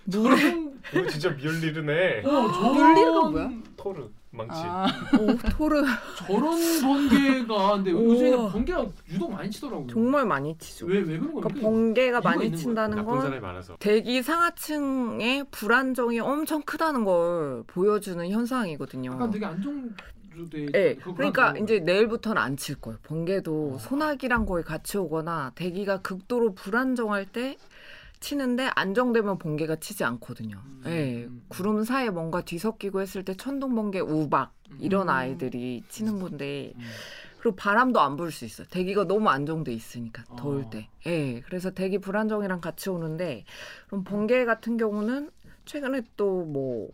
물에 0.07 0.71
이거 0.95 1.09
진짜 1.09 1.31
멸리르네. 1.31 2.21
어 2.27 2.53
저런 2.53 2.95
멸리가 2.95 3.29
뭐야? 3.31 3.51
토르 3.77 4.09
망치. 4.33 4.55
아, 4.63 4.87
오, 5.19 5.37
토르 5.51 5.83
저런 6.17 6.81
번개가 6.83 7.75
근데 7.77 7.91
우와. 7.93 8.05
요즘에는 8.15 8.49
번개가 8.53 8.87
유독 9.13 9.33
많이 9.33 9.51
치더라고요. 9.51 9.87
정말 9.89 10.25
많이 10.25 10.57
치죠. 10.59 10.87
왜 10.87 10.99
왜 11.01 11.19
그런 11.19 11.35
그러니까 11.35 11.49
겁니까? 11.49 11.69
번개가 11.69 12.19
이유가 12.19 12.21
많이. 12.21 12.57
친다는 12.57 12.97
나쁜 12.97 13.13
건 13.13 13.21
사람이 13.23 13.41
많아서. 13.41 13.77
대기 13.79 14.23
상하층의 14.23 15.47
불안정이 15.51 16.21
엄청 16.21 16.63
크다는 16.63 17.05
걸 17.05 17.65
보여주는 17.67 18.29
현상이거든요. 18.31 19.13
약간 19.13 19.31
되게 19.31 19.45
안정 19.47 19.91
돼. 20.49 20.67
네, 20.73 20.95
그러니까 20.97 21.57
이제 21.59 21.81
내일부터는 21.81 22.41
안 22.41 22.57
칠 22.57 22.77
거예요. 22.81 22.99
번개도 23.03 23.73
어. 23.75 23.79
소나기랑 23.79 24.47
거의 24.47 24.65
같이 24.65 24.97
오거나 24.99 25.53
대기가 25.55 26.01
극도로 26.01 26.55
불안정할 26.55 27.27
때 27.27 27.57
치는데 28.21 28.71
안정되면 28.75 29.39
번개가 29.39 29.77
치지 29.77 30.05
않거든요. 30.05 30.61
음. 30.65 30.83
예, 30.87 31.25
음. 31.25 31.43
구름 31.49 31.85
사이에 31.85 32.11
뭔가 32.11 32.43
뒤섞이고 32.43 33.01
했을 33.01 33.25
때 33.25 33.35
천둥 33.35 33.75
번개 33.75 34.01
우박 34.01 34.53
이런 34.79 35.09
음. 35.09 35.11
아이들이 35.11 35.83
치는 35.89 36.21
건데 36.21 36.73
음. 36.77 36.83
그리고 37.41 37.57
바람도 37.57 37.99
안 37.99 38.17
불 38.19 38.31
수 38.31 38.45
있어요. 38.45 38.67
대기가 38.71 39.05
너무 39.07 39.31
안정돼 39.31 39.73
있으니까 39.73 40.25
어. 40.29 40.37
더울 40.37 40.69
때. 40.69 40.91
예. 41.07 41.41
그래서 41.41 41.71
대기 41.71 41.99
불안정이랑 41.99 42.61
같이 42.61 42.91
오는데 42.91 43.45
그럼 43.87 44.05
번개 44.05 44.45
같은 44.45 44.77
경우는 44.77 45.31
최근에 45.65 46.03
또뭐 46.19 46.91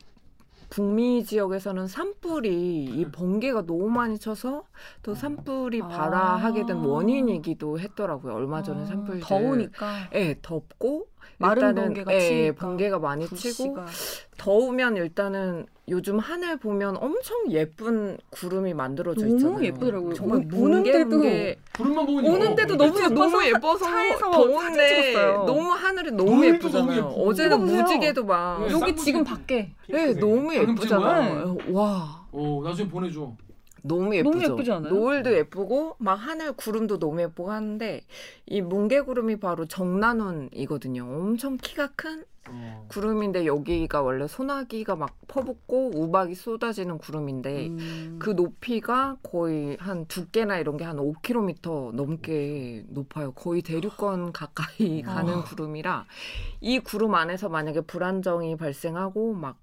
북미 0.77 1.25
지역에서는 1.25 1.87
산불이 1.87 2.85
이 2.85 3.07
번개가 3.11 3.65
너무 3.65 3.89
많이 3.89 4.19
쳐서 4.19 4.65
또 5.03 5.15
산불이 5.15 5.81
아. 5.81 5.89
발화하게 5.89 6.67
된 6.67 6.77
원인이기도 6.77 7.81
했더라고요. 7.81 8.35
얼마 8.35 8.63
전에 8.63 8.85
산불 8.85 9.21
더우니까 9.21 10.11
예, 10.13 10.37
덥고 10.43 11.07
마른 11.39 11.63
일단은 11.69 11.83
번개가 11.85 12.15
예, 12.15 12.21
치니까 12.21 12.67
번개가 12.67 12.99
많이 12.99 13.25
치고 13.27 13.75
불씨가 13.75 13.87
더우면 14.39 14.97
일단은 14.97 15.67
요즘 15.89 16.19
하늘 16.19 16.57
보면 16.57 16.97
엄청 16.97 17.51
예쁜 17.51 18.19
구름이 18.31 18.75
만들어져 18.75 19.27
너무 19.27 19.37
있잖아요. 19.37 19.65
예쁘더라고요. 19.65 20.15
정말 20.15 20.47
오- 20.53 20.63
오는데도 20.65 21.09
뭉게 21.11 21.57
구름만 21.77 22.07
보니 22.07 22.29
오는데도 22.29 22.75
어, 22.75 22.77
너무 22.77 22.99
예뻐서 22.99 23.15
너무 23.15 23.45
예뻐서 23.47 23.85
차에서 23.85 24.31
더운데. 24.31 25.13
너무 25.47 25.71
하늘이 25.71 26.11
너무 26.11 26.31
너무 26.31 26.47
예쁘잖아요. 26.47 26.97
예쁘고. 26.99 27.29
어제는. 27.29 27.61
무지개도 27.65 28.25
막 28.25 28.67
네, 28.67 28.73
여기 28.73 28.97
지금 28.97 29.23
밖에 29.23 29.73
네, 29.89 30.13
너무 30.15 30.55
예쁘잖아요. 30.55 31.57
와. 31.71 32.27
어 32.33 32.61
나중에 32.65 32.89
보내줘. 32.89 33.33
너무 33.87 34.15
예쁘죠. 34.17 34.31
너무 34.39 34.53
예쁘지 34.53 34.73
않아요? 34.73 34.93
노을도 34.95 35.33
예쁘고 35.35 35.97
막 35.99 36.15
하늘 36.15 36.53
구름도 36.53 36.99
너무 36.99 37.21
예쁘고 37.23 37.51
하는데 37.51 38.03
이 38.47 38.61
뭉게 38.61 39.03
구름이 39.03 39.37
바로 39.41 39.67
정난운이거든요. 39.67 41.05
엄청 41.05 41.57
키가 41.57 41.91
큰 41.97 42.25
어. 42.49 42.87
구름인데 42.89 43.45
여기가 43.45 44.03
원래 44.03 44.29
소나기가 44.29 44.95
막 44.95 45.17
퍼붓고 45.27 45.91
우박이 45.97 46.37
쏟아지는 46.37 46.99
구름인데 46.99 47.67
음. 47.67 48.17
그 48.21 48.31
높이가 48.31 49.17
거의 49.25 49.77
한 49.81 50.07
두께나 50.07 50.59
이런 50.59 50.77
게 50.77 50.85
한 50.85 50.97
5km 50.99 51.93
넘게 51.95 52.85
높아요. 52.89 53.33
거의 53.33 53.63
대륙권 53.63 54.33
가까이 54.33 55.03
아. 55.05 55.15
가는 55.15 55.43
구름이라 55.43 56.07
이 56.61 56.79
구름 56.79 57.17
안에서 57.17 57.49
만약에 57.49 57.81
불안정이 57.81 58.57
발생하고 58.57 59.35
막 59.35 59.59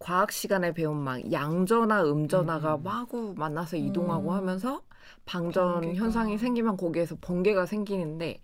과학 0.00 0.32
시간에 0.32 0.72
배운 0.72 0.96
막 0.96 1.30
양전화 1.30 2.02
음전화가 2.04 2.76
음. 2.76 2.82
마구 2.82 3.34
만나서 3.36 3.76
이동하고 3.76 4.30
음. 4.30 4.34
하면서 4.34 4.82
방전 5.26 5.72
번개가. 5.74 5.94
현상이 5.94 6.38
생기면 6.38 6.76
거기에서 6.76 7.16
번개가 7.20 7.66
생기는데 7.66 8.40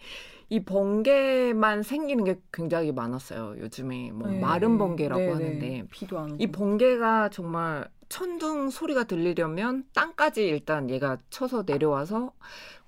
이 0.50 0.64
번개만 0.64 1.82
생기는 1.82 2.22
게 2.24 2.38
굉장히 2.52 2.92
많았어요. 2.92 3.58
요즘에 3.58 4.12
뭐 4.12 4.28
네. 4.28 4.38
마른 4.38 4.78
번개라고 4.78 5.20
네, 5.20 5.32
하는데 5.32 5.68
네. 5.68 5.84
비도 5.90 6.18
안 6.18 6.26
오고 6.32 6.36
이 6.38 6.46
번개가 6.52 7.30
정말 7.30 7.88
천둥 8.08 8.70
소리가 8.70 9.04
들리려면 9.04 9.84
땅까지 9.94 10.46
일단 10.46 10.90
얘가 10.90 11.16
쳐서 11.30 11.64
내려와서 11.66 12.32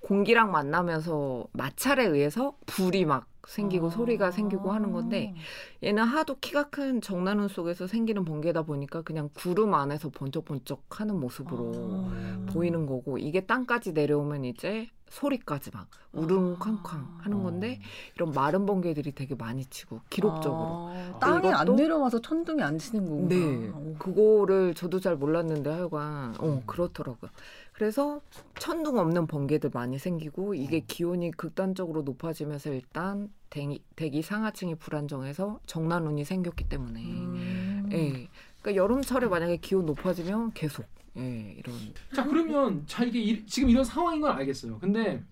공기랑 0.00 0.52
만나면서 0.52 1.46
마찰에 1.52 2.04
의해서 2.04 2.56
불이 2.66 3.06
막 3.06 3.26
생기고 3.48 3.86
아. 3.86 3.90
소리가 3.90 4.30
생기고 4.30 4.70
하는 4.72 4.92
건데 4.92 5.34
얘는 5.82 6.02
하도 6.04 6.36
키가 6.38 6.64
큰 6.64 7.00
정난운 7.00 7.48
속에서 7.48 7.86
생기는 7.86 8.24
번개다 8.24 8.62
보니까 8.62 9.02
그냥 9.02 9.30
구름 9.34 9.74
안에서 9.74 10.10
번쩍번쩍 10.10 10.82
하는 11.00 11.18
모습으로 11.18 11.72
아. 12.12 12.46
보이는 12.52 12.84
거고 12.86 13.16
이게 13.18 13.40
땅까지 13.46 13.92
내려오면 13.92 14.44
이제 14.44 14.88
소리까지 15.08 15.70
막 15.72 15.88
우릉쾅쾅 16.12 17.00
아. 17.00 17.18
하는 17.22 17.42
건데 17.42 17.80
이런 18.14 18.32
마른 18.32 18.66
번개들이 18.66 19.12
되게 19.12 19.34
많이 19.34 19.64
치고 19.64 20.02
기록적으로 20.10 20.90
아, 20.92 21.18
땅에 21.18 21.48
안 21.48 21.66
이것도- 21.68 21.76
내려와서 21.76 22.20
천둥이 22.20 22.62
안 22.62 22.76
치는 22.76 23.06
거구나. 23.08 23.28
네, 23.28 23.68
오. 23.70 23.94
그거를 23.98 24.74
저도 24.74 25.00
잘 25.00 25.16
몰랐는데 25.16 25.70
하여간 25.70 26.34
어 26.38 26.46
음. 26.46 26.62
그렇더라고요. 26.66 27.30
그래서 27.78 28.20
천둥 28.58 28.98
없는 28.98 29.28
번개들 29.28 29.70
많이 29.72 30.00
생기고 30.00 30.54
이게 30.54 30.78
음. 30.78 30.82
기온이 30.88 31.30
극단적으로 31.30 32.02
높아지면서 32.02 32.72
일단 32.72 33.32
대기, 33.50 33.80
대기 33.94 34.20
상하층이 34.20 34.74
불안정해서 34.74 35.60
정난운이 35.66 36.24
생겼기 36.24 36.68
때문에 36.68 37.00
음. 37.00 37.88
예. 37.92 38.28
그러니까 38.60 38.82
여름철에 38.82 39.28
만약에 39.28 39.58
기온 39.58 39.86
높아지면 39.86 40.54
계속 40.54 40.86
예, 41.18 41.54
이런 41.56 41.76
자 42.12 42.24
그러면 42.24 42.82
자 42.88 43.04
이게 43.04 43.20
이, 43.20 43.46
지금 43.46 43.70
이런 43.70 43.84
상황인 43.84 44.22
건 44.22 44.36
알겠어요. 44.36 44.80
근데 44.80 45.22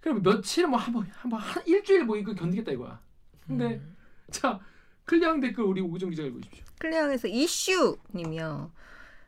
그럼 0.00 0.22
며칠 0.22 0.68
뭐 0.68 0.78
한번 0.78 1.08
한번 1.14 1.40
한 1.40 1.64
일주일 1.66 2.04
뭐 2.04 2.16
이거 2.16 2.32
견디겠다 2.32 2.70
이거야. 2.70 3.00
근데 3.44 3.74
음. 3.74 3.96
자 4.30 4.60
클리앙 5.04 5.40
댓글 5.40 5.64
우리 5.64 5.80
오정 5.80 6.10
기자가 6.10 6.28
읽어주십시오. 6.28 6.64
클리앙에서 6.78 7.26
이슈 7.26 7.98
님이요. 8.14 8.70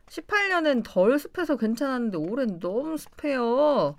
18년엔 0.09 0.83
덜 0.83 1.17
습해서 1.19 1.57
괜찮았는데 1.57 2.17
올해는 2.17 2.59
너무 2.59 2.97
습해요. 2.97 3.97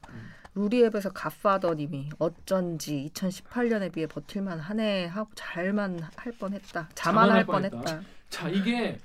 루리앱에서 0.54 1.10
갓파더님이 1.10 2.10
어쩐지 2.18 3.10
2018년에 3.14 3.92
비해 3.92 4.06
버틸만 4.06 4.58
하네 4.58 5.06
하고 5.06 5.30
잘만 5.34 6.00
할 6.16 6.32
뻔했다. 6.32 6.88
자만할 6.94 7.44
자만할 7.44 7.46
뻔했다. 7.46 7.76
뻔했다. 7.80 8.02
자 8.28 8.48
이게 8.48 8.98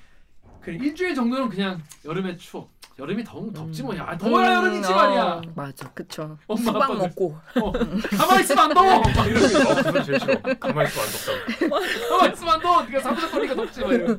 그 0.62 0.72
일주일 0.72 1.14
정도는 1.14 1.50
그냥 1.50 1.82
여름의 2.04 2.38
추억. 2.40 2.75
여름이 2.98 3.24
더운 3.26 3.52
덥지 3.52 3.84
뭐야. 3.84 4.18
더워야 4.18 4.56
여름이지 4.56 4.90
음, 4.90 4.96
말이야. 4.96 5.24
어, 5.26 5.42
맞아, 5.54 5.92
그쵸. 5.92 6.38
엄마, 6.48 6.62
수박 6.62 6.90
아빠는- 6.90 6.98
먹고 7.00 7.38
어, 7.62 7.72
가만히 8.18 8.44
있으면 8.44 8.64
안 8.66 8.74
더워. 8.74 9.02
막 9.02 9.28
이러면서 9.28 9.60
어, 9.70 9.76
그건 9.84 10.04
제일 10.04 10.20
싫어. 10.20 10.42
가만히 10.60 10.88
있으면 10.88 11.06
안 11.06 11.12
덥다고. 11.12 12.10
가만히 12.10 12.34
있으면 12.34 12.54
안 12.54 12.62
더워. 12.62 12.84
네가 12.84 13.00
사무실 13.02 13.32
거리가 13.32 13.56
덥지 13.56 13.82
막 13.82 13.92
이러. 13.94 14.18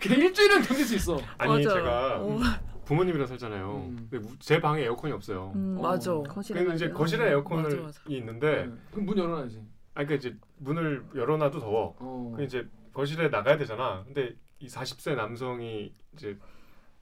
그냥 0.00 0.18
일주일은 0.20 0.62
견딜 0.62 0.84
수 0.84 0.94
있어. 0.96 1.20
아니 1.38 1.64
맞아. 1.64 1.74
제가 1.76 2.16
어. 2.20 2.38
부모님이랑 2.86 3.26
살잖아요. 3.28 3.84
음. 3.88 4.08
근데 4.10 4.26
우- 4.26 4.36
제 4.40 4.60
방에 4.60 4.82
에어컨이 4.82 5.12
없어요. 5.12 5.52
음, 5.54 5.76
어. 5.78 5.82
맞아. 5.82 6.12
거실에 6.28 6.60
근데 6.60 6.74
이제 6.74 6.88
거실에 6.90 7.28
에어컨이 7.30 7.62
맞아, 7.62 7.76
맞아. 7.76 8.00
있는데 8.08 8.66
네. 8.66 8.72
그럼 8.90 9.06
문 9.06 9.16
열어놔야지. 9.16 9.62
아니 9.94 10.06
그러니까 10.08 10.14
이제 10.14 10.36
문을 10.56 11.04
열어놔도 11.14 11.60
더워. 11.60 11.94
어. 12.00 12.32
그 12.36 12.42
이제 12.42 12.66
거실에 12.92 13.28
나가야 13.28 13.56
되잖아. 13.58 14.02
근데 14.06 14.34
이 14.58 14.66
40세 14.66 15.14
남성이 15.14 15.92
이제 16.14 16.36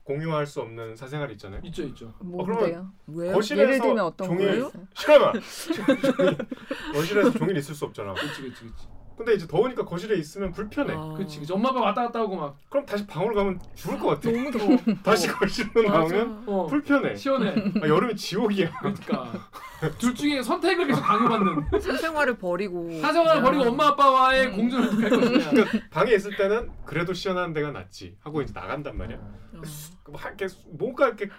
공유할 0.07 0.45
수 0.45 0.61
없는 0.61 0.95
사생활이 0.95 1.33
있잖아요. 1.33 1.59
있죠 1.65 1.83
있죠. 1.83 2.13
뭔데요? 2.19 2.89
왜요? 3.07 3.33
거실에서 3.33 3.61
예를 3.61 3.81
들면 3.81 4.05
어떤 4.05 4.27
종일 4.29 4.47
거예요? 4.47 4.71
시간아. 4.95 5.33
거실에서 6.95 7.31
종일 7.31 7.57
있을 7.57 7.75
수 7.75 7.83
없잖아. 7.83 8.13
그렇지 8.13 8.41
그렇지 8.41 8.61
그렇지. 8.61 8.87
근데 9.17 9.33
이제 9.33 9.47
더우니까 9.47 9.83
거실에 9.83 10.15
있으면 10.15 10.51
불편해. 10.51 10.93
아. 10.93 11.13
그렇지 11.13 11.37
그렇지. 11.37 11.51
엄마 11.51 11.69
아빠 11.69 11.81
왔다 11.81 12.03
갔다 12.03 12.19
하고 12.19 12.37
막 12.37 12.55
그럼 12.69 12.85
다시 12.85 13.05
방으로 13.05 13.35
가면 13.35 13.59
죽을 13.75 13.99
것 13.99 14.07
같아. 14.09 14.31
너무 14.31 14.49
더워. 14.51 14.77
다시 15.03 15.27
거실로 15.27 15.81
나오면 15.81 16.43
어. 16.45 16.67
불편해. 16.67 17.15
시원해. 17.15 17.49
아, 17.83 17.87
여름이 17.87 18.15
지옥이야. 18.15 18.71
그러니까 18.79 19.49
둘 19.97 20.15
중에 20.15 20.41
선택을 20.41 20.87
계속 20.87 21.01
강요받는. 21.01 21.65
사생활을 21.81 22.37
버리고 22.37 22.91
사생활을 23.01 23.41
버리고 23.41 23.63
엄마 23.65 23.87
아빠와의 23.87 24.47
음. 24.47 24.55
공존을 24.55 25.03
할 25.03 25.09
것이냐. 25.09 25.49
그러니까 25.49 25.79
방에 25.89 26.13
있을 26.13 26.37
때는 26.37 26.71
그래도 26.85 27.11
시원한 27.13 27.51
데가 27.53 27.71
낫지 27.71 28.15
하고 28.21 28.41
이제 28.41 28.53
나간단 28.55 28.97
말이야. 28.97 29.17
어. 29.59 30.11
막 30.11 30.25
이렇게 30.25 30.47
수- 30.47 30.63
뭔가 30.69 31.07
이렇게 31.07 31.29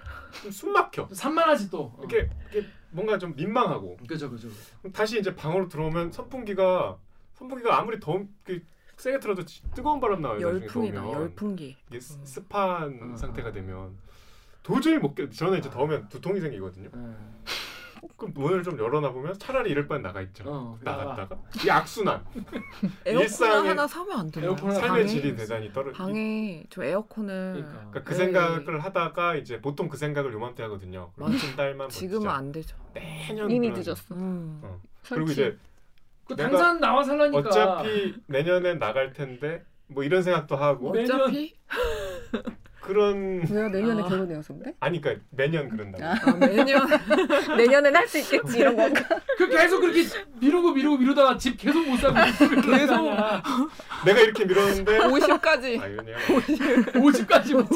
좀숨 0.42 0.72
막혀. 0.72 1.08
산만하지 1.12 1.70
또. 1.70 1.84
어. 1.96 2.00
이렇게, 2.00 2.30
이렇게 2.52 2.68
뭔가 2.90 3.18
좀 3.18 3.34
민망하고 3.36 3.96
그죠 4.08 4.30
그죠. 4.30 4.48
다시 4.92 5.18
이제 5.18 5.34
방으로 5.34 5.68
들어오면 5.68 6.12
선풍기가 6.12 6.98
선풍기가 7.34 7.78
아무리 7.78 8.00
더운 8.00 8.28
그 8.44 8.60
세게 8.96 9.20
틀어도 9.20 9.44
지- 9.44 9.62
뜨거운 9.74 10.00
바람 10.00 10.20
나와요. 10.22 10.40
열풍이다. 10.40 11.00
더우면. 11.00 11.20
열풍기. 11.22 11.76
이게 11.88 12.00
스- 12.00 12.18
습한 12.24 12.88
음. 13.00 13.16
상태가 13.16 13.52
되면 13.52 13.96
도저히 14.62 14.98
못 14.98 15.14
견. 15.14 15.30
저는 15.30 15.58
이제 15.58 15.70
더우면 15.70 16.08
두통이 16.08 16.40
생기거든요. 16.40 16.90
네. 16.92 17.14
그럼 18.16 18.32
문을 18.34 18.62
좀 18.62 18.78
열어놔 18.78 19.12
보면 19.12 19.38
차라리 19.38 19.70
이럴 19.70 19.86
바엔 19.88 20.02
나가 20.02 20.20
있죠. 20.22 20.44
어. 20.46 20.78
나갔다가 20.82 21.36
이 21.64 21.70
악순환 21.70 22.24
에어컨 23.06 23.26
일상의- 23.26 23.66
하나 23.68 23.86
사면 23.86 24.18
안 24.20 24.30
되나요? 24.30 24.50
에어컨 24.50 24.70
하나 24.70 24.80
삶의 24.80 24.90
방에? 24.90 25.06
질이 25.06 25.36
대단히 25.36 25.72
떨어. 25.72 25.90
이- 25.90 25.94
방에 25.94 26.64
저 26.70 26.82
에어컨을 26.84 27.52
그러니까. 27.54 27.72
그러니까 27.90 28.02
그. 28.04 28.14
생각을 28.14 28.80
하다가 28.80 29.34
이제 29.36 29.60
보통 29.60 29.88
그 29.88 29.96
생각을 29.96 30.32
요맘때 30.32 30.62
하거든요. 30.64 31.12
그럼 31.14 31.32
맞아. 31.32 31.46
한 31.46 31.56
달만 31.56 31.88
지금은 31.88 32.20
버티자. 32.26 32.34
안 32.36 32.52
되죠. 32.52 32.76
매년 32.94 33.50
이미 33.50 33.68
그런- 33.70 33.82
늦었어. 33.84 34.14
음. 34.14 34.60
어. 34.62 34.80
그리고 35.08 35.26
설치. 35.26 35.32
이제 35.42 35.58
그 36.26 36.34
내가 36.36 36.50
당산 36.50 36.80
나와 36.80 37.02
살라니까. 37.04 37.38
어차피 37.48 38.14
내년엔 38.26 38.78
나갈 38.78 39.12
텐데 39.12 39.64
뭐 39.86 40.02
이런 40.04 40.22
생각도 40.22 40.56
하고 40.56 40.92
매년- 40.92 41.20
어차피 41.20 41.54
그런 42.88 43.42
왜요? 43.50 43.68
내년에 43.68 44.02
아. 44.02 44.08
결혼해서 44.08 44.54
그래? 44.58 44.72
아니 44.80 45.00
그러니까 45.00 45.24
매년 45.30 45.68
그런다고. 45.68 46.04
아. 46.04 46.14
아, 46.24 46.32
매년 46.38 46.66
내년엔 47.56 47.94
할 47.94 48.08
수 48.08 48.18
있겠지 48.18 48.58
이런 48.60 48.74
건가? 48.76 49.02
그 49.36 49.46
계속 49.48 49.80
그렇게 49.80 50.04
미루고 50.40 50.72
미루고 50.72 50.96
미루다가 50.96 51.36
집 51.36 51.58
계속 51.58 51.86
못 51.86 51.98
사고 51.98 52.14
계속 52.64 53.04
내가 54.06 54.20
이렇게 54.20 54.44
밀었는데 54.46 54.98
50까지 55.00 55.80
아 55.82 55.86
이러네요. 55.86 56.16
50까지 56.16 57.52
못 57.52 57.68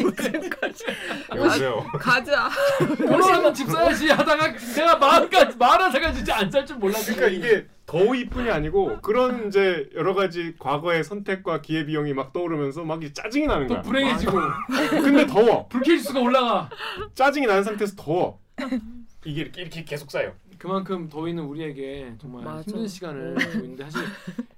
여보세요. 1.36 1.84
가자. 2.00 2.48
결혼하면 2.96 3.52
집 3.54 3.68
사야지 3.68 4.08
하다가 4.08 4.54
내가 4.74 4.96
마흔까지 4.96 5.56
마흔까지 5.58 6.16
진짜 6.16 6.38
안 6.38 6.50
살 6.50 6.64
줄 6.64 6.76
몰랐지. 6.76 7.14
그러니까 7.14 7.28
이게 7.46 7.66
더위뿐이 7.92 8.48
아니고 8.50 9.00
그런 9.02 9.48
이제 9.48 9.88
여러 9.94 10.14
가지 10.14 10.54
과거의 10.58 11.04
선택과 11.04 11.60
기회 11.60 11.84
비용이 11.84 12.14
막 12.14 12.32
떠오르면서 12.32 12.84
막 12.84 13.02
이제 13.02 13.12
짜증이 13.12 13.46
나는 13.46 13.66
또 13.66 13.74
거야. 13.74 13.82
불행해지고 13.82 14.38
근데 15.02 15.26
더워. 15.26 15.68
불쾌지수가 15.68 16.18
올라가. 16.20 16.70
짜증이 17.14 17.46
나는 17.46 17.62
상태에서 17.62 17.94
더워. 17.96 18.40
이게 19.26 19.42
이렇게, 19.42 19.60
이렇게 19.62 19.84
계속 19.84 20.10
쌓여. 20.10 20.32
그만큼 20.58 21.08
더위는 21.08 21.42
우리에게 21.42 22.12
정말 22.20 22.44
맞아. 22.44 22.60
힘든 22.62 22.86
시간을 22.86 23.34
음. 23.34 23.38
주고 23.38 23.64
있는데 23.64 23.84
사실 23.84 24.00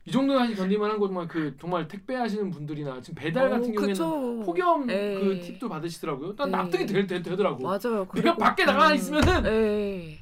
이 0.04 0.10
정도 0.12 0.38
사실 0.38 0.54
견딜만 0.54 0.90
한 0.90 0.98
거 0.98 1.06
정말 1.08 1.26
그 1.26 1.56
정말 1.58 1.88
택배 1.88 2.14
하시는 2.14 2.50
분들이나 2.50 3.00
지금 3.00 3.14
배달 3.16 3.48
같은 3.50 3.70
어, 3.70 3.72
경우에는 3.72 3.88
그쵸. 3.94 4.42
폭염 4.44 4.88
에이. 4.90 5.14
그 5.18 5.40
팁도 5.42 5.68
받으시더라고요. 5.68 6.36
난 6.36 6.48
에이. 6.48 6.52
납득이 6.52 6.86
되, 6.86 7.06
되, 7.06 7.22
되 7.22 7.36
더라고. 7.36 7.62
맞아요. 7.62 8.06
네가 8.14 8.36
밖에 8.36 8.64
나가 8.64 8.92
있으면은 8.94 9.46
에이. 9.46 10.18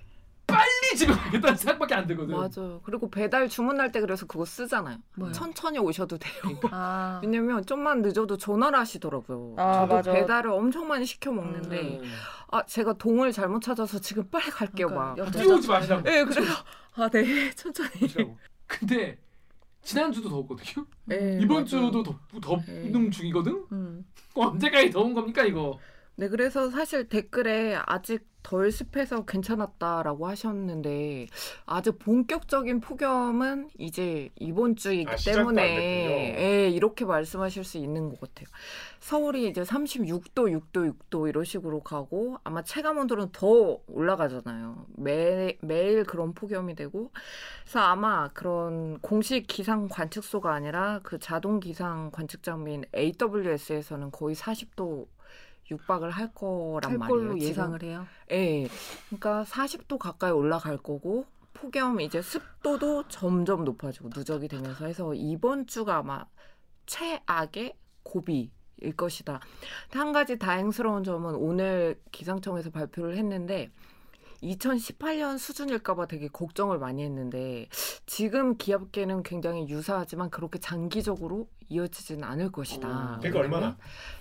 빨리 0.52 0.96
집에 0.96 1.12
가겠다는 1.12 1.56
생각밖에 1.56 1.94
안 1.94 2.06
들거든. 2.06 2.36
맞아. 2.36 2.78
그리고 2.84 3.10
배달 3.10 3.48
주문할 3.48 3.92
때 3.92 4.00
그래서 4.00 4.26
그거 4.26 4.44
쓰잖아요. 4.44 4.98
뭐요? 5.16 5.32
천천히 5.32 5.78
오셔도 5.78 6.18
돼요. 6.18 6.32
아, 6.70 7.20
왜냐면 7.22 7.64
좀만 7.64 8.02
늦어도 8.02 8.36
전화를 8.36 8.78
하시더라고요. 8.78 9.54
아, 9.58 9.80
저도 9.80 9.94
맞아. 9.94 10.12
배달을 10.12 10.50
엄청 10.50 10.86
많이 10.88 11.04
시켜 11.06 11.32
먹는데 11.32 12.00
음. 12.02 12.12
아 12.50 12.64
제가 12.64 12.94
동을 12.94 13.32
잘못 13.32 13.62
찾아서 13.62 13.98
지금 13.98 14.28
빨리 14.30 14.50
갈게요 14.50 14.88
막. 14.88 15.14
그러니까 15.14 15.40
뛰어오지 15.40 15.68
마시라고. 15.68 16.10
예, 16.10 16.24
그래서 16.24 16.52
아 16.96 17.08
네, 17.08 17.50
천천히. 17.54 17.90
근데 18.66 19.18
지난주도 19.82 20.28
더웠거든요. 20.28 20.86
예, 21.10 21.38
이번 21.42 21.56
맞아요. 21.56 21.66
주도 21.66 22.02
덥, 22.02 22.16
덥는 22.40 23.06
예. 23.06 23.10
중이거든. 23.10 23.64
음. 23.72 24.04
언제까지 24.34 24.90
더운 24.90 25.14
겁니까 25.14 25.42
이거? 25.44 25.78
네, 26.16 26.28
그래서 26.28 26.70
사실 26.70 27.08
댓글에 27.08 27.78
아직 27.86 28.26
덜 28.42 28.70
습해서 28.70 29.24
괜찮았다라고 29.24 30.26
하셨는데 30.26 31.26
아직 31.66 31.98
본격적인 31.98 32.80
폭염은 32.80 33.70
이제 33.78 34.30
이번 34.38 34.76
주이기 34.76 35.10
아, 35.10 35.16
때문에. 35.16 36.36
예, 36.38 36.68
이렇게 36.68 37.04
말씀하실 37.04 37.64
수 37.64 37.78
있는 37.78 38.08
것 38.08 38.20
같아요. 38.20 38.46
서울이 39.00 39.48
이제 39.48 39.62
36도, 39.62 40.60
6도, 40.72 40.94
6도 41.10 41.28
이런 41.28 41.44
식으로 41.44 41.80
가고 41.80 42.36
아마 42.44 42.62
체감 42.62 42.98
온도는 42.98 43.30
더 43.32 43.78
올라가잖아요. 43.86 44.86
매, 44.96 45.58
매일 45.60 46.04
그런 46.04 46.34
폭염이 46.34 46.74
되고 46.74 47.10
그래서 47.62 47.80
아마 47.80 48.28
그런 48.28 48.98
공식 49.00 49.46
기상 49.46 49.88
관측소가 49.88 50.52
아니라 50.52 51.00
그 51.02 51.18
자동 51.18 51.60
기상 51.60 52.10
관측 52.10 52.42
장비인 52.42 52.84
AWS에서는 52.94 54.10
거의 54.10 54.34
40도 54.34 55.06
육박을 55.72 56.10
할 56.10 56.32
거란 56.34 56.92
할 56.92 56.98
말이에요. 56.98 57.18
걸로. 57.28 57.38
예상을 57.38 57.82
해요. 57.82 58.06
예. 58.30 58.68
그러니까 59.08 59.44
40도 59.44 59.98
가까이 59.98 60.30
올라갈 60.30 60.76
거고 60.78 61.26
폭염 61.54 62.00
이제 62.00 62.22
습도도 62.22 63.08
점점 63.08 63.64
높아지고 63.64 64.10
누적이 64.14 64.48
되면서 64.48 64.86
해서 64.86 65.14
이번 65.14 65.66
주가 65.66 65.98
아마 65.98 66.24
최악의 66.86 67.74
고비 68.02 68.50
일 68.78 68.96
것이다. 68.96 69.40
근데 69.84 69.98
한 69.98 70.12
가지 70.12 70.38
다행스러운 70.38 71.04
점은 71.04 71.36
오늘 71.36 72.00
기상청에서 72.10 72.70
발표를 72.70 73.16
했는데 73.16 73.70
2018년 74.42 75.38
수준일까봐 75.38 76.06
되게 76.06 76.28
걱정을 76.28 76.78
많이 76.78 77.02
했는데 77.02 77.68
지금 78.06 78.56
기압계는 78.56 79.22
굉장히 79.22 79.68
유사하지만 79.68 80.30
그렇게 80.30 80.58
장기적으로 80.58 81.48
이어지지는 81.68 82.24
않을 82.24 82.52
것이다. 82.52 82.88
어. 82.88 83.18
그러니까 83.18 83.40
얼마나? 83.40 83.76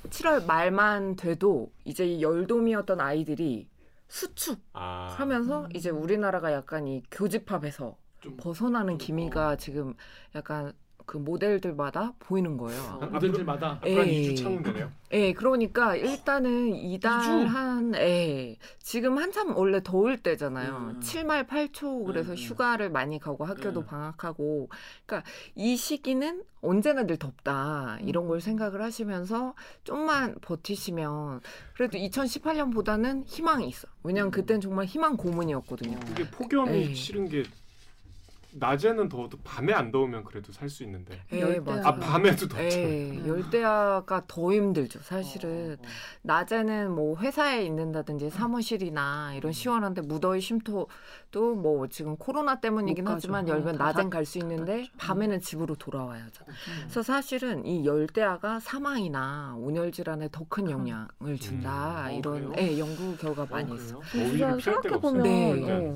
7월 0.10 0.46
말만 0.46 1.16
돼도 1.16 1.72
이제 1.86 2.06
이 2.06 2.22
열돔이었던 2.22 3.02
아이들이 3.02 3.68
아. 3.68 3.72
수축하면서 4.08 5.66
음. 5.66 5.70
이제 5.74 5.90
우리나라가 5.90 6.52
약간 6.52 6.88
이 6.88 7.02
교집합에서 7.12 7.98
좀 8.20 8.38
벗어나는 8.38 8.98
좀, 9.00 9.06
기미가 9.06 9.56
지금 9.56 9.96
약간 10.36 10.74
그 11.06 11.18
모델들마다 11.18 12.14
보이는 12.20 12.58
거예요. 12.58 13.00
어, 13.02 13.06
모델들마다 13.06 13.82
에이. 13.86 14.34
2주 14.34 14.44
참으면 14.44 14.64
되네요. 14.64 14.92
예, 15.14 15.34
그러니까 15.34 15.96
일단은 15.96 16.74
이달? 16.76 17.46
한, 17.48 17.94
예, 17.96 18.58
지금 18.80 19.18
한참 19.18 19.56
원래 19.58 19.82
더울 19.84 20.18
때잖아요. 20.18 20.94
음. 20.96 21.00
7말 21.02 21.48
8초 21.48 22.06
그래서 22.06 22.32
음, 22.32 22.34
음. 22.34 22.38
휴가를 22.38 22.90
많이 22.90 23.20
가고 23.20 23.44
학교도 23.44 23.82
음. 23.82 23.86
방학하고, 23.86 24.70
그러니까 25.06 25.30
이 25.56 25.76
시기는 25.76 26.44
언제나 26.62 27.04
늘 27.06 27.18
덥다 27.18 27.98
이런 28.02 28.28
걸 28.28 28.40
생각을 28.40 28.82
하시면서 28.82 29.56
좀만 29.84 30.36
버티시면 30.42 31.42
그래도 31.76 31.98
2018년보다는 31.98 33.24
희망이 33.26 33.68
있어. 33.68 33.88
왜냐면 34.04 34.30
음. 34.30 34.32
그때는 34.32 34.62
정말 34.62 34.86
희망 34.86 35.18
고문이었거든요. 35.18 36.00
이게 36.12 36.30
폭염이 36.30 36.78
에이. 36.78 36.96
싫은 36.96 37.30
게 37.30 37.44
낮에는 38.54 39.10
더워도 39.10 39.38
밤에 39.44 39.74
안 39.74 39.92
더우면 39.92 40.24
그래도 40.24 40.52
살 40.52 40.70
수 40.70 40.84
있는데. 40.84 41.22
예, 41.34 41.40
열대야. 41.42 41.62
맞아요. 41.62 41.86
아 41.86 41.96
밤에도 41.96 42.48
덥죠. 42.48 42.64
예, 42.64 43.28
열대야가 43.28 44.24
더 44.28 44.54
힘들죠. 44.54 45.00
사실은 45.02 45.78
어, 45.80 45.84
어. 45.84 45.88
낮에는 46.24 46.92
뭐 46.92 47.18
회사에 47.18 47.66
있는다든지 47.66 48.30
사무실이나 48.30 49.34
이런 49.36 49.52
시원한데 49.52 50.02
무더위 50.02 50.42
쉼터 50.42 50.88
도뭐 51.32 51.88
지금 51.88 52.18
코로나 52.18 52.60
때문이긴 52.60 53.06
못 53.06 53.12
하지만. 53.12 53.48
열면 53.48 53.78
다 53.78 53.86
낮엔 53.86 53.96
닫- 53.96 54.10
갈수 54.10 54.38
있는데. 54.40 54.88
밤에는 54.98 55.40
집으로 55.40 55.76
돌아와야 55.76 56.26
하잖아. 56.26 56.50
음. 56.52 56.54
그래서 56.84 57.02
사실은 57.04 57.66
이 57.66 57.86
열대야가 57.86 58.60
사망이나 58.60 59.56
온열 59.58 59.92
질환에 59.92 60.28
더 60.32 60.46
큰 60.52 60.70
영향을 60.70 61.38
준다 61.40 62.08
음. 62.08 62.08
어, 62.08 62.12
이런 62.12 62.52
그래요? 62.52 62.54
예, 62.58 62.78
연구 62.80 63.16
결과 63.16 63.44
어, 63.44 63.48
많이 63.50 63.70
피할 63.72 64.38
데가 64.38 64.54
없어요. 64.56 64.60
생각해 64.60 65.00
보면 65.00 65.24
네, 65.24 65.72
어. 65.72 65.96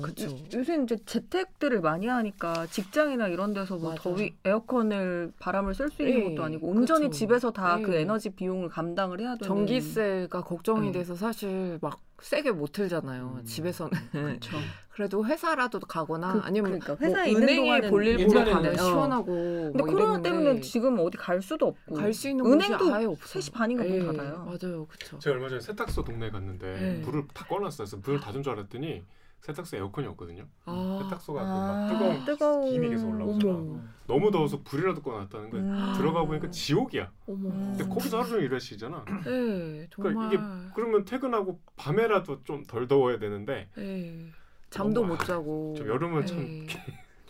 요새 0.54 0.82
이제 0.82 0.96
재택들을 1.04 1.80
많이 1.82 2.06
하니까 2.06 2.66
직장이나 2.66 3.28
이런 3.28 3.52
데서 3.52 3.74
뭐 3.76 3.90
맞아요. 3.90 3.98
더위 4.00 4.34
에어컨을 4.44 5.32
바람을 5.38 5.74
쓸수 5.74 6.02
있는 6.02 6.18
네, 6.20 6.34
것도 6.34 6.44
아니고 6.44 6.68
온전히 6.68 7.06
그쵸. 7.08 7.18
집에서 7.18 7.50
다그 7.50 7.90
네. 7.90 8.00
에너지 8.00 8.30
비용을 8.30 8.70
감당을 8.70 9.20
해야 9.20 9.36
되는 9.36 9.42
전기세가 9.46 10.40
걱정이 10.42 10.86
네. 10.86 11.00
돼서 11.00 11.14
사실 11.14 11.78
막 11.82 11.98
세게 12.20 12.52
못 12.52 12.72
틀잖아요. 12.72 13.38
음. 13.40 13.44
집에서는. 13.44 13.90
그렇죠. 14.12 14.56
그래도 14.90 15.24
회사라도 15.26 15.78
가거나 15.80 16.32
그- 16.32 16.40
아니면 16.44 16.78
그러니까 16.80 16.94
뭐 16.94 16.98
회사에 17.00 17.28
있는 17.30 17.42
은행에 17.48 17.90
볼일 17.90 18.26
보러 18.26 18.44
가면 18.44 18.72
어. 18.72 18.82
시원하고 18.82 19.26
근데 19.26 19.78
뭐 19.78 19.86
코로나 19.86 20.12
이랬는데 20.18 20.28
때문에 20.30 20.60
지금 20.62 20.98
어디 20.98 21.18
갈 21.18 21.42
수도 21.42 21.66
없고 21.68 21.94
갈 21.96 22.12
수 22.14 22.28
있는 22.30 22.46
은행도 22.46 22.94
아예 22.94 23.04
없어. 23.04 23.38
3시 23.38 23.52
반인가 23.52 23.84
문 23.84 23.92
예, 23.92 24.04
닫아요. 24.06 24.44
맞아요, 24.46 24.86
그렇죠. 24.86 25.18
제가 25.18 25.36
얼마 25.36 25.48
전에 25.50 25.60
세탁소 25.60 26.02
동네 26.04 26.30
갔는데 26.30 26.66
네. 26.80 27.00
불을 27.02 27.24
다 27.34 27.44
꺼놨어요. 27.46 27.84
그래서 27.86 28.00
불을 28.00 28.20
닫은 28.20 28.42
줄 28.42 28.52
알았더니 28.54 29.04
세탁소 29.46 29.76
에어컨이 29.76 30.08
없거든요. 30.08 30.44
아, 30.64 31.00
세탁소가 31.04 31.40
그 31.40 31.46
아, 31.46 31.52
막 31.54 31.88
뜨거운 31.88 32.24
뜨거운 32.24 32.70
김이 32.70 32.88
계속 32.88 33.08
올라오잖아. 33.10 33.54
어머, 33.54 33.80
너무 34.08 34.30
더워서 34.32 34.60
불이라도 34.64 35.02
꺼놨다는 35.02 35.50
거야. 35.50 35.62
음. 35.62 35.92
들어가 35.96 36.24
보니까 36.24 36.50
지옥이야. 36.50 37.12
어머. 37.28 37.48
근데 37.50 37.84
음. 37.84 37.88
거기서 37.88 38.18
하루 38.18 38.28
종일 38.28 38.44
일하시잖아. 38.46 39.04
예, 39.26 39.88
정말. 39.90 40.14
그러니까 40.14 40.26
이게 40.32 40.42
그러면 40.74 41.04
퇴근하고 41.04 41.60
밤에라도 41.76 42.42
좀 42.42 42.64
덜 42.66 42.88
더워야 42.88 43.18
되는데 43.20 43.68
예, 43.78 44.26
잠도 44.70 45.02
너무- 45.02 45.12
못 45.14 45.24
자고. 45.24 45.74
저 45.78 45.86
여름은 45.86 46.26
참 46.26 46.38
예, 46.40 46.66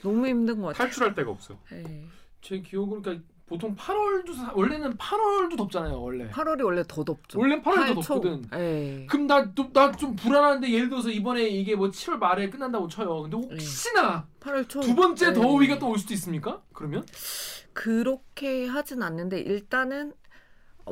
너무 0.03 0.27
힘든 0.27 0.63
것 0.63 0.69
같아요. 0.69 0.87
탈출할 0.87 1.15
데가 1.15 1.31
없어. 1.31 1.59
예. 1.73 2.07
제 2.41 2.61
기억으로 2.61 3.03
그러니까 3.03 3.27
보통 3.47 3.77
8월도 3.77 4.35
사- 4.35 4.53
원래는 4.55 4.97
8월도 4.97 5.57
덥잖아요 5.57 6.01
원래. 6.03 6.29
8월이 6.31 6.65
원래 6.65 6.83
더 6.87 7.05
덥죠. 7.05 7.39
원래 7.39 7.61
8월이 7.63 7.95
더 7.95 8.01
8초. 8.01 8.07
덥거든. 8.07 8.43
예. 8.55 9.07
그럼 9.09 9.27
나나 9.29 9.93
좀 9.97 10.17
불안한데 10.17 10.69
예를 10.71 10.89
들어서 10.89 11.11
이번에 11.11 11.45
이게 11.49 11.77
뭐 11.77 11.89
7월 11.89 12.17
말에 12.19 12.51
끝난다고 12.51 12.89
쳐요. 12.89 13.23
근데 13.23 13.37
혹시나 13.37 14.27
8월 14.41 14.69
초. 14.69 14.81
두 14.81 14.95
번째 14.97 15.29
예. 15.29 15.33
더위가 15.33 15.79
또 15.79 15.87
올 15.91 15.99
수도 15.99 16.13
있습니까? 16.15 16.61
그러면 16.73 17.05
그렇게 17.73 18.67
하진 18.67 19.03
않는데 19.03 19.41
일단은 19.41 20.13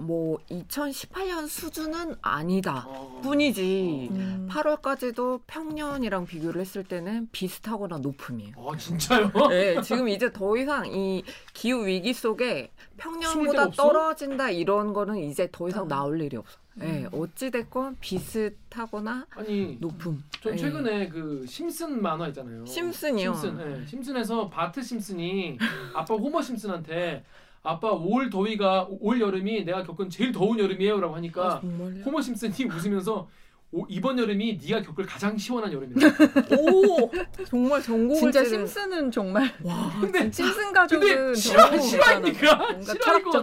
뭐 0.00 0.38
2018년 0.50 1.48
수준은 1.48 2.16
아니다. 2.20 2.84
어. 2.86 3.20
뿐이지. 3.22 4.08
음. 4.10 4.48
8월까지도 4.50 5.42
평년이랑 5.46 6.26
비교를 6.26 6.60
했을 6.60 6.84
때는 6.84 7.28
비슷하거나 7.32 7.98
높음이에요. 7.98 8.54
어 8.56 8.76
진짜요? 8.76 9.30
네, 9.50 9.80
지금 9.82 10.08
이제 10.08 10.32
더 10.32 10.56
이상 10.56 10.86
이 10.86 11.22
기후 11.52 11.86
위기 11.86 12.12
속에 12.12 12.72
평년보다? 12.96 13.70
떨어진다 13.70 14.50
이런 14.50 14.92
거는 14.92 15.18
이제 15.18 15.48
더 15.52 15.68
이상 15.68 15.84
아. 15.84 15.88
나올 15.88 16.20
일이 16.20 16.36
없어. 16.36 16.58
네, 16.76 17.06
어찌 17.12 17.52
됐건 17.52 17.98
비슷하거나 18.00 19.26
아니 19.30 19.76
높음. 19.80 20.24
전 20.42 20.52
네. 20.52 20.58
최근에 20.58 21.08
그 21.08 21.46
심슨 21.46 22.02
만화 22.02 22.26
있잖아요. 22.28 22.66
심슨이요. 22.66 23.34
심슨, 23.34 23.80
예. 23.82 23.86
심슨에서 23.86 24.50
바트 24.50 24.82
심슨이 24.82 25.56
아빠 25.94 26.14
호머 26.14 26.42
심슨한테 26.42 27.24
아빠 27.64 27.90
올 27.90 28.28
더위가 28.30 28.88
올 29.00 29.20
여름이 29.20 29.64
내가 29.64 29.82
겪은 29.82 30.10
제일 30.10 30.30
더운 30.32 30.58
여름이에요라고 30.58 31.16
하니까 31.16 31.54
아? 31.54 31.60
호머 32.04 32.20
심슨이 32.20 32.52
웃으면서 32.70 33.26
오, 33.72 33.84
이번 33.88 34.16
여름이 34.18 34.60
네가 34.62 34.82
겪을 34.82 35.04
가장 35.04 35.36
시원한 35.36 35.72
여름이다. 35.72 36.06
오, 36.60 37.10
정말 37.46 37.82
전곡을 37.82 38.20
진짜 38.20 38.42
찌른- 38.44 38.50
심슨은 38.68 39.10
정말 39.10 39.50
와, 39.64 39.90
근데 40.00 40.30
심슨 40.30 40.72
가족은 40.72 41.00
근데 41.08 41.34
싫어 41.34 41.70
너무 41.70 41.82
싫어하니까 41.82 42.56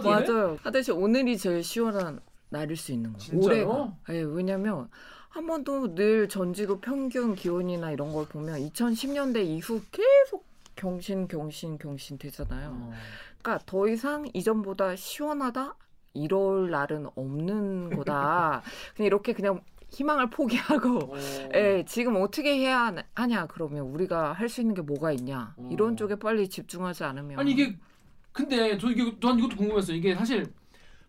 맞아요. 0.32 0.58
하듯이 0.62 0.92
오늘이 0.92 1.36
제일 1.36 1.62
시원한 1.62 2.20
날일 2.48 2.76
수 2.76 2.92
있는 2.92 3.12
거예요. 3.12 3.42
올해가. 3.44 3.92
네, 4.08 4.22
왜냐면 4.22 4.88
한 5.28 5.46
번도 5.46 5.94
늘 5.96 6.28
전지구 6.28 6.80
평균 6.80 7.34
기온이나 7.34 7.90
이런 7.90 8.12
걸 8.12 8.24
보면 8.26 8.58
2010년대 8.70 9.44
이후 9.44 9.82
계속 9.90 10.46
경신 10.76 11.28
경신 11.28 11.76
경신 11.76 12.16
되잖아요. 12.16 12.70
어. 12.72 12.92
그러니까 13.42 13.64
더 13.66 13.88
이상 13.88 14.28
이전보다 14.32 14.96
시원하다 14.96 15.74
이럴 16.14 16.70
날은 16.70 17.06
없는 17.14 17.96
거다. 17.96 18.62
그냥 18.96 19.06
이렇게 19.06 19.32
그냥 19.32 19.60
희망을 19.90 20.30
포기하고 20.30 20.98
어. 21.14 21.18
예, 21.54 21.84
지금 21.86 22.16
어떻게 22.16 22.56
해야 22.56 22.94
하냐 23.14 23.46
그러면 23.46 23.82
우리가 23.86 24.32
할 24.32 24.48
수 24.48 24.60
있는 24.62 24.74
게 24.74 24.80
뭐가 24.82 25.12
있냐 25.12 25.54
어. 25.56 25.68
이런 25.70 25.96
쪽에 25.96 26.14
빨리 26.16 26.48
집중하지 26.48 27.04
않으면 27.04 27.38
아니 27.38 27.52
이게 27.52 27.76
근데 28.32 28.78
저 28.78 28.90
이게 28.90 29.04
난 29.20 29.38
이것도 29.38 29.56
궁금했어요. 29.56 29.96
이게 29.96 30.14
사실 30.14 30.46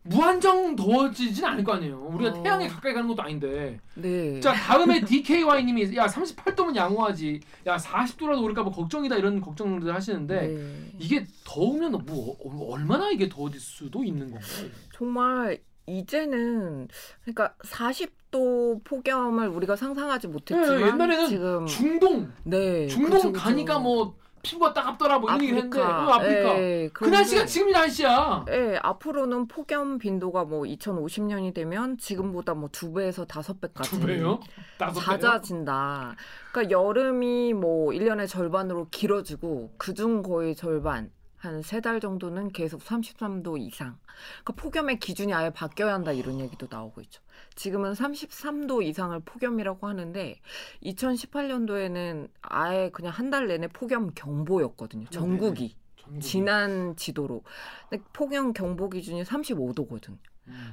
무한정 0.04 0.76
더워지진 0.76 1.46
않을 1.46 1.63
거 1.63 1.74
아니에요. 1.74 1.98
우리가 2.13 2.32
어. 2.32 2.44
태양에 2.44 2.68
가까이 2.68 2.94
가는 2.94 3.08
것도 3.08 3.22
아닌데. 3.22 3.80
네. 3.96 4.39
자 4.39 4.54
다음에 4.54 5.02
DKY님이 5.04 5.96
야 5.96 6.08
38도면 6.08 6.76
양호하지. 6.76 7.39
야 7.66 7.78
40도라도 7.78 8.44
오를까 8.44 8.63
봐 8.66 8.72
걱정이다 8.72 9.16
이런 9.16 9.39
걱정들 9.39 9.94
하시는데 9.94 10.48
네. 10.48 10.92
이게 11.00 11.26
더우면 11.46 12.04
뭐 12.06 12.36
어, 12.44 12.74
얼마나 12.74 13.10
이게 13.10 13.30
더워질 13.30 13.60
수도 13.60 14.04
있는 14.04 14.30
건가요? 14.30 14.70
정말 14.94 15.60
이제는 15.88 16.88
그러니까 17.22 17.56
40도 17.66 18.84
폭염을 18.84 19.48
우리가 19.48 19.76
상상하지 19.76 20.28
못했지만 20.28 20.80
네, 20.80 20.88
옛날에는 20.88 21.28
지금 21.30 21.66
중동 21.66 22.32
네 22.44 22.88
중동 22.88 23.12
그쵸, 23.18 23.32
그쵸. 23.32 23.44
가니까 23.44 23.80
뭐 23.80 24.16
피부가 24.43 24.73
따갑더라 24.73 25.19
뭐 25.19 25.29
이런 25.29 25.41
얘기 25.41 25.53
했는데 25.56 25.79
어, 25.82 25.86
아프리카 25.86 26.60
예, 26.60 26.89
그 26.93 27.06
날씨가 27.06 27.45
지금 27.45 27.69
이 27.69 27.71
날씨야. 27.71 28.45
예, 28.49 28.77
앞으로는 28.84 29.47
폭염 29.47 29.97
빈도가 29.97 30.43
뭐 30.43 30.63
2050년이 30.63 31.53
되면 31.53 31.97
지금보다 31.97 32.53
뭐 32.53 32.69
두 32.73 32.91
배에서 32.91 33.23
다섯 33.25 33.62
배까지 33.62 33.89
두 33.91 34.06
배요? 34.06 34.39
다섯 34.77 34.99
배요? 34.99 35.19
잦아진다. 35.19 36.15
그러니까 36.51 36.71
여름이 36.77 37.53
뭐 37.53 37.91
1년의 37.91 38.27
절반으로 38.27 38.88
길어지고 38.91 39.71
그중 39.77 40.21
거의 40.23 40.56
절반 40.56 41.10
한 41.43 41.60
세 41.62 41.82
달 41.82 41.99
정도는 41.99 42.51
계속 42.53 42.82
33도 42.82 43.60
이상. 43.60 43.97
그러니까 44.43 44.53
폭염의 44.63 44.99
기준이 44.99 45.34
아예 45.34 45.49
바뀌어야 45.49 45.93
한다 45.93 46.12
이런 46.13 46.39
얘기도 46.39 46.67
나오고 46.69 47.01
있죠. 47.01 47.21
지금은 47.56 47.93
33도 47.93 48.82
이상을 48.84 49.19
폭염이라고 49.19 49.88
하는데 49.88 50.39
2018년도에는 50.84 52.29
아예 52.41 52.89
그냥 52.91 53.12
한 53.13 53.29
달 53.34 53.47
내내 53.47 53.67
폭염 53.67 54.12
경보였거든요. 54.13 55.08
전국이 55.10 55.75
전국이. 55.99 56.21
지난 56.21 56.95
지도로. 56.95 57.41
근데 57.89 58.03
폭염 58.13 58.53
경보 58.53 58.89
기준이 58.89 59.23
35도거든. 59.23 60.10
음. 60.10 60.19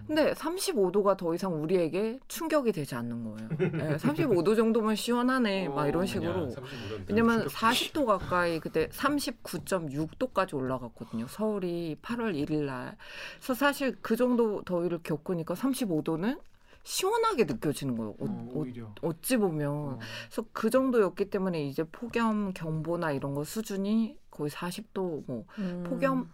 근데 0.07 0.33
35도가 0.35 1.17
더 1.17 1.35
이상 1.35 1.63
우리에게 1.63 2.19
충격이 2.27 2.73
되지 2.73 2.97
않는 2.97 3.25
거예요. 3.25 3.49
네, 3.73 3.97
35도 3.97 4.57
정도면 4.57 4.97
시원하네, 4.97 5.69
막 5.69 5.87
이런 5.87 6.03
어, 6.03 6.07
식으로. 6.07 6.33
아니야, 6.33 6.49
35도는 6.49 7.05
왜냐면 7.09 7.49
충격적이지. 7.49 7.93
40도 7.93 8.07
가까이 8.07 8.59
그때 8.59 8.89
39.6도까지 8.89 10.55
올라갔거든요. 10.55 11.27
서울이 11.29 11.97
8월 12.03 12.35
1일 12.35 12.65
날. 12.65 12.97
그래서 13.37 13.55
사실 13.55 13.97
그 14.03 14.17
정도 14.17 14.63
더위를 14.63 15.01
겪으니까 15.03 15.55
35도는 15.55 16.41
시원하게 16.83 17.45
느껴지는 17.45 17.97
거예요. 17.97 18.11
어, 18.19 18.25
어, 18.25 18.49
오히려. 18.53 18.93
어찌 19.03 19.37
보면. 19.37 19.71
어. 19.71 19.99
그래서 20.27 20.45
그 20.53 20.71
정도였기 20.71 21.31
때문에 21.31 21.63
이제 21.65 21.85
폭염 21.85 22.53
경보나 22.53 23.13
이런 23.13 23.35
거 23.35 23.45
수준이 23.45 24.17
거의 24.31 24.51
40도 24.51 25.25
뭐 25.27 25.45
음. 25.59 25.85
폭염 25.87 26.31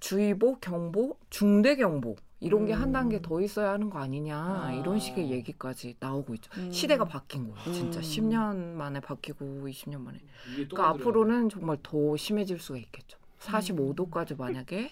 주의보, 0.00 0.58
경보, 0.60 1.16
중대 1.30 1.76
경보 1.76 2.16
이런 2.40 2.66
게한 2.66 2.88
음. 2.88 2.92
단계 2.92 3.22
더 3.22 3.40
있어야 3.40 3.72
하는 3.72 3.88
거 3.88 3.98
아니냐 3.98 4.36
아. 4.38 4.72
이런 4.72 4.98
식의 4.98 5.30
얘기까지 5.30 5.96
나오고 5.98 6.34
있죠. 6.34 6.50
음. 6.58 6.70
시대가 6.70 7.04
바뀐 7.04 7.48
거예요. 7.50 7.72
진짜 7.72 8.00
음. 8.00 8.02
10년 8.02 8.56
만에 8.74 9.00
바뀌고 9.00 9.66
20년 9.66 10.00
만에. 10.00 10.18
그러니까. 10.54 10.88
앞으로는 10.90 11.48
정말 11.48 11.78
더 11.82 12.16
심해질 12.16 12.58
수가 12.58 12.78
있겠죠. 12.78 13.18
45도까지 13.40 14.36
만약에 14.36 14.90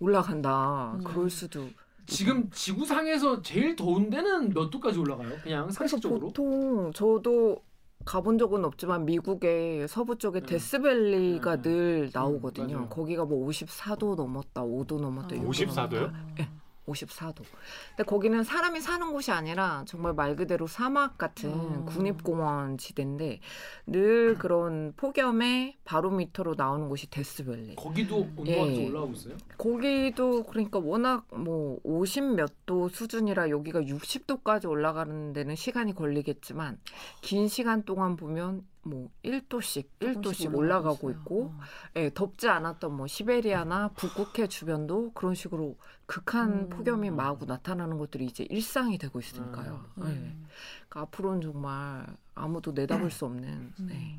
올라간다. 0.00 0.94
음. 0.94 1.04
그럴 1.04 1.30
수도. 1.30 1.68
지금 2.06 2.50
지구상에서 2.50 3.40
제일 3.40 3.76
더운 3.76 4.10
데는 4.10 4.50
몇 4.50 4.68
도까지 4.68 4.98
올라가요? 4.98 5.38
그냥 5.42 5.70
상식적으로? 5.70 6.20
보통 6.20 6.92
저도 6.92 7.62
가본 8.04 8.36
적은 8.36 8.64
없지만 8.64 9.06
미국의 9.06 9.88
서부 9.88 10.18
쪽에 10.18 10.40
네. 10.40 10.46
데스밸리가 10.46 11.56
네. 11.56 11.62
늘 11.62 12.10
나오거든요. 12.12 12.74
맞아요. 12.76 12.88
거기가 12.90 13.24
뭐 13.24 13.48
54도 13.48 14.16
넘었다, 14.16 14.62
5도 14.62 15.00
넘었다. 15.00 15.28
아. 15.28 15.38
이렇게 15.38 15.46
54 15.48 15.88
도요? 15.88 16.12
예. 16.40 16.48
54도. 16.86 17.42
근데 17.90 18.02
거기는 18.04 18.42
사람이 18.42 18.80
사는 18.80 19.12
곳이 19.12 19.30
아니라 19.30 19.84
정말 19.86 20.12
말 20.14 20.36
그대로 20.36 20.66
사막 20.66 21.16
같은 21.18 21.50
음. 21.52 21.84
국립공원 21.86 22.78
지대인데 22.78 23.40
늘 23.86 24.34
그런 24.36 24.92
폭염에 24.96 25.76
바로미터로 25.84 26.54
나오는 26.56 26.88
곳이 26.88 27.08
데스밸리. 27.10 27.76
거기도 27.76 28.18
온도가 28.36 28.50
예. 28.50 28.88
올라오고 28.88 29.12
있어요. 29.12 29.36
거기도 29.58 30.42
그러니까 30.44 30.78
워낙 30.78 31.26
뭐 31.32 31.78
50 31.84 32.34
몇 32.34 32.52
도 32.66 32.88
수준이라 32.88 33.50
여기가 33.50 33.82
60도까지 33.82 34.66
올라가는 34.68 35.32
데는 35.34 35.54
시간이 35.54 35.94
걸리겠지만 35.94 36.78
긴 37.20 37.46
시간 37.48 37.82
동안 37.82 38.16
보면 38.16 38.66
뭐 38.84 39.10
1도씩 39.24 39.86
1도씩 40.00 40.54
올라가고 40.54 41.10
있고 41.10 41.54
어. 41.56 41.60
예, 41.96 42.10
덥지 42.12 42.48
않았던 42.48 42.94
뭐 42.96 43.06
시베리아나 43.06 43.88
북극해 43.88 44.48
주변도 44.48 45.12
그런 45.12 45.34
식으로 45.34 45.76
극한 46.06 46.52
음. 46.52 46.68
폭염이 46.68 47.10
마구 47.10 47.46
나타나는 47.46 47.98
것들이 47.98 48.26
이제 48.26 48.44
일상이 48.50 48.98
되고 48.98 49.18
있으니까요. 49.18 49.84
음. 49.98 50.02
예. 50.06 50.46
그러니까 50.88 51.00
앞으로는 51.00 51.40
정말 51.40 52.06
아무도 52.34 52.72
내다볼 52.72 53.10
수 53.10 53.24
없는 53.24 53.72
네. 53.80 54.18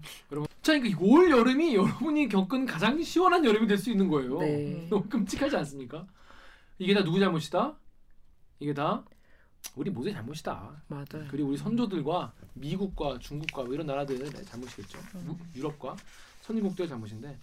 자, 0.62 0.74
그러니까 0.80 1.00
올 1.02 1.30
여름이 1.30 1.76
여러분이 1.76 2.28
겪은 2.30 2.66
가장 2.66 3.02
시원한 3.04 3.46
여름이 3.46 3.68
될 3.68 3.78
수 3.78 3.92
있는 3.92 4.08
거예요. 4.08 4.40
네. 4.40 4.88
너무 4.90 5.04
끔찍하지 5.08 5.56
않습니까? 5.58 6.06
이게 6.80 6.94
다 6.94 7.04
누구 7.04 7.20
잘못이다? 7.20 7.76
이게 8.60 8.74
다 8.74 9.04
우리 9.76 9.90
모두의 9.90 10.14
잘못이다. 10.14 10.72
맞아요. 10.88 11.06
그리고 11.30 11.50
우리 11.50 11.58
선조들과 11.58 12.32
미국과 12.54 13.20
중국과 13.20 13.64
뭐 13.64 13.74
이런 13.74 13.86
나라들의 13.88 14.32
잘못이겠죠. 14.46 14.98
유- 15.28 15.60
유럽과 15.60 15.96
선진국들의 16.42 16.88
잘못인데. 16.88 17.38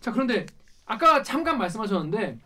자 0.00 0.12
그런데 0.12 0.46
아까 0.86 1.22
잠깐 1.22 1.58
말씀하셨는데 1.58 2.38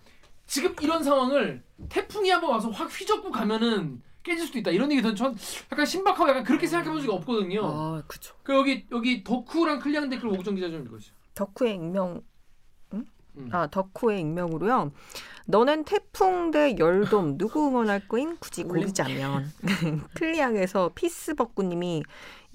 지금 0.46 0.74
이런 0.80 1.02
상황을 1.04 1.62
태풍이 1.88 2.30
한번 2.30 2.50
와서 2.50 2.70
확 2.70 2.86
휘젓고 2.86 3.30
가면은 3.30 4.00
깨질 4.22 4.46
수도 4.46 4.58
있다. 4.58 4.70
이런 4.70 4.90
얘기 4.90 5.00
들은 5.02 5.14
전 5.14 5.36
약간 5.70 5.86
신박하고 5.86 6.28
약간 6.30 6.42
그렇게 6.44 6.66
생각해 6.66 6.90
본 6.90 7.00
적이 7.00 7.12
없거든요. 7.16 7.64
아, 7.64 8.02
그쵸. 8.06 8.34
그 8.42 8.54
여기 8.54 8.86
여기 8.90 9.22
덕후랑 9.24 9.78
클리앙 9.78 10.08
댓글 10.10 10.28
오구정 10.28 10.54
기자 10.54 10.68
좀 10.68 10.84
읽어주세요. 10.86 11.14
덕후의 11.34 11.74
익명 11.74 12.22
응? 12.94 13.06
음. 13.36 13.48
아 13.52 13.66
덕후의 13.68 14.20
익명으로요. 14.20 14.92
너는 15.50 15.84
태풍 15.84 16.50
대 16.50 16.76
열돔 16.78 17.38
누구 17.38 17.68
응원할 17.68 18.06
거임? 18.06 18.36
굳이 18.36 18.64
고르자면 18.64 19.50
클리앙에서 20.14 20.90
피스버꾸님이 20.94 22.02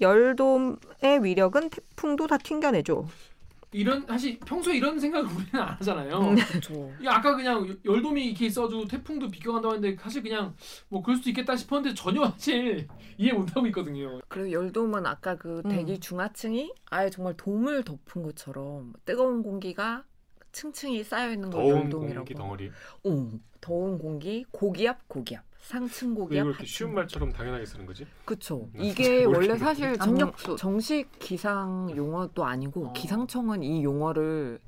열돔의 0.00 1.24
위력은 1.24 1.70
태풍도 1.70 2.28
다 2.28 2.38
튕겨내죠. 2.38 3.08
이런 3.72 4.06
사실 4.06 4.38
평소에 4.38 4.76
이런 4.76 5.00
생각을 5.00 5.28
우리는 5.28 5.56
안 5.56 5.70
하잖아요. 5.70 6.18
음. 6.20 6.36
그쵸. 6.36 6.92
야, 7.04 7.14
아까 7.16 7.34
그냥 7.34 7.76
열돔이 7.84 8.26
이렇게 8.26 8.46
있어도 8.46 8.84
태풍도 8.84 9.28
비껴간다고 9.28 9.74
했는데 9.74 10.00
사실 10.00 10.22
그냥 10.22 10.54
뭐 10.88 11.02
그럴 11.02 11.16
수도 11.16 11.30
있겠다 11.30 11.56
싶었는데 11.56 11.96
전혀 11.96 12.24
사실 12.30 12.86
이해 13.18 13.32
못하고 13.32 13.66
있거든요. 13.66 14.20
그리고 14.28 14.52
열돔은 14.52 15.04
아까 15.04 15.34
그 15.34 15.62
음. 15.64 15.68
대기 15.68 15.98
중하층이 15.98 16.72
아예 16.90 17.10
정말 17.10 17.36
돔을 17.36 17.82
덮은 17.82 18.22
것처럼 18.22 18.92
뜨거운 19.04 19.42
공기가 19.42 20.04
층층이 20.58 21.02
쌓여 21.04 21.32
있는 21.32 21.50
걸 21.50 21.62
더운 21.62 21.76
열돔이라고. 21.84 22.14
공기 22.24 22.34
덩어리. 22.34 22.70
오, 23.02 23.28
더운 23.60 23.98
공기, 23.98 24.44
고기압, 24.52 25.08
고기압, 25.08 25.44
상층 25.58 26.14
고기압. 26.14 26.46
하층 26.46 26.64
쉬운 26.64 26.94
말처럼 26.94 27.32
당연하게 27.32 27.66
쓰는 27.66 27.84
거지. 27.84 28.06
그쵸. 28.24 28.68
네. 28.72 28.86
이게 28.88 29.24
원래. 29.24 29.58
사실 29.58 29.98
정, 29.98 30.10
압력수. 30.10 30.56
정 30.56 30.78
식 30.80 31.10
기상 31.18 31.92
용어도 31.96 32.44
아니고 32.44 32.86
어. 32.86 32.92
기상청은 32.92 33.62
이 33.64 33.82
용어를 33.82 34.60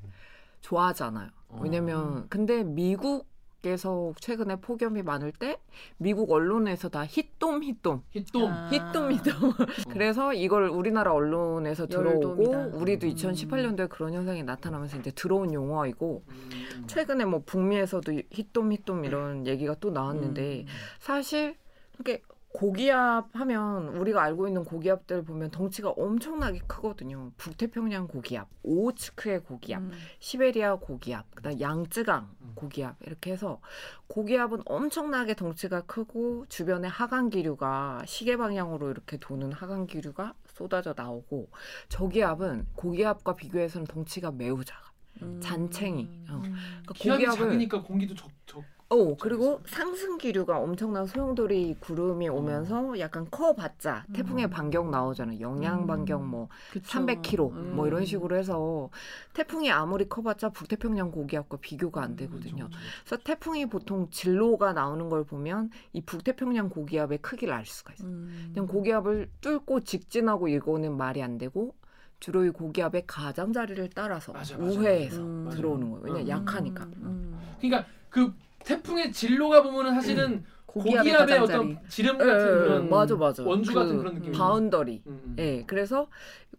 좋아하잖아요. 0.61 1.29
어. 1.49 1.59
왜냐면 1.63 2.27
근데 2.29 2.63
미국 2.63 3.25
에서 3.67 4.13
최근에 4.19 4.57
폭염이 4.57 5.01
많을 5.03 5.31
때 5.31 5.59
미국 5.97 6.31
언론에서 6.31 6.89
다 6.89 7.05
히돔 7.05 7.63
히돔 7.63 8.03
히돔. 8.11 8.51
아. 8.51 8.69
히돔 8.71 9.11
히돔 9.13 9.53
그래서 9.89 10.33
이걸 10.33 10.69
우리나라 10.69 11.13
언론에서 11.13 11.87
들어오고 11.87 12.43
열돔이다. 12.45 12.77
우리도 12.77 13.07
음. 13.07 13.13
2018년도에 13.13 13.89
그런 13.89 14.13
현상이 14.13 14.43
나타나면서 14.43 14.97
이제 14.97 15.11
들어온 15.11 15.53
용어이고 15.53 16.23
음. 16.27 16.83
최근에 16.87 17.25
뭐 17.25 17.43
북미에서도 17.45 18.11
히돔 18.31 18.71
히돔 18.73 19.05
이런 19.05 19.45
얘기가 19.47 19.75
또 19.79 19.91
나왔는데 19.91 20.61
음. 20.61 20.65
사실 20.99 21.55
이게 21.99 22.21
고기압 22.57 23.35
하면 23.35 23.89
우리가 23.89 24.23
알고 24.23 24.47
있는 24.47 24.63
고기압들 24.63 25.23
보면 25.23 25.51
덩치가 25.51 25.91
엄청나게 25.91 26.61
크거든요. 26.65 27.31
북태평양 27.37 28.07
고기압, 28.07 28.49
오호츠크의 28.63 29.43
고기압, 29.43 29.83
음. 29.83 29.91
시베리아 30.17 30.77
고기압, 30.77 31.35
그다음 31.35 31.61
양쯔강 31.61 32.35
음. 32.41 32.51
고기압 32.55 32.95
이렇게 33.01 33.31
해서 33.31 33.61
고기압은 34.07 34.63
엄청나게 34.65 35.35
덩치가 35.35 35.81
크고 35.81 36.47
주변에 36.49 36.87
하강 36.87 37.29
기류가 37.29 38.01
시계 38.07 38.37
방향으로 38.37 38.89
이렇게 38.89 39.17
도는 39.17 39.51
하강 39.51 39.85
기류가 39.85 40.33
쏟아져 40.47 40.95
나오고 40.97 41.51
저기압은 41.89 42.69
고기압과 42.73 43.35
비교해서는 43.35 43.85
덩치가 43.85 44.31
매우 44.31 44.65
작아. 44.65 44.81
음. 45.21 45.39
잔챙이. 45.41 46.09
어. 46.31 46.41
그러니까 46.41 46.93
기압이 46.95 47.25
고기압을 47.25 47.49
작으니까 47.49 47.83
공기도 47.83 48.15
적 48.15 48.31
적. 48.47 48.63
어 48.89 49.17
그리고 49.17 49.61
상승 49.65 50.17
기류가 50.17 50.59
엄청난 50.59 51.05
소용돌이 51.05 51.75
구름이 51.81 52.29
오면서 52.29 52.97
약간 52.99 53.27
커봤자 53.29 54.05
태풍의 54.13 54.45
음. 54.45 54.49
반경 54.49 54.91
나오잖아요. 54.91 55.41
영양 55.41 55.81
음. 55.81 55.87
반경 55.87 56.25
뭐 56.29 56.47
그쵸. 56.71 56.87
300km 56.87 57.51
음. 57.51 57.75
뭐 57.75 57.85
이런 57.85 58.05
식으로 58.05 58.37
해서 58.37 58.89
태풍이 59.33 59.69
아무리 59.69 60.07
커봤자 60.07 60.49
북태평양 60.49 61.11
고기압과 61.11 61.57
비교가 61.57 62.01
안 62.01 62.15
되거든요. 62.15 62.67
그렇죠, 62.67 62.77
그래서 63.03 63.23
태풍이 63.23 63.65
보통 63.65 64.09
진로가 64.09 64.71
나오는 64.71 65.09
걸 65.09 65.25
보면 65.25 65.69
이 65.91 65.99
북태평양 65.99 66.69
고기압의 66.69 67.17
크기를 67.17 67.53
알 67.53 67.65
수가 67.65 67.91
있어요. 67.93 68.07
음. 68.07 68.51
그냥 68.53 68.67
고기압을 68.67 69.29
뚫고 69.41 69.81
직진하고 69.81 70.47
이거는 70.47 70.95
말이 70.95 71.21
안 71.21 71.37
되고 71.37 71.75
주로 72.21 72.45
이 72.45 72.51
고기압의 72.51 73.03
가장자리를 73.05 73.89
따라서 73.93 74.31
맞아, 74.31 74.57
맞아. 74.57 74.79
우회해서 74.79 75.21
음. 75.21 75.49
들어오는 75.51 75.91
거예요. 75.91 76.05
왜냐 76.05 76.19
음. 76.21 76.27
약하니까. 76.41 76.85
음. 76.85 77.37
그러니까 77.59 77.85
그 78.09 78.33
태풍의 78.67 79.11
진로가 79.13 79.63
보면은 79.63 79.93
사실은 79.93 80.43
고기압의 80.65 81.13
고기압의 81.13 81.39
가장자리. 81.39 81.59
어떤 81.59 81.89
지름 81.89 82.15
예, 82.15 82.25
같은 82.25 82.45
예, 82.45 82.59
그런 82.59 82.89
맞아 82.89 83.15
맞아. 83.15 83.43
원주 83.43 83.73
그 83.73 83.79
같은 83.79 83.97
그런 83.97 84.15
느낌. 84.15 84.31
boundary. 84.33 85.03
음, 85.07 85.21
음. 85.25 85.35
예, 85.39 85.63
그래서 85.65 86.09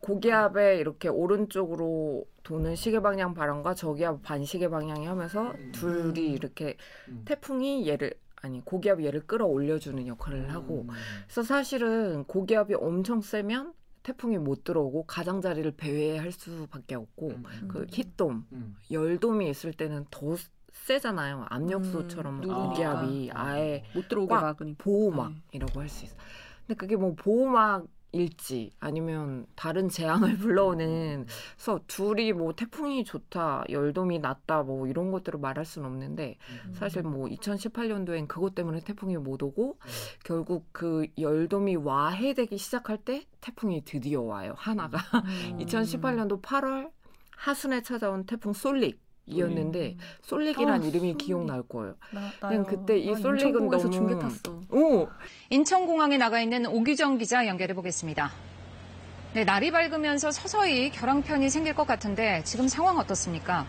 고기압의 0.01 0.79
이렇게 0.79 1.09
오른쪽으로 1.09 2.25
도는 2.43 2.77
시계 2.77 3.01
방향 3.01 3.35
바람과 3.35 3.75
저기압 3.75 4.23
반시계 4.23 4.71
방향이 4.71 5.07
하면서 5.07 5.51
음. 5.51 5.73
둘이 5.73 6.33
이렇게 6.33 6.77
음. 7.09 7.23
태풍이 7.27 7.87
얘를 7.87 8.15
아니 8.41 8.65
고기압이 8.65 9.05
얘를 9.05 9.27
끌어올려주는 9.27 10.07
역할을 10.07 10.55
하고 10.55 10.87
음. 10.89 10.95
그래서 11.27 11.43
사실은 11.43 12.25
고기압이 12.25 12.75
엄청 12.75 13.21
세면 13.21 13.75
태풍이 14.03 14.39
못 14.39 14.65
들어오고 14.65 15.05
가장자리를 15.05 15.71
배회할 15.73 16.33
수밖에 16.33 16.95
없고 16.95 17.29
음. 17.29 17.69
그 17.69 17.87
heat 17.91 18.19
dome 18.19 18.47
음. 18.53 18.77
열돔이 18.91 19.51
있을 19.51 19.75
때는 19.75 20.07
더 20.11 20.37
세잖아요 20.89 21.45
압력수처럼 21.51 22.43
음. 22.43 22.49
고기압이 22.49 23.31
아. 23.35 23.49
아예 23.49 23.85
못 23.95 24.09
들어오게 24.09 24.35
꽉 24.35 24.41
막으니까. 24.41 24.83
보호막이라고 24.83 25.81
할수 25.81 26.07
있어. 26.07 26.17
근데 26.67 26.77
그게 26.77 26.97
뭐 26.97 27.15
보호막 27.15 27.87
일지 28.13 28.71
아니면 28.81 29.47
다른 29.55 29.91
재앙을 29.91 30.39
불러오는 30.39 31.27
그래서 31.57 31.81
둘이 31.87 32.33
뭐 32.33 32.55
태풍이 32.55 33.05
좋다, 33.05 33.65
열돔이 33.69 34.21
낫다 34.21 34.63
뭐 34.63 34.87
이런 34.87 35.11
것들을 35.11 35.39
말할 35.39 35.67
수는 35.67 35.87
없는데 35.87 36.39
음. 36.67 36.73
사실 36.73 37.03
뭐 37.03 37.29
2018년도엔 37.29 38.27
그것 38.27 38.55
때문에 38.55 38.81
태풍이 38.81 39.19
못 39.19 39.43
오고 39.43 39.79
결국 40.25 40.69
그 40.73 41.07
열돔이 41.19 41.77
와해되기 41.77 42.57
시작할 42.57 42.97
때 42.97 43.27
태풍이 43.43 43.85
드디어 43.85 44.23
와요 44.23 44.55
하나가 44.57 44.99
음. 45.53 45.59
2018년도 45.61 46.41
8월 46.41 46.91
하순에 47.37 47.83
찾아온 47.83 48.25
태풍 48.25 48.55
솔릭. 48.55 49.08
이었는데 49.31 49.97
솔릭이란 50.23 50.83
아, 50.83 50.85
이름이 50.85 51.13
솔릭. 51.13 51.19
기억날 51.19 51.63
거예요. 51.63 51.95
나, 52.13 52.31
그냥 52.41 52.65
그때 52.65 52.99
이나 52.99 53.19
솔릭은 53.19 53.69
너무- 53.69 53.91
중계 53.91 54.19
탔어. 54.19 54.61
오, 54.71 55.09
인천공항에 55.51 56.17
나가 56.17 56.41
있는 56.41 56.67
오규정 56.67 57.19
기자 57.19 57.47
연결해 57.47 57.75
보겠습니다. 57.75 58.31
네, 59.35 59.45
날이 59.45 59.71
밝으면서 59.71 60.31
서서히 60.31 60.91
결항편이 60.91 61.51
생길 61.51 61.75
것 61.75 61.87
같은데 61.87 62.43
지금 62.45 62.67
상황 62.69 62.97
어떻습니까? 62.99 63.67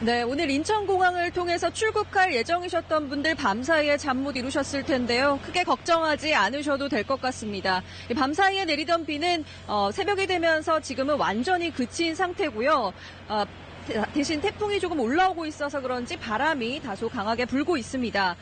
네, 0.00 0.22
오늘 0.22 0.50
인천공항을 0.50 1.30
통해서 1.30 1.70
출국할 1.70 2.34
예정이셨던 2.34 3.08
분들 3.08 3.36
밤사이에 3.36 3.96
잠 3.96 4.18
못 4.24 4.36
이루셨을 4.36 4.82
텐데요. 4.84 5.38
크게 5.44 5.64
걱정하지 5.64 6.34
않으셔도 6.34 6.88
될 6.88 7.04
것 7.04 7.20
같습니다. 7.20 7.82
이 8.10 8.14
밤사이에 8.14 8.64
내리던 8.64 9.04
비는 9.06 9.44
어, 9.66 9.90
새벽이 9.92 10.26
되면서 10.26 10.80
지금은 10.80 11.16
완전히 11.16 11.70
그친 11.70 12.14
상태고요. 12.14 12.92
어, 13.28 13.44
대- 13.86 14.02
대신 14.14 14.40
태풍이 14.40 14.80
조금 14.80 15.00
올라오고 15.00 15.44
있어서 15.46 15.80
그런지 15.80 16.16
바람이 16.18 16.80
다소 16.82 17.08
강하게 17.08 17.44
불고 17.44 17.76
있습니다. 17.76 18.36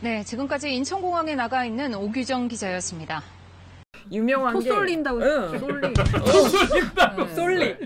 네, 0.00 0.22
지금까지 0.24 0.72
인천공항에 0.74 1.34
나가 1.34 1.64
있는 1.64 1.94
오규정 1.94 2.46
기자였습니다. 2.48 3.22
유명한 4.12 4.54
토게 4.54 4.68
쏠린다고 4.70 5.20
응. 5.20 5.58
쏠리. 5.58 5.94
쏠린다. 7.34 7.34
쏠리. 7.34 7.76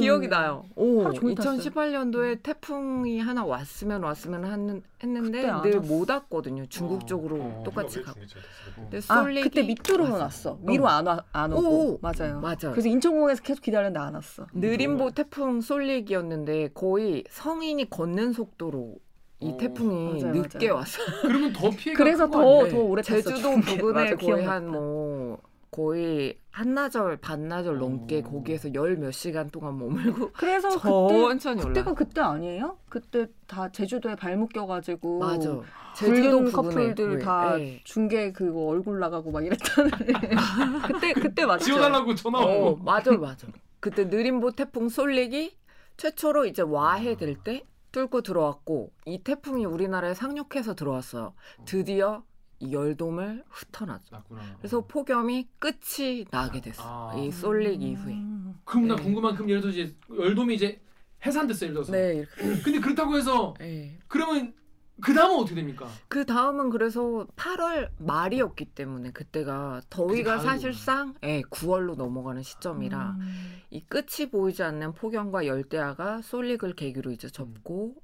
기억이 0.00 0.28
나요. 0.28 0.64
오, 0.74 1.04
하루 1.04 1.14
종일 1.14 1.34
탔어요. 1.34 1.58
2018년도에 1.58 2.42
태풍이 2.42 3.20
하나 3.20 3.44
왔으면 3.44 4.02
왔으면 4.02 4.44
하는, 4.44 4.82
했는데 5.02 5.50
늘. 5.62 5.80
못 5.80 6.08
왔거든요. 6.10 6.66
중국 6.66 7.06
쪽으로 7.06 7.36
어. 7.36 7.62
똑같이 7.64 8.02
가고. 8.02 8.20
근데 8.74 8.98
아 9.08 9.22
쏠리기 9.22 9.48
그때 9.48 9.62
밑으로만 9.62 10.12
왔어. 10.20 10.50
왔어. 10.52 10.58
위로 10.66 10.88
안, 10.88 11.06
와, 11.06 11.22
안 11.32 11.52
오고. 11.52 11.68
오, 11.68 11.98
맞아요. 12.02 12.40
맞아요. 12.40 12.72
그래서 12.72 12.88
인천공항에서 12.88 13.42
계속 13.42 13.62
기다렸는데 13.62 13.98
안 14.00 14.14
왔어. 14.14 14.46
느림보 14.54 15.10
태풍 15.12 15.60
쏠리기였는데 15.60 16.70
거의 16.74 17.24
성인이 17.30 17.88
걷는 17.90 18.32
속도로 18.32 18.96
이 19.40 19.50
어. 19.50 19.56
태풍이 19.56 20.22
맞아요, 20.22 20.34
늦게 20.34 20.58
맞아요. 20.68 20.74
왔어. 20.76 20.98
그러면 21.22 21.52
더 21.52 21.70
피해가 21.70 21.98
그래서 22.02 22.30
더? 22.30 22.68
더 22.68 22.78
오래. 22.78 23.02
제주도. 23.02 23.60
부근에 23.60 24.14
거의 24.16 24.16
기억나. 24.16 24.54
한뭐 24.54 25.38
거의 25.70 26.38
한나절 26.52 27.18
반나절 27.18 27.76
넘게 27.78 28.20
어. 28.24 28.30
거기에서 28.30 28.72
열 28.72 28.96
몇 28.96 29.10
시간 29.10 29.50
동안 29.50 29.78
머물고 29.78 30.30
그래서 30.38 30.70
그때 30.70 31.18
천천히. 31.20 31.60
그때가 31.62 31.92
그때 31.92 32.20
아니에요? 32.22 32.78
그때 32.88 33.26
다 33.46 33.70
제주도에 33.70 34.14
발목 34.16 34.52
껴가지고 34.54 35.18
맞아. 35.18 35.60
부근에 35.98 36.50
커플들 36.50 37.18
다 37.18 37.60
예. 37.60 37.80
중계 37.84 38.32
그거 38.32 38.60
얼굴 38.68 38.98
나가고 39.00 39.30
막 39.32 39.44
이랬다는 39.44 39.90
그때 40.86 41.12
그때 41.12 41.44
맞죠? 41.46 41.64
지원하려고 41.66 42.14
전화 42.14 42.38
어, 42.38 42.70
오고. 42.70 42.82
맞아, 42.84 43.12
맞아. 43.12 43.46
그때 43.80 44.04
느림보 44.04 44.52
태풍 44.52 44.88
쏠리기 44.88 45.56
최초로 45.98 46.46
이제 46.46 46.62
와해 46.62 47.16
될 47.16 47.36
때 47.42 47.64
뚫고 47.96 48.20
들어왔고 48.20 48.92
이 49.06 49.22
태풍이 49.22 49.64
우리나라에 49.64 50.12
상륙해서 50.12 50.74
들어왔어요. 50.74 51.32
드디어 51.64 52.22
이 52.58 52.74
열돔을 52.74 53.44
흩어놨죠. 53.48 54.14
났구나. 54.14 54.56
그래서 54.58 54.82
폭염이 54.86 55.48
끝이 55.58 56.26
나게 56.30 56.60
됐어. 56.60 56.82
아. 56.84 57.14
이 57.16 57.30
이후에. 57.80 58.12
음. 58.12 58.60
그럼 58.66 58.88
나 58.88 58.96
네. 58.96 59.02
궁금한 59.02 59.34
그럼 59.34 59.48
예를 59.48 59.62
들어서 59.62 59.78
이제 59.78 59.96
열돔이 60.14 60.54
이제 60.56 60.78
해산됐어 61.24 61.64
예를 61.64 61.74
들어서. 61.74 61.92
네, 61.92 62.16
이렇게. 62.16 62.62
근데 62.62 62.80
그렇다고 62.80 63.16
해서 63.16 63.54
네. 63.58 63.98
그러면 64.08 64.52
그 65.02 65.12
다음은 65.12 65.36
어떻게 65.36 65.54
됩니까? 65.56 65.88
그 66.08 66.24
다음은 66.24 66.70
그래서 66.70 67.26
8월 67.36 67.90
말이었기 67.98 68.64
때문에 68.66 69.10
그때가 69.12 69.82
더위가. 69.90 70.38
사실상 70.38 71.14
예, 71.22 71.42
9월로 71.42 71.96
넘어가는 71.96 72.42
시점이라 72.42 73.16
음. 73.18 73.60
이 73.70 73.82
끝이 73.84 74.30
보이지 74.30 74.62
않는 74.62 74.94
폭염과 74.94 75.46
열대야가 75.46 76.22
쏠릭을 76.22 76.74
계기로 76.74 77.10
이제 77.10 77.28
접고 77.28 77.94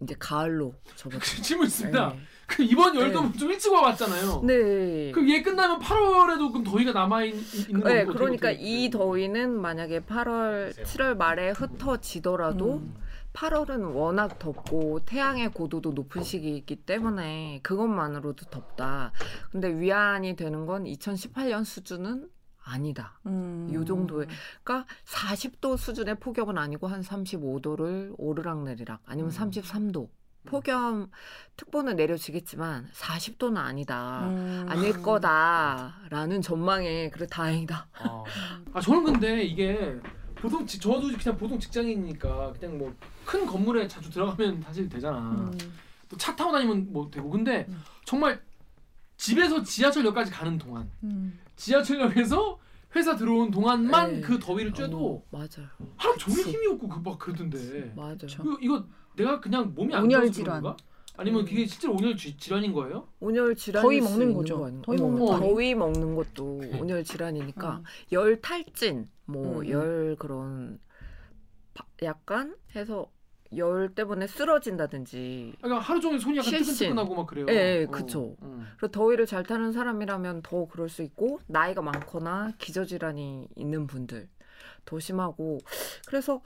이제 0.00 0.14
가을로 0.16 0.74
접었죠. 0.94 1.42
질문 1.42 1.66
있습니다. 1.66 2.08
네. 2.10 2.18
그 2.46 2.62
이번 2.62 2.94
열돔은 2.94 3.32
좀 3.32 3.50
일찍 3.50 3.72
와봤잖아요. 3.72 4.42
네. 4.44 5.10
그럼 5.12 5.28
얘 5.28 5.42
끝나면 5.42 5.80
8월에도 5.80 6.50
그럼 6.52 6.62
더위가 6.64 6.92
남아 6.92 7.24
있, 7.24 7.68
있는 7.68 7.80
거고 7.80 7.88
네, 7.88 8.02
어떻게 8.02 8.18
그러니까 8.18 8.48
어떻게 8.50 8.62
이 8.62 8.90
더위는 8.90 9.60
만약에 9.60 10.00
8월, 10.00 10.72
7월 10.84 11.16
말에 11.16 11.50
흩어지더라도 11.50 12.74
음. 12.76 12.94
8월은 13.38 13.94
워낙 13.94 14.40
덥고 14.40 15.04
태양의 15.04 15.52
고도도 15.52 15.92
높은 15.92 16.24
시기이기 16.24 16.74
때문에 16.74 17.60
그것만으로도 17.62 18.46
덥다. 18.46 19.12
근데 19.52 19.68
위안이 19.68 20.34
되는 20.34 20.66
건 20.66 20.82
2018년 20.82 21.64
수준은 21.64 22.28
아니다. 22.64 23.20
음. 23.26 23.70
요 23.72 23.84
정도의 23.84 24.26
그러니까 24.64 24.92
40도 25.04 25.76
수준의 25.76 26.16
폭염은 26.16 26.58
아니고 26.58 26.88
한 26.88 27.00
35도를 27.00 28.12
오르락내리락 28.18 29.02
아니면 29.06 29.30
음. 29.30 29.36
33도 29.36 30.08
폭염 30.44 31.08
특보는 31.56 31.94
내려지겠지만 31.94 32.88
40도는 32.92 33.56
아니다. 33.58 34.28
음. 34.30 34.66
아닐 34.68 35.00
거다라는 35.00 36.42
전망에 36.42 37.10
그래 37.10 37.26
다행이다. 37.30 37.86
아. 38.00 38.24
아 38.72 38.80
저는 38.80 39.04
근데 39.04 39.44
이게 39.44 40.00
보통 40.40 40.66
지, 40.66 40.78
저도 40.78 41.08
그냥 41.08 41.36
보통 41.36 41.58
직장인이니까 41.58 42.52
그냥 42.58 42.78
뭐 42.78 42.92
큰 43.24 43.44
건물에 43.44 43.86
자주 43.86 44.08
들어가면 44.10 44.62
사실 44.64 44.88
되잖아. 44.88 45.18
음. 45.52 45.58
또차 46.08 46.34
타고 46.34 46.50
다니면 46.50 46.90
뭐 46.90 47.10
되고 47.10 47.28
근데 47.28 47.66
음. 47.68 47.78
정말 48.06 48.40
집에서 49.18 49.62
지하철역까지 49.62 50.30
가는 50.30 50.56
동안 50.56 50.90
음. 51.02 51.38
지하철역에서 51.56 52.58
회사 52.96 53.16
들어온 53.16 53.50
동안만 53.50 54.12
네. 54.14 54.20
그 54.22 54.38
더위를 54.38 54.72
쬐도 54.72 54.94
어, 54.94 55.22
맞아요. 55.30 55.68
하루 55.98 56.16
종일 56.16 56.46
힘이 56.46 56.68
없고 56.68 56.88
그 56.88 57.00
막 57.00 57.18
그러던데. 57.18 57.92
맞아요. 57.94 58.16
이거, 58.22 58.58
이거 58.62 58.84
내가 59.14 59.40
그냥 59.40 59.74
몸이 59.74 59.94
안 59.94 60.08
좋아서. 60.08 60.42
그런가? 60.42 60.74
아니면 61.18 61.40
음. 61.40 61.44
그게 61.44 61.66
실제로 61.66 61.94
온열 61.94 62.16
지- 62.16 62.36
질환인 62.36 62.72
거예요? 62.72 63.08
온열 63.18 63.56
질환 63.56 63.82
더위 63.82 64.00
먹는 64.00 64.32
거죠. 64.34 64.58
더위 64.82 64.98
더위 64.98 64.98
먹는 65.00 65.18
거. 65.26 65.38
더위 65.40 65.74
먹는 65.74 66.14
것도 66.14 66.60
온열 66.80 67.02
질환이니까 67.02 67.78
음. 67.78 67.82
열 68.12 68.40
탈진 68.40 69.10
뭐 69.26 69.60
음. 69.60 69.68
열 69.68 70.16
그런 70.16 70.78
바- 71.74 71.84
약간 72.02 72.56
해서 72.76 73.10
열 73.56 73.92
때문에 73.94 74.26
쓰러진다든지 74.28 75.54
그러니까 75.60 75.80
하루 75.82 76.00
종일 76.00 76.20
손이 76.20 76.38
약간. 76.38 76.52
뜨끈뜨끈하고 76.52 77.14
막 77.16 77.26
그래요. 77.26 77.46
예, 77.48 77.80
예, 77.80 77.84
어, 77.84 77.90
그쵸. 77.90 78.36
음. 78.42 78.66
그리고 78.78 78.92
더위를 78.92 79.26
잘 79.26 79.42
타는 79.42 79.72
사람이라면 79.72 80.42
더 80.42 80.66
그럴 80.66 80.88
수 80.88 81.02
있고 81.02 81.40
나이가 81.48 81.82
많거나 81.82 82.52
기저질환이 82.58 83.48
있는 83.56 83.86
분들 83.88 84.28
더 84.84 85.00
심하고 85.00 85.58
그래서 86.06 86.42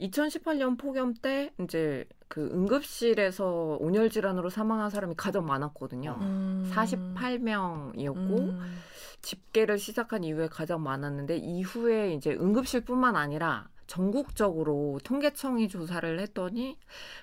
2018년 0.00 0.76
폭염 0.78 1.14
때 1.14 1.52
이제 1.62 2.04
그 2.30 2.48
응급실에서 2.52 3.78
온열 3.80 4.08
질환으로 4.08 4.50
사망한 4.50 4.88
사람이 4.88 5.14
가장 5.16 5.44
많았거든요. 5.46 6.16
음. 6.20 6.70
48명이었고 6.72 8.14
음. 8.14 8.78
집계를 9.20 9.78
시작한 9.78 10.22
이후에 10.22 10.46
가장 10.46 10.80
많았는데 10.80 11.38
이후에 11.38 12.14
이제 12.14 12.30
응급실뿐만 12.30 13.16
아니라 13.16 13.68
전국적으로 13.90 15.00
통계청이 15.02 15.68
조사를 15.68 16.20
했더니 16.20 16.78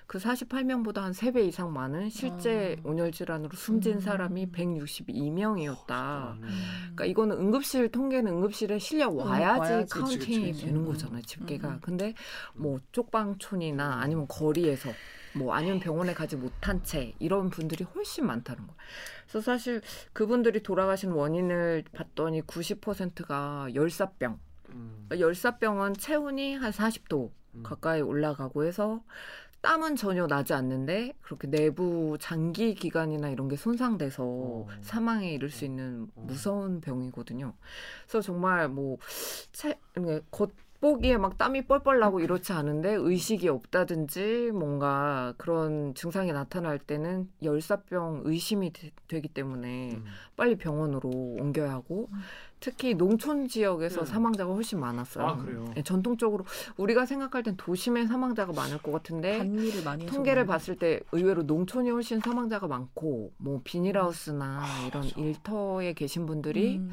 그 0.06 0.18
48명보다 0.18 0.96
한 0.96 1.12
3배 1.12 1.46
이상 1.46 1.72
많은 1.72 2.10
실제 2.10 2.76
아. 2.78 2.88
온열 2.88 3.10
질환으로 3.10 3.56
숨진 3.56 3.94
음. 3.94 4.00
사람이 4.00 4.52
162명이었다. 4.52 6.32
음. 6.32 6.42
그러니까 6.82 7.06
이거는 7.06 7.38
응급실 7.38 7.90
통계는 7.90 8.30
응급실에 8.30 8.78
실려 8.78 9.08
와야지 9.08 9.60
와야지. 9.60 9.90
카운팅이 9.94 10.18
그치, 10.18 10.40
그치. 10.40 10.66
되는 10.66 10.80
음. 10.82 10.86
거잖아요, 10.86 11.22
집계가. 11.22 11.68
음. 11.68 11.78
근데 11.80 12.12
뭐 12.52 12.78
쪽방촌이나 12.92 14.00
아니면 14.02 14.26
거리에서 14.28 14.90
뭐 15.36 15.54
아니면 15.54 15.80
병원에 15.80 16.12
가지 16.12 16.36
못한 16.36 16.84
채 16.84 17.14
이런 17.18 17.48
분들이 17.48 17.82
훨씬 17.84 18.26
많다는 18.26 18.66
거예요. 18.66 18.78
그래서 19.22 19.40
사실 19.40 19.80
그분들이 20.12 20.62
돌아가신 20.62 21.12
원인을 21.12 21.84
봤더니 21.92 22.42
90%가 22.42 23.68
열사병. 23.74 24.38
음. 24.78 25.08
열사병은 25.18 25.94
체온이 25.94 26.56
한 26.56 26.70
40도 26.70 27.30
음. 27.54 27.62
가까이 27.62 28.00
올라가고 28.00 28.64
해서 28.64 29.02
땀은 29.60 29.96
전혀 29.96 30.26
나지 30.26 30.54
않는데 30.54 31.14
그렇게 31.20 31.48
내부 31.48 32.16
장기 32.20 32.74
기관이나 32.74 33.28
이런 33.28 33.48
게 33.48 33.56
손상돼서 33.56 34.24
어. 34.24 34.68
사망에 34.82 35.32
이를 35.32 35.50
수 35.50 35.64
있는 35.64 36.08
어. 36.14 36.24
무서운 36.26 36.80
병이거든요. 36.80 37.54
그래서 38.02 38.20
정말 38.20 38.68
뭐 38.68 38.98
체, 39.50 39.78
이게 39.96 40.20
겉보기에 40.30 41.18
막 41.18 41.36
땀이 41.38 41.66
뻘뻘 41.66 41.98
나고 41.98 42.20
이렇지 42.20 42.52
않은데 42.52 42.94
의식이 42.94 43.48
없다든지 43.48 44.52
뭔가 44.52 45.34
그런 45.38 45.92
증상이 45.94 46.32
나타날 46.32 46.78
때는 46.78 47.28
열사병 47.42 48.22
의심이 48.26 48.72
되, 48.72 49.20
기 49.20 49.26
때문에 49.26 49.94
음. 49.94 50.04
빨리 50.36 50.54
병원으로 50.54 51.08
옮겨야 51.10 51.72
하고 51.72 52.08
음. 52.12 52.18
특히 52.60 52.94
농촌 52.94 53.48
지역에서 53.48 54.00
네. 54.00 54.06
사망자가 54.06 54.52
훨씬 54.52 54.80
많았어요. 54.80 55.26
아 55.26 55.36
그래요. 55.36 55.64
네, 55.74 55.82
전통적으로 55.82 56.44
우리가 56.76 57.06
생각할 57.06 57.42
땐 57.42 57.56
도심에 57.56 58.06
사망자가 58.06 58.52
많을 58.52 58.78
것 58.78 58.92
같은데 58.92 59.38
통계를? 60.06 60.46
봤을 60.46 60.76
때 60.76 61.00
의외로 61.12 61.42
농촌이 61.42 61.90
훨씬 61.90 62.20
사망자가 62.20 62.66
많고 62.66 63.32
뭐 63.36 63.60
비닐하우스나 63.64 64.60
아, 64.62 64.86
이런 64.86 65.02
맞아. 65.04 65.20
일터에 65.20 65.92
계신 65.92 66.26
분들이 66.26 66.78
음. 66.78 66.92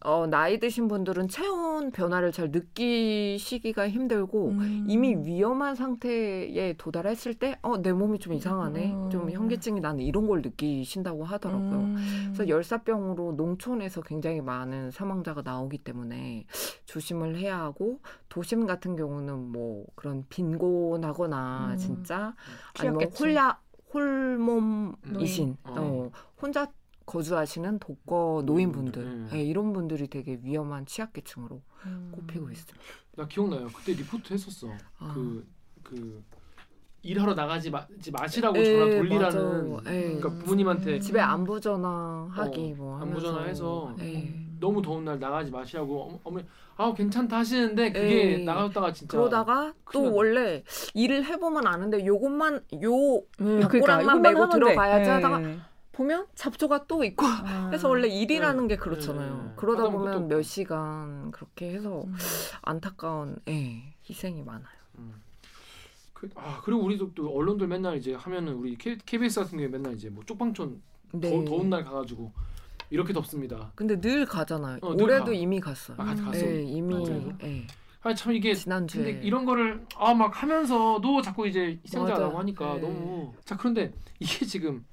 어, 0.00 0.26
나이 0.26 0.60
드신 0.60 0.86
분들은 0.86 1.28
체온 1.28 1.90
변화를 1.90 2.30
잘 2.30 2.50
느끼시기가 2.50 3.88
힘들고 3.88 4.48
음. 4.50 4.84
이미 4.88 5.16
위험한 5.16 5.74
상태에 5.74 6.74
도달했을 6.78 7.34
때, 7.34 7.58
어, 7.62 7.78
내 7.78 7.92
몸이 7.92 8.20
좀 8.20 8.32
이상하네. 8.34 8.92
음. 8.92 9.10
좀 9.10 9.30
현기증이 9.30 9.80
나는 9.80 10.00
이런 10.04 10.28
걸 10.28 10.42
느끼신다고 10.42 11.24
하더라고요. 11.24 11.78
음. 11.78 11.96
그래서 12.26 12.48
열사병으로 12.48 13.32
농촌에서 13.32 14.02
굉장히 14.02 14.40
많은 14.40 14.92
사망자가 14.92 15.42
나오기 15.42 15.78
때문에 15.78 16.46
조심을 16.84 17.36
해야 17.36 17.58
하고 17.58 18.00
도심 18.28 18.66
같은 18.66 18.94
경우는 18.94 19.50
뭐 19.50 19.84
그런 19.96 20.24
빈곤하거나 20.28 21.70
음. 21.72 21.76
진짜 21.76 22.34
아니면. 22.78 23.08
홀야 23.18 23.58
홀몸이신 23.92 25.48
음. 25.48 25.56
어, 25.64 26.10
혼자 26.40 26.70
거주하시는 27.08 27.78
독거 27.78 28.42
노인분들 28.44 29.02
음. 29.02 29.30
예, 29.32 29.42
이런 29.42 29.72
분들이 29.72 30.06
되게 30.08 30.38
위험한 30.42 30.84
취약계층으로 30.86 31.60
음. 31.86 32.12
꼽히고 32.14 32.50
있습니다. 32.50 32.78
나 33.16 33.26
기억나요. 33.26 33.66
그때 33.68 33.92
리포트 33.92 34.32
했었어. 34.34 34.68
아. 34.98 35.12
그 35.14 35.44
그 35.82 36.22
일하러 37.00 37.32
나가지 37.32 37.70
마, 37.70 37.86
지 38.02 38.10
마시라고 38.10 38.58
에, 38.58 38.64
전화 38.64 38.84
돌리라는 38.96 39.76
예. 39.86 40.02
그러니까 40.18 40.28
부모님한테 40.44 40.98
집에 41.00 41.18
안부 41.20 41.58
전화하기 41.60 42.72
어, 42.72 42.76
뭐 42.76 42.98
안부. 43.00 43.18
전화해서 43.20 43.96
예. 44.00 44.34
너무 44.60 44.82
더운 44.82 45.04
날 45.06 45.18
나가지 45.18 45.50
마시라고 45.50 46.02
어머- 46.02 46.18
어머니 46.24 46.44
아 46.76 46.92
괜찮다 46.92 47.38
하시는데 47.38 47.92
그게 47.92 48.34
에이. 48.34 48.44
나갔다가 48.44 48.92
진짜 48.92 49.16
그러다가 49.16 49.72
또 49.92 50.02
났네. 50.02 50.14
원래 50.14 50.64
일을 50.92 51.24
해보면 51.24 51.66
아는데 51.66 52.04
요것만 52.04 52.64
요 52.82 52.92
음, 53.40 53.60
닭고랑만 53.62 54.20
메고 54.20 54.40
하면 54.42 54.50
돼. 54.50 54.58
들어가야지 54.58 55.08
예. 55.08 55.14
하다가 55.14 55.40
보면 55.98 56.26
잡초가 56.36 56.86
또 56.86 57.02
있고 57.02 57.26
그래서 57.68 57.88
원래 57.88 58.06
일이라는 58.08 58.68
네. 58.68 58.74
게 58.74 58.80
그렇잖아요. 58.80 59.42
네. 59.48 59.52
그러다 59.56 59.90
보면 59.90 60.28
몇 60.28 60.42
시간 60.42 61.32
그렇게 61.32 61.72
해서 61.74 62.04
음. 62.06 62.14
안타까운 62.62 63.36
예, 63.48 63.82
희생이 64.08 64.42
많아요. 64.44 64.78
음. 64.98 65.14
그, 66.14 66.28
아 66.36 66.60
그리고 66.64 66.82
우리도 66.84 67.14
또 67.14 67.36
언론들 67.36 67.66
맨날 67.66 67.96
이제 67.96 68.14
하면은 68.14 68.54
우리 68.54 68.76
K, 68.78 68.96
KBS 69.04 69.40
같은 69.40 69.58
경우에 69.58 69.68
맨날 69.68 69.94
이제 69.94 70.08
뭐 70.08 70.22
쪽방촌 70.24 70.80
네. 71.12 71.30
더, 71.30 71.44
더운 71.44 71.68
날 71.68 71.84
가가지고 71.84 72.32
이렇게 72.90 73.12
덥습니다. 73.12 73.72
근데 73.74 74.00
늘 74.00 74.24
가잖아요. 74.24 74.78
어, 74.82 74.94
늘 74.94 75.02
올해도 75.04 75.24
가. 75.26 75.32
이미 75.32 75.58
갔어요. 75.60 75.96
아, 76.00 76.04
같이 76.04 76.22
갔어. 76.22 76.46
예, 76.46 76.62
이미. 76.62 76.94
예, 77.42 77.66
아참 78.02 78.32
이게 78.34 78.54
지난주에 78.54 79.02
근데 79.14 79.26
이런 79.26 79.44
거를 79.44 79.84
아 79.96 80.14
막 80.14 80.40
하면서도 80.42 81.22
자꾸 81.22 81.48
이제 81.48 81.80
희생자라고. 81.84 82.38
하니까 82.38 82.74
네. 82.74 82.80
너무 82.82 83.32
자 83.44 83.56
그런데 83.56 83.92
이게 84.20 84.46
지금 84.46 84.84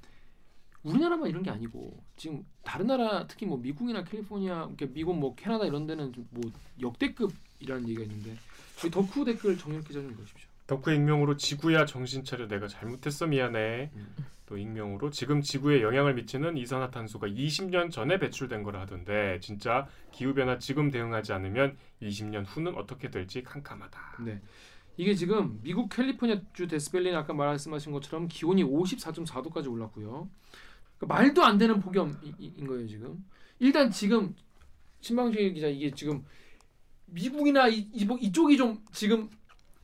우리나라만 0.86 1.28
이런 1.30 1.42
게 1.42 1.50
아니고 1.50 1.98
지금 2.16 2.46
다른 2.64 2.88
나라 2.88 3.26
특히 3.28 3.46
뭐 3.46 3.58
미국이나 3.58 4.04
캘리포니아 4.04 4.66
이렇게 4.68 4.86
미국 4.88 5.18
뭐 5.18 5.36
캐나다 5.36 5.66
이런 5.66 5.88
데는 5.88 6.14
좀뭐 6.14 6.52
역대급이라는 6.80 7.90
얘기가 7.90 8.04
있는데 8.04 8.38
저희 8.78 8.92
덕후 8.92 9.26
댓글 9.26 9.58
정렬 9.58 9.84
기자 9.84 10.02
좀 10.02 10.16
보십시오. 10.16 10.48
덕후 10.68 10.94
익명으로 10.94 11.38
지구야 11.38 11.86
정신 11.86 12.24
차려 12.24 12.48
내가 12.48 12.68
잘못했어 12.68 13.26
미안해. 13.26 13.92
음. 13.96 14.16
또 14.46 14.58
익명으로 14.58 15.10
지금 15.10 15.42
지구에 15.42 15.82
영향을 15.82 16.14
미치는 16.14 16.56
이산화탄소가 16.58 17.28
20년 17.28 17.90
전에 17.90 18.20
배출된 18.20 18.62
거라 18.62 18.82
하던데 18.82 19.40
진짜 19.42 19.88
기후 20.12 20.36
변화 20.36 20.60
지금 20.60 20.92
대응하지 20.92 21.34
않으면 21.34 21.76
20년 22.04 22.46
후는 22.48 22.76
어떻게 22.76 23.10
될지 23.10 23.42
캄캄하다. 23.42 24.24
네. 24.24 24.40
이게 24.98 25.16
지금 25.16 25.60
미국 25.64 25.90
캘리포니아 25.90 26.40
주 26.54 26.68
데스밸리는 26.68 27.18
아까 27.18 27.34
말씀하신 27.34 27.92
것처럼 27.92 28.28
기온이 28.28 28.64
54.4도까지 28.64 29.72
올랐고요. 29.72 30.30
그러니까 30.98 31.16
말도 31.16 31.44
안 31.44 31.58
되는 31.58 31.80
폭염인 31.80 32.68
거예요 32.68 32.88
지금. 32.88 33.24
일단 33.60 33.90
지금 33.92 34.36
신방식 35.02 35.54
기자 35.54 35.68
이게 35.68 35.92
지금 35.92 36.24
미국이나 37.08 37.68
이, 37.68 37.88
이, 37.94 38.06
뭐 38.06 38.18
이쪽이 38.20 38.58
좀 38.58 38.80
지금 38.92 39.30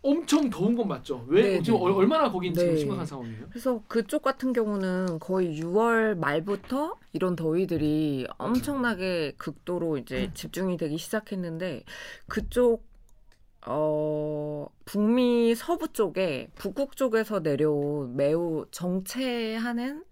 엄청 0.02 0.50
더운 0.50 0.76
건 0.76 0.88
맞죠? 0.88 1.24
왜 1.28 1.44
네, 1.58 1.62
지금 1.62 1.78
네. 1.78 1.86
얼- 1.86 1.92
얼마나 1.94 2.32
거긴 2.32 2.54
지금 2.56 2.70
네. 2.74 2.78
심각한 2.78 3.06
상황이에요? 3.06 3.46
그래서 3.50 3.84
그쪽 3.88 4.24
같은 4.24 4.52
경우는 4.52 5.20
거의 5.20 5.60
6월 5.62 6.18
말부터 6.18 6.98
이런 7.14 7.36
더위들이 7.36 8.26
엄청나게 8.40 9.34
극도로 9.38 9.98
이제 10.00 10.32
집중이 10.34 10.78
되기 10.78 10.98
시작했는데 10.98 11.84
그쪽 12.28 12.84
어 13.68 14.66
북미 14.86 15.54
서부 15.54 15.88
쪽에 15.94 16.50
북극 16.56 16.96
쪽에서 16.96 17.42
내려온 17.42 18.16
매우 18.16 18.66
정체하는 18.72 20.04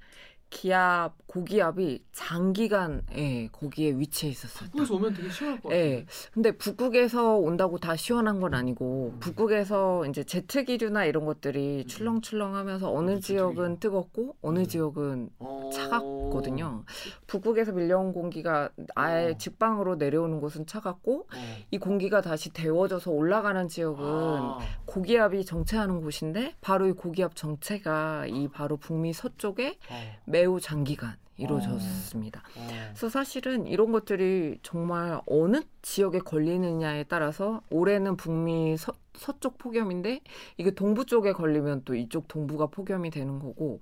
기압 0.49 1.13
고기압이 1.29 2.03
장기간 2.11 3.03
예, 3.15 3.47
거기에 3.51 3.91
위치해 3.91 4.31
있었어요. 4.31 4.67
북에서 4.71 4.95
오면 4.95 5.13
되게 5.13 5.29
시원할 5.29 5.61
것 5.61 5.69
같아요. 5.69 5.79
예. 5.79 6.05
근데 6.33 6.51
북극에서 6.51 7.37
온다고 7.37 7.77
다 7.77 7.95
시원한 7.95 8.39
건 8.39 8.55
아니고 8.55 9.13
북극에서 9.19 10.07
이제 10.07 10.23
제트 10.23 10.63
기류나 10.63 11.05
이런 11.05 11.25
것들이 11.25 11.85
출렁출렁하면서 11.85 12.91
어느 12.91 13.11
맞아, 13.11 13.21
지역은. 13.21 13.79
뜨겁고 13.79 14.37
어느 14.41 14.59
음. 14.59 14.65
지역은 14.65 15.29
어... 15.37 15.69
차갑거든요. 15.71 16.83
북극에서 17.27 17.73
밀려온 17.73 18.11
공기가 18.11 18.69
아예 18.95 19.31
어. 19.31 19.37
직방으로 19.37 19.97
내려오는 19.97 20.39
곳은 20.41 20.65
차갑고 20.65 21.27
어. 21.31 21.57
이 21.69 21.77
공기가 21.77 22.21
다시 22.21 22.51
데워져서 22.51 23.11
올라가는 23.11 23.67
지역은 23.67 24.03
아. 24.03 24.57
고기압이 24.85 25.45
정체하는 25.45 26.01
곳인데 26.01 26.55
바로 26.59 26.87
이 26.87 26.93
고기압 26.93 27.35
정체가 27.35 28.25
이 28.27 28.47
바로 28.47 28.77
북미 28.77 29.13
서쪽에 29.13 29.77
어. 29.91 30.17
매우 30.25 30.59
장기간 30.59 31.19
이루어졌습니다. 31.39 32.41
어. 32.55 32.67
그래서 32.89 33.09
사실은 33.09 33.67
이런 33.67 33.91
것들이 33.91 34.59
정말 34.61 35.19
어느 35.25 35.61
지역에 35.81 36.19
걸리느냐에 36.19 37.05
따라서 37.05 37.61
올해는 37.69 38.17
북미 38.17 38.77
서, 38.77 38.93
서쪽 39.19 39.57
폭염인데 39.57 40.21
이게 40.57 40.71
동부 40.71 41.05
쪽에 41.05 41.33
걸리면 41.33 41.83
또 41.83 41.93
이쪽 41.93 42.27
동부가 42.27 42.67
폭염이 42.67 43.09
되는 43.11 43.37
거고 43.37 43.81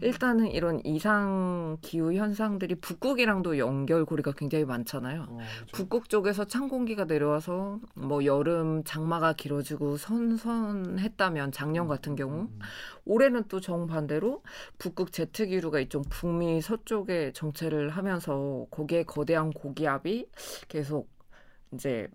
일단은 0.00 0.48
이런 0.48 0.80
이상 0.84 1.76
기후 1.82 2.14
현상들이 2.14 2.76
북극이랑도 2.76 3.58
연결고리가 3.58 4.32
굉장히 4.32 4.64
많잖아요. 4.64 5.26
어. 5.28 5.38
북극 5.72 6.08
쪽에서 6.08 6.44
찬 6.44 6.68
공기가 6.68 7.04
내려와서 7.04 7.80
뭐 7.94 8.24
여름 8.24 8.82
장마가 8.84 9.34
길어지고 9.34 9.96
선선했다면 9.98 11.52
작년 11.52 11.86
같은 11.86 12.16
경우 12.16 12.42
음. 12.42 12.58
올해는 13.04 13.44
또 13.48 13.60
정반대로 13.60 14.42
북극 14.78 15.12
제트 15.12 15.46
기류가 15.46 15.80
이쪽 15.80 16.08
북미 16.08 16.60
서쪽에 16.60 17.32
정체를 17.32 17.90
하면서 17.90 18.66
거기에 18.70 19.02
거대한 19.02 19.50
고기압이 19.50 20.26
계속 20.68 21.08
이제 21.72 22.08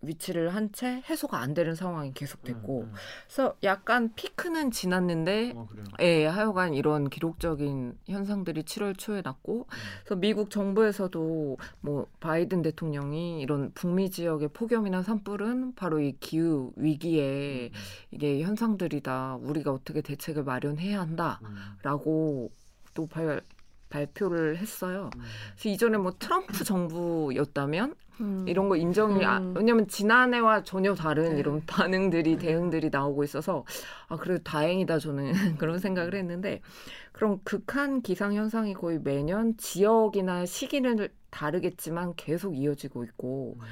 위치를 0.00 0.54
한 0.54 0.70
채 0.72 1.02
해소가 1.08 1.38
안 1.40 1.54
되는 1.54 1.74
상황이 1.74 2.12
계속됐고 2.12 2.80
음, 2.82 2.86
음. 2.88 2.92
그래서 3.26 3.56
약간 3.62 4.12
피크는 4.14 4.70
지났는데 4.70 5.52
어. 5.56 5.66
예, 6.00 6.26
하여간 6.26 6.74
이런 6.74 7.08
기록적인 7.10 7.98
현상들이 8.06 8.62
7월 8.64 8.96
초에 8.96 9.22
났고, 9.22 9.60
음. 9.60 9.76
그래서 10.04 10.16
미국 10.20 10.50
정부에서도 10.50 11.56
뭐 11.80 12.06
바이든 12.20 12.62
대통령이 12.62 13.40
이런 13.40 13.72
북미 13.72 14.10
지역의 14.10 14.48
폭염이나 14.48 15.02
산불은 15.02 15.74
바로 15.74 16.00
이 16.00 16.16
기후 16.20 16.72
위기에 16.76 17.70
음, 17.72 17.78
이게 18.10 18.42
현상들이다. 18.42 19.36
우리가 19.40 19.72
어떻게 19.72 20.00
대책을 20.02 20.44
마련해야 20.44 21.02
음, 21.02 21.16
한다라고 21.82 22.50
또 22.94 23.06
발, 23.06 23.40
발표를 23.90 24.58
했어요. 24.58 25.10
음. 25.16 25.22
그래서 25.54 25.68
이전에 25.68 25.98
뭐 25.98 26.12
트럼프 26.18 26.64
정부였다면 26.64 27.94
음. 28.20 28.44
이런 28.48 28.68
거 28.68 28.76
인정이 28.76 29.24
아, 29.24 29.38
음. 29.38 29.54
왜냐면 29.56 29.86
지난해와 29.86 30.64
전혀 30.64 30.94
다른 30.94 31.34
네. 31.34 31.38
이런 31.38 31.62
반응들이 31.66 32.38
대응들이 32.38 32.90
나오고 32.90 33.24
있어서 33.24 33.64
아 34.08 34.16
그래도 34.16 34.42
다행이다 34.42 34.98
저는 34.98 35.32
그런 35.58 35.78
생각을 35.78 36.14
했는데 36.14 36.60
그럼 37.12 37.40
극한 37.44 38.02
기상 38.02 38.34
현상이 38.34 38.74
거의 38.74 38.98
매년 38.98 39.56
지역이나 39.56 40.46
시기는 40.46 41.08
다르겠지만 41.30 42.14
계속 42.16 42.56
이어지고 42.56 43.04
있고 43.04 43.56
음. 43.58 43.64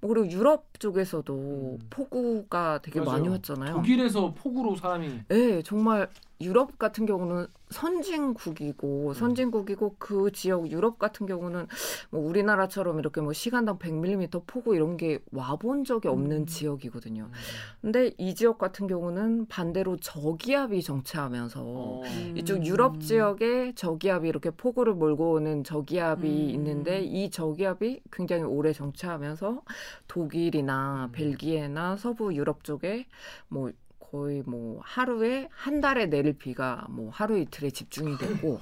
뭐 0.00 0.12
그리고 0.12 0.28
유럽 0.30 0.80
쪽에서도 0.80 1.78
음. 1.80 1.86
폭우가 1.88 2.80
되게 2.82 3.00
맞아요. 3.00 3.12
많이 3.12 3.28
왔잖아요. 3.28 3.74
독일에서 3.74 4.34
폭우로 4.34 4.74
사람이 4.74 5.20
네, 5.28 5.62
정말 5.62 6.08
유럽 6.42 6.78
같은 6.78 7.06
경우는 7.06 7.36
음. 7.36 7.46
선진국이고 7.72 9.14
선진국이고 9.14 9.96
그 9.98 10.30
지역 10.32 10.70
유럽 10.70 10.98
같은 10.98 11.26
경우는 11.26 11.66
뭐 12.10 12.20
우리나라처럼 12.20 12.98
이렇게 12.98 13.20
뭐 13.20 13.32
시간당 13.32 13.78
100mm 13.78 14.42
폭우 14.46 14.76
이런 14.76 14.96
게 14.96 15.18
와본 15.32 15.84
적이 15.84 16.08
없는 16.08 16.36
음. 16.42 16.46
지역이거든요. 16.46 17.24
음. 17.24 17.32
근데 17.80 18.12
이 18.18 18.34
지역 18.34 18.58
같은 18.58 18.86
경우는 18.86 19.46
반대로 19.46 19.96
저기압이 19.96 20.82
정체하면서 20.82 21.60
어. 21.64 22.02
이쪽 22.36 22.64
유럽 22.64 23.00
지역에 23.00 23.74
저기압이 23.74 24.28
이렇게 24.28 24.50
폭우를 24.50 24.94
몰고 24.94 25.32
오는 25.32 25.64
저기압이 25.64 26.28
음. 26.28 26.50
있는데 26.50 27.00
이 27.00 27.30
저기압이 27.30 28.02
굉장히 28.12 28.44
오래 28.44 28.72
정체하면서 28.72 29.62
독일이나 30.08 31.06
음. 31.06 31.12
벨기에나 31.12 31.96
서부 31.96 32.34
유럽 32.34 32.64
쪽에 32.64 33.06
뭐 33.48 33.70
거의 34.12 34.42
뭐 34.44 34.78
하루에 34.84 35.48
한 35.50 35.80
달에 35.80 36.04
내릴 36.06 36.34
비가 36.34 36.86
뭐 36.90 37.10
하루 37.10 37.38
이틀에 37.38 37.70
집중이 37.70 38.18
되고 38.18 38.60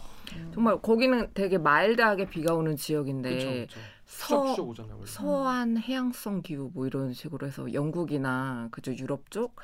정말 0.54 0.80
거기는 0.80 1.28
되게 1.34 1.58
마일드하게 1.58 2.30
비가 2.30 2.54
오는 2.54 2.76
지역인데 2.76 3.30
그렇죠, 3.30 3.48
그렇죠. 3.50 3.80
서. 4.04 4.40
원래. 4.94 5.06
서한 5.06 5.78
해양성 5.78 6.42
기후 6.42 6.70
뭐 6.72 6.86
이런 6.86 7.12
식으로 7.12 7.48
해서 7.48 7.72
영국이나 7.72 8.68
그저 8.70 8.94
유럽 8.94 9.28
쪽 9.32 9.56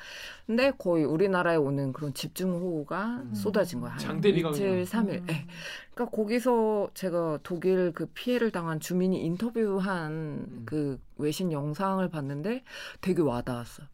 근데 0.45 0.71
거의 0.77 1.05
우리나라에 1.05 1.55
오는 1.55 1.93
그런 1.93 2.13
집중 2.13 2.51
호우가 2.51 3.21
음. 3.23 3.33
쏟아진 3.33 3.79
거야. 3.79 3.91
한 3.93 3.99
장대비가 3.99 4.49
이틀. 4.49 4.85
삼일 4.85 5.19
음. 5.19 5.27
예. 5.29 5.47
그러니까 5.93 6.15
거기서 6.17 6.89
제가 6.95 7.39
독일 7.43 7.93
그 7.93 8.07
피해를 8.07 8.51
당한 8.51 8.81
주민이 8.81 9.23
인터뷰한 9.23 10.11
음. 10.11 10.63
그 10.65 10.99
외신 11.15 11.53
영상을 11.53 12.07
봤는데 12.09 12.63
되게 12.99 13.21
와닿았어요. 13.21 13.87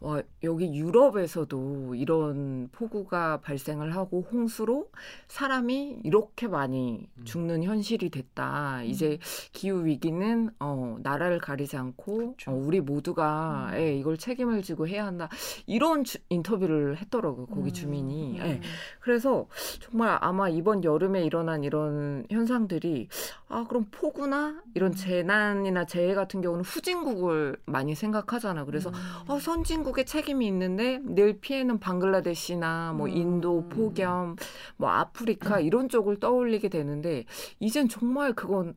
와, 0.00 0.22
여기 0.44 0.72
유럽에서도 0.74 1.94
이런 1.96 2.68
폭우가 2.70 3.40
발생을 3.40 3.96
하고 3.96 4.24
홍수로 4.30 4.90
사람이 5.26 6.00
이렇게 6.04 6.46
많이 6.46 7.08
음. 7.16 7.24
죽는 7.24 7.64
현실이 7.64 8.10
됐다. 8.10 8.82
이제 8.84 9.18
기후 9.52 9.84
위기는 9.84 10.50
어, 10.60 10.98
나라를 11.02 11.38
가리지 11.40 11.76
않고 11.76 12.36
어, 12.46 12.52
우리 12.52 12.80
모두가 12.80 13.70
예, 13.74 13.96
이걸 13.96 14.16
책임을 14.16 14.62
지고 14.62 14.86
해야 14.86 15.04
한다. 15.04 15.28
이런 15.66 16.04
주- 16.04 16.18
인터뷰를 16.28 16.98
했더라고요. 16.98 17.46
거기 17.46 17.72
주민이. 17.72 18.38
예. 18.38 18.60
그래서 19.00 19.46
정말 19.80 20.16
아마 20.20 20.48
이번 20.48 20.84
여름에 20.84 21.24
일어난 21.24 21.64
이런 21.64 22.24
현상들이 22.30 23.08
아 23.48 23.64
그럼 23.68 23.86
폭우나 23.90 24.62
이런 24.74 24.94
재난이나 24.94 25.86
재해 25.86 26.14
같은 26.14 26.40
경우는 26.40 26.64
후진국을 26.64 27.56
많이 27.66 27.94
생각하잖아. 27.96 28.64
그래서 28.64 28.92
어, 29.26 29.38
선진국 29.40 29.87
의 29.96 30.04
책임이 30.04 30.46
있는데 30.46 31.00
늘 31.04 31.40
피해는 31.40 31.78
방글라데시나 31.78 32.92
뭐 32.94 33.08
인도, 33.08 33.68
폭염, 33.68 34.36
뭐 34.76 34.90
아프리카 34.90 35.60
이런 35.60 35.88
쪽을 35.88 36.20
떠올리게 36.20 36.68
되는데 36.68 37.24
이젠 37.60 37.88
정말 37.88 38.34
그건 38.34 38.74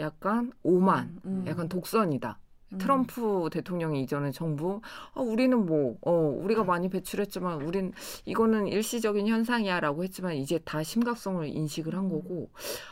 약간 0.00 0.52
오만, 0.62 1.18
음. 1.24 1.44
약간 1.46 1.68
독선이다. 1.68 2.38
음. 2.72 2.78
트럼프 2.78 3.48
대통령이 3.52 4.02
이전에 4.02 4.32
정부 4.32 4.80
아, 5.14 5.20
우리는 5.20 5.64
뭐 5.64 5.96
어, 6.02 6.12
우리가 6.12 6.64
많이 6.64 6.88
배출했지만 6.88 7.62
우린 7.62 7.92
이거는 8.24 8.66
일시적인 8.68 9.26
현상이야라고 9.28 10.04
했지만 10.04 10.34
이제 10.34 10.58
다 10.58 10.82
심각성을 10.82 11.46
인식을 11.46 11.94
한 11.94 12.08
거고 12.08 12.50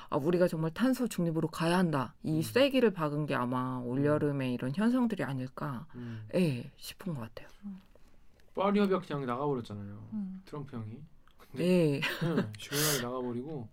아, 0.08 0.16
우리가 0.16 0.48
정말 0.48 0.70
탄소 0.72 1.08
중립으로 1.08 1.48
가야 1.48 1.78
한다. 1.78 2.14
이 2.22 2.42
쐐기를 2.42 2.92
박은 2.92 3.26
게 3.26 3.34
아마 3.34 3.80
올 3.84 4.04
여름에 4.04 4.52
이런 4.52 4.72
현상들이 4.74 5.24
아닐까 5.24 5.86
음. 5.94 6.26
예, 6.34 6.70
싶은 6.76 7.14
것 7.14 7.20
같아요. 7.20 7.48
파리 8.54 8.80
협약 8.80 9.06
그냥 9.06 9.24
나가버렸잖아요. 9.26 10.08
음. 10.12 10.42
트럼프 10.44 10.76
형이. 10.76 10.98
예. 11.56 11.58
네, 11.58 12.00
시원하게 12.58 13.02
나가버리고 13.02 13.68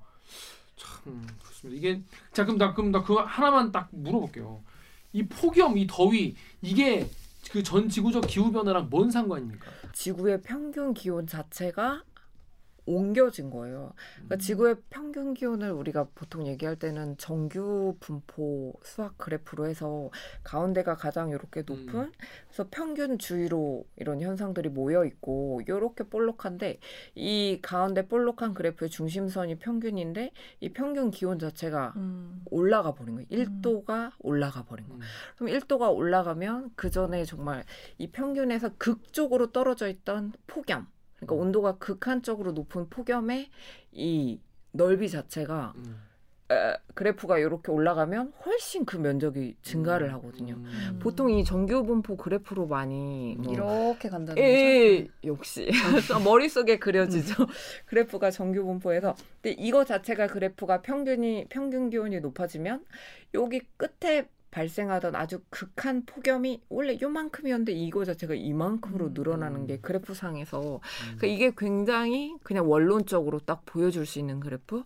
참 0.75 1.27
그렇습니다. 1.43 1.77
이게 1.77 2.01
자 2.31 2.45
그럼 2.45 2.57
나 2.57 2.73
그럼 2.73 2.91
나 2.91 3.01
그거 3.01 3.21
하나만 3.21 3.71
딱 3.71 3.89
물어볼게요. 3.91 4.63
이 5.18 5.24
폭염, 5.24 5.78
이 5.78 5.88
더위 5.88 6.36
이게 6.61 7.07
그 7.51 7.63
전 7.63 7.88
지구적 7.89 8.28
기후 8.28 8.51
변화랑 8.51 8.88
뭔 8.89 9.09
상관입니까? 9.09 9.65
지구의 9.93 10.41
평균 10.41 10.93
기온 10.93 11.26
자체가 11.26 12.03
옮겨진 12.88 13.49
거예요. 13.49 13.93
그러니까 14.15 14.38
지구의 14.38 14.77
평균 14.89 15.33
기온을 15.33 15.71
우리가 15.71 16.07
보통 16.15 16.47
얘기할 16.47 16.77
때는 16.77 17.17
정규 17.17 17.95
분포 17.99 18.73
수학 18.83 19.17
그래프로 19.17 19.67
해서 19.67 20.09
가운데가 20.43 20.95
가장 20.95 21.29
이렇게 21.29 21.61
높은 21.61 21.95
음. 21.95 22.11
그래서 22.47 22.67
평균 22.71 23.19
주위로 23.19 23.85
이런 23.97 24.21
현상들이 24.21 24.69
모여 24.69 25.05
있고 25.05 25.61
이렇게 25.67 26.03
볼록한데 26.05 26.79
이 27.15 27.59
가운데 27.61 28.07
볼록한 28.07 28.53
그래프의 28.53 28.89
중심선이 28.89 29.59
평균인데 29.59 30.31
이 30.61 30.69
평균 30.69 31.11
기온 31.11 31.38
자체가 31.39 31.93
음. 31.97 32.41
올라가 32.49 32.93
버린 32.93 33.15
거예요. 33.15 33.27
1도가 33.29 34.11
올라가 34.19 34.63
버린 34.63 34.88
거예요. 34.88 35.01
음. 35.01 35.07
그럼 35.35 35.53
1도가 35.53 35.93
올라가면 35.93 36.71
그 36.75 36.89
전에 36.89 37.25
정말 37.25 37.65
이 37.97 38.07
평균에서 38.07 38.71
극쪽으로 38.77 39.51
떨어져 39.51 39.88
있던 39.89 40.33
폭염, 40.47 40.88
그러니까 41.18 41.36
음. 41.36 41.39
온도가 41.41 41.78
극한적으로 41.78 42.51
높은 42.51 42.89
폭염의 42.89 43.49
이 43.91 44.39
넓이 44.72 45.09
자체가 45.09 45.74
음. 45.76 46.07
에, 46.49 46.78
그래프가 46.93 47.39
이렇게 47.39 47.72
올라가면 47.72 48.32
훨씬 48.45 48.86
그 48.86 48.95
면적이 48.95 49.57
증가를 49.63 50.07
음. 50.07 50.13
하거든요. 50.15 50.55
음. 50.55 50.99
보통 51.01 51.30
이 51.30 51.43
정규 51.43 51.86
분포 51.86 52.15
그래프로 52.15 52.68
많이 52.68 53.36
뭐 53.38 53.53
이렇게 53.53 54.09
간다는 54.09 54.41
예, 54.41 55.03
거죠? 55.03 55.11
역시 55.26 55.70
머릿속에 56.24 56.80
그려지죠. 56.80 57.34
그래프가 57.86 58.32
정규 58.32 58.63
분포에서. 58.63 59.15
근데 59.41 59.55
이거 59.59 59.84
자체가 59.84 60.28
그래프가 60.28 60.82
평균이 60.82 61.47
평균 61.49 61.89
기온이 61.89 62.20
높아지면 62.22 62.86
여기 63.34 63.61
끝에 63.76 64.30
발생하던 64.51 65.15
아주 65.15 65.39
극한 65.49 66.05
폭염이 66.05 66.61
원래 66.69 66.97
요만큼이었는데 67.01 67.73
이거 67.73 68.05
자체가 68.05 68.33
이만큼으로 68.33 69.07
음. 69.07 69.13
늘어나는 69.13 69.67
게 69.67 69.77
그래프상에서 69.77 70.75
음. 70.75 70.79
그러니까 71.17 71.27
이게 71.27 71.51
굉장히 71.57 72.35
그냥 72.43 72.69
원론적으로 72.69 73.39
딱 73.39 73.63
보여줄 73.65 74.05
수 74.05 74.19
있는 74.19 74.39
그래프. 74.39 74.83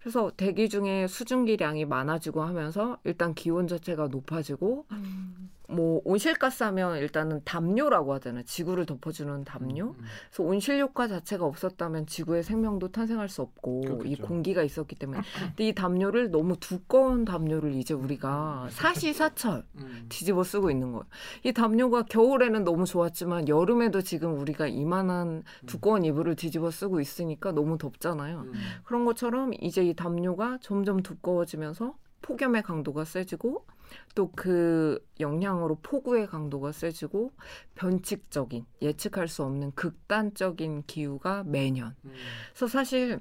그래서 0.00 0.30
대기 0.36 0.68
중에 0.68 1.06
수증기량이 1.06 1.84
많아지고 1.84 2.42
하면서 2.42 2.98
일단 3.04 3.34
기온 3.34 3.68
자체가 3.68 4.08
높아지고 4.08 4.86
음. 4.92 5.50
뭐 5.70 6.00
온실가스 6.04 6.62
하면 6.64 6.98
일단은 6.98 7.40
담요라고 7.44 8.14
하잖아요. 8.14 8.42
지구를 8.44 8.86
덮어주는 8.86 9.44
담요. 9.44 9.94
음. 9.98 10.04
그래서 10.28 10.42
온실 10.42 10.80
효과 10.80 11.08
자체가 11.08 11.44
없었다면 11.44 12.06
지구의 12.06 12.42
생명도 12.42 12.88
탄생할 12.88 13.28
수 13.28 13.42
없고 13.42 13.82
이 13.82 13.86
그렇겠죠. 13.86 14.22
공기가 14.26 14.62
있었기 14.62 14.96
때문에 14.96 15.20
근데 15.38 15.68
이 15.68 15.74
담요를 15.74 16.30
너무 16.30 16.56
두꺼운 16.58 17.24
담요를 17.24 17.74
이제 17.74 17.94
우리가 17.94 18.68
사시사철 18.70 19.64
음. 19.76 20.06
뒤집어 20.08 20.42
쓰고 20.42 20.70
있는 20.70 20.92
거예요. 20.92 21.04
이 21.44 21.52
담요가 21.52 22.02
겨울에는 22.02 22.64
너무 22.64 22.84
좋았지만 22.84 23.48
여름에도 23.48 24.02
지금 24.02 24.38
우리가 24.40 24.66
이만한 24.66 25.42
두꺼운 25.66 26.04
이불을 26.04 26.36
뒤집어 26.36 26.70
쓰고 26.70 27.00
있으니까 27.00 27.52
너무 27.52 27.78
덥잖아요. 27.78 28.40
음. 28.40 28.52
그런 28.84 29.04
것처럼 29.04 29.52
이제 29.60 29.84
이 29.84 29.94
담요가 29.94 30.58
점점 30.60 31.02
두꺼워지면서 31.02 31.94
폭염의 32.22 32.62
강도가 32.62 33.04
세지고 33.04 33.66
또 34.14 34.30
그 34.34 35.04
영향으로 35.18 35.78
폭우의 35.82 36.26
강도가 36.28 36.72
세지고 36.72 37.32
변칙적인 37.74 38.64
예측할 38.82 39.28
수 39.28 39.42
없는 39.44 39.72
극단적인 39.72 40.84
기후가 40.86 41.44
매년. 41.46 41.94
음. 42.04 42.14
그래서 42.50 42.68
사실 42.68 43.20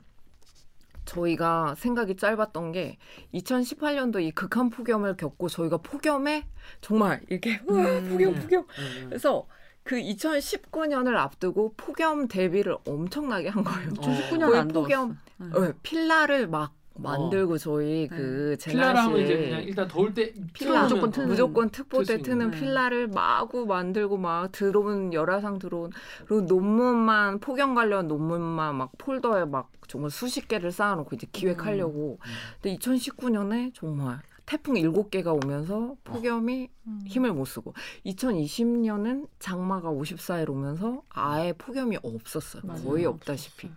저희가 1.06 1.76
생각이 1.76 2.16
짧았던 2.16 2.72
게 2.72 2.98
2018년도 3.34 4.22
이 4.22 4.32
극한 4.32 4.70
폭염을 4.70 5.18
겪고 5.18 5.50
저희가 5.50 5.78
폭염에 5.78 6.48
정말 6.82 7.22
이렇게 7.30 7.60
우와, 7.68 8.02
폭염 8.02 8.36
폭염 8.36 8.62
음. 8.64 9.06
그래서 9.10 9.48
그 9.84 9.96
2019년을 9.96 11.16
앞두고 11.16 11.74
폭염 11.76 12.28
대비를 12.28 12.78
엄청나게 12.86 13.50
한 13.50 13.64
거예요. 13.64 13.90
2019년 13.90 14.48
거의 14.48 14.60
안 14.60 14.68
폭염 14.68 15.18
더웠어. 15.40 15.66
네, 15.66 15.74
필라를 15.82 16.48
막 16.48 16.76
만들고 17.02 17.58
저희 17.58 18.08
그 18.08 18.56
필라라 18.64 19.06
하면 19.06 19.22
이제 19.22 19.38
그냥 19.38 19.64
일단 19.64 19.88
더울 19.88 20.14
때 20.14 20.34
필라 20.54 20.84
무조건 20.84 21.12
트는. 21.12 21.28
무조건 21.30 21.70
특보 21.70 22.04
때. 22.04 22.22
트는 22.22 22.52
네. 22.52 22.60
필라를 22.60 23.08
마구 23.08 23.66
만들고 23.66 24.18
막 24.18 24.52
들어온 24.52 25.14
열화상 25.14 25.60
들어온 25.60 25.92
그리고 26.26 26.42
논문만 26.42 27.40
폭염 27.40 27.76
관련 27.76 28.08
논문만 28.08 28.76
막 28.76 28.92
폴더에 28.98 29.46
막 29.46 29.72
정말 29.88 30.12
수십 30.12 30.48
개를 30.48 30.72
쌓아놓고 30.72 31.16
이제 31.16 31.28
기획하려고 31.32 32.20
음. 32.22 32.30
근데 32.62 32.78
2019년에 32.78 33.72
정말 33.74 34.20
태풍 34.50 34.74
7개가 34.74 35.46
오면서 35.46 35.96
폭염이 36.04 36.70
음. 36.88 37.02
힘을 37.06 37.34
못 37.34 37.46
쓰고 37.46 37.76
2020년은 38.08 39.28
장마가 39.38 39.92
54일 39.92 40.50
오면서 40.50 41.04
아예 41.10 41.54
폭염이 41.54 42.00
없었어요. 42.02 42.64
맞아요. 42.66 42.84
거의 42.84 43.06
없다시피. 43.06 43.70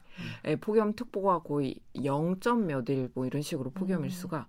예, 0.46 0.56
폭염 0.56 0.94
특보가 0.94 1.40
거의 1.40 1.78
0점 1.96 2.64
몇일 2.64 3.10
뭐 3.12 3.26
이런 3.26 3.42
식으로 3.42 3.68
폭염 3.68 4.00
음. 4.00 4.04
일수가 4.06 4.46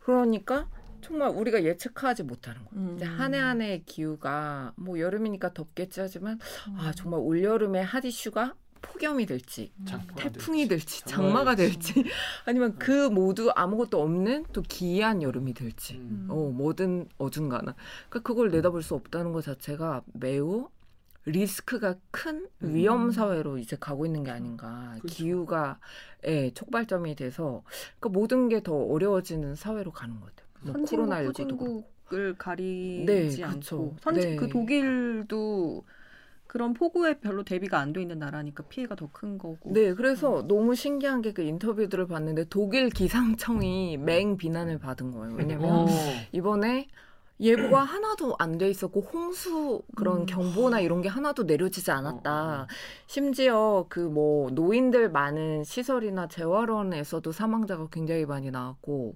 그러니까 0.00 0.66
정말 1.02 1.28
우리가 1.28 1.62
예측하지 1.62 2.22
못하는 2.22 2.64
거예요. 2.64 2.88
음. 2.88 2.96
이제 2.96 3.04
한해 3.04 3.38
한 3.38 3.60
해의 3.60 3.84
기후가 3.84 4.72
뭐 4.76 4.98
여름이니까 4.98 5.52
덥겠지 5.52 6.00
하지만 6.00 6.38
음. 6.68 6.76
아 6.78 6.92
정말 6.92 7.20
올 7.20 7.44
여름에 7.44 7.82
핫 7.82 8.02
이슈가 8.02 8.54
폭염이 8.92 9.26
될지 9.26 9.72
장마가 9.84 10.14
태풍이 10.14 10.68
될지 10.68 11.00
장마가 11.04 11.26
장마가 11.28 11.54
될지. 11.56 11.94
될지 11.94 12.10
아니면 12.46 12.76
그 12.78 13.08
모두 13.10 13.50
아무것도 13.54 14.00
없는 14.00 14.46
또 14.52 14.62
기이한 14.62 15.22
여름이 15.22 15.54
될지 15.54 15.94
음. 15.96 16.26
어 16.30 16.50
뭐든 16.50 17.08
어중간한 17.18 17.74
그러니까 18.08 18.20
그걸 18.28 18.50
내다볼 18.50 18.82
수 18.82 18.94
없다는 18.94 19.32
것 19.32 19.44
자체가 19.44 20.02
매우 20.14 20.68
리스크가 21.28 21.96
큰 22.12 22.48
음. 22.62 22.74
위험 22.74 23.10
사회로 23.10 23.58
이제 23.58 23.76
가고 23.78 24.06
있는 24.06 24.22
게 24.22 24.30
아닌가 24.30 24.94
그렇죠. 25.00 25.06
기후가 25.14 25.78
예, 26.26 26.52
촉발점이 26.54 27.16
돼서 27.16 27.62
그러니까 27.98 28.18
모든 28.20 28.48
게 28.48 28.60
더 28.60 28.74
어려워지는 28.74 29.54
사회로 29.56 29.90
가는 29.92 30.20
것 30.20 30.26
같아요. 30.34 30.46
뭐 30.62 30.84
코로나 30.86 31.22
19도 31.22 31.26
후진국을 31.26 32.34
가리지 32.38 33.04
네, 33.06 33.44
않고 33.44 33.58
그쵸. 33.60 33.96
선진 34.00 34.30
네. 34.30 34.36
그 34.36 34.48
독일도 34.48 35.84
그런 36.46 36.74
폭우에 36.74 37.18
별로 37.18 37.42
대비가 37.42 37.78
안 37.80 37.92
돼 37.92 38.02
있는 38.02 38.18
나라니까 38.18 38.64
피해가 38.68 38.94
더 38.94 39.08
큰 39.12 39.38
거고. 39.38 39.72
네, 39.72 39.94
그래서 39.94 40.46
너무 40.46 40.74
신기한 40.74 41.22
게 41.22 41.32
그 41.32 41.42
인터뷰들을 41.42 42.06
봤는데 42.06 42.44
독일 42.50 42.90
기상청이 42.90 43.96
맹 43.98 44.36
비난을 44.36 44.78
받은 44.78 45.10
거예요. 45.12 45.34
왜냐면 45.36 45.70
어. 45.70 45.86
이번에 46.32 46.88
예보가 47.38 47.82
하나도 47.84 48.34
안 48.38 48.56
돼 48.56 48.70
있었고 48.70 49.02
홍수 49.12 49.82
그런 49.94 50.20
음. 50.20 50.26
경보나 50.26 50.80
이런 50.80 51.02
게 51.02 51.08
하나도 51.10 51.42
내려지지 51.42 51.90
않았다. 51.90 52.60
어, 52.60 52.62
어. 52.62 52.66
심지어 53.06 53.84
그 53.88 54.06
뭐 54.16 54.48
노인들 54.50 55.10
많은 55.10 55.64
시설이나 55.64 56.26
재활원에서도 56.28 57.30
사망자가 57.32 57.88
굉장히 57.92 58.24
많이 58.24 58.50
나왔고 58.50 59.14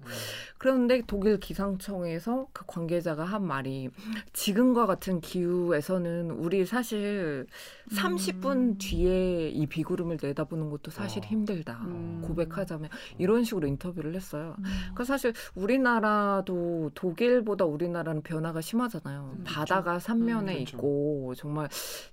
그런데 0.59 1.01
독일 1.07 1.39
기상청에서 1.39 2.47
그 2.53 2.65
관계자가 2.67 3.23
한 3.23 3.43
말이 3.47 3.89
지금과 4.33 4.85
같은 4.85 5.21
기후에서는 5.21 6.29
우리 6.31 6.65
사실 6.65 7.47
30분 7.91 8.77
뒤에 8.79 9.49
이 9.49 9.65
비구름을 9.65 10.19
내다보는 10.21 10.69
것도 10.69 10.91
사실 10.91 11.23
어. 11.23 11.27
힘들다. 11.27 11.79
음. 11.85 12.21
고백하자면 12.23 12.89
이런 13.17 13.43
식으로 13.43 13.65
인터뷰를 13.67 14.13
했어요. 14.13 14.55
그러니까 14.61 15.03
사실 15.05 15.33
우리나라도 15.55 16.91
독일보다 16.93 17.65
우리나라 17.65 18.10
는 18.13 18.21
변화가 18.23 18.61
심하잖아요. 18.61 19.35
음, 19.39 19.43
바다가 19.45 19.99
삼면에 19.99 20.55
음. 20.55 20.61
있고 20.61 21.33
정말 21.35 21.69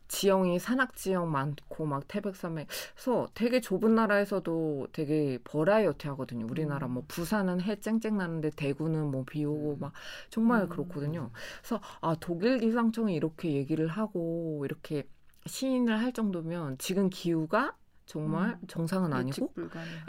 지형이 0.09 0.59
산악 0.59 0.96
지형 0.96 1.30
많고 1.30 1.86
막 1.86 2.07
태백산맥. 2.09 2.66
그래서 2.94 3.28
되게 3.34 3.61
좁은 3.61 3.94
나라에서도 3.94 4.88
되게 4.92 5.38
버라이어티 5.44 6.09
하거든요. 6.09 6.46
우리나라 6.51 6.86
음. 6.86 6.92
뭐 6.94 7.05
부산은 7.09 7.61
해 7.61 7.80
쨍쨍 7.80 8.16
나는데 8.16 8.51
대구는 8.51 9.11
뭐 9.11 9.24
비 9.28 9.44
오고 9.44 9.76
막 9.78 9.92
정말 10.30 10.62
음. 10.62 10.68
그렇거든요. 10.68 11.30
그래서 11.61 11.80
아 12.01 12.16
독일 12.20 12.59
기상청이 12.59 13.14
이렇게 13.14 13.53
얘기를 13.53 13.88
하고 13.88 14.62
이렇게 14.64 15.07
시인을 15.46 15.99
할 16.01 16.12
정도면 16.12 16.78
지금 16.78 17.11
기후가 17.11 17.76
정말 18.09 18.53
음. 18.53 18.67
정상은 18.67 19.13
아니고. 19.13 19.53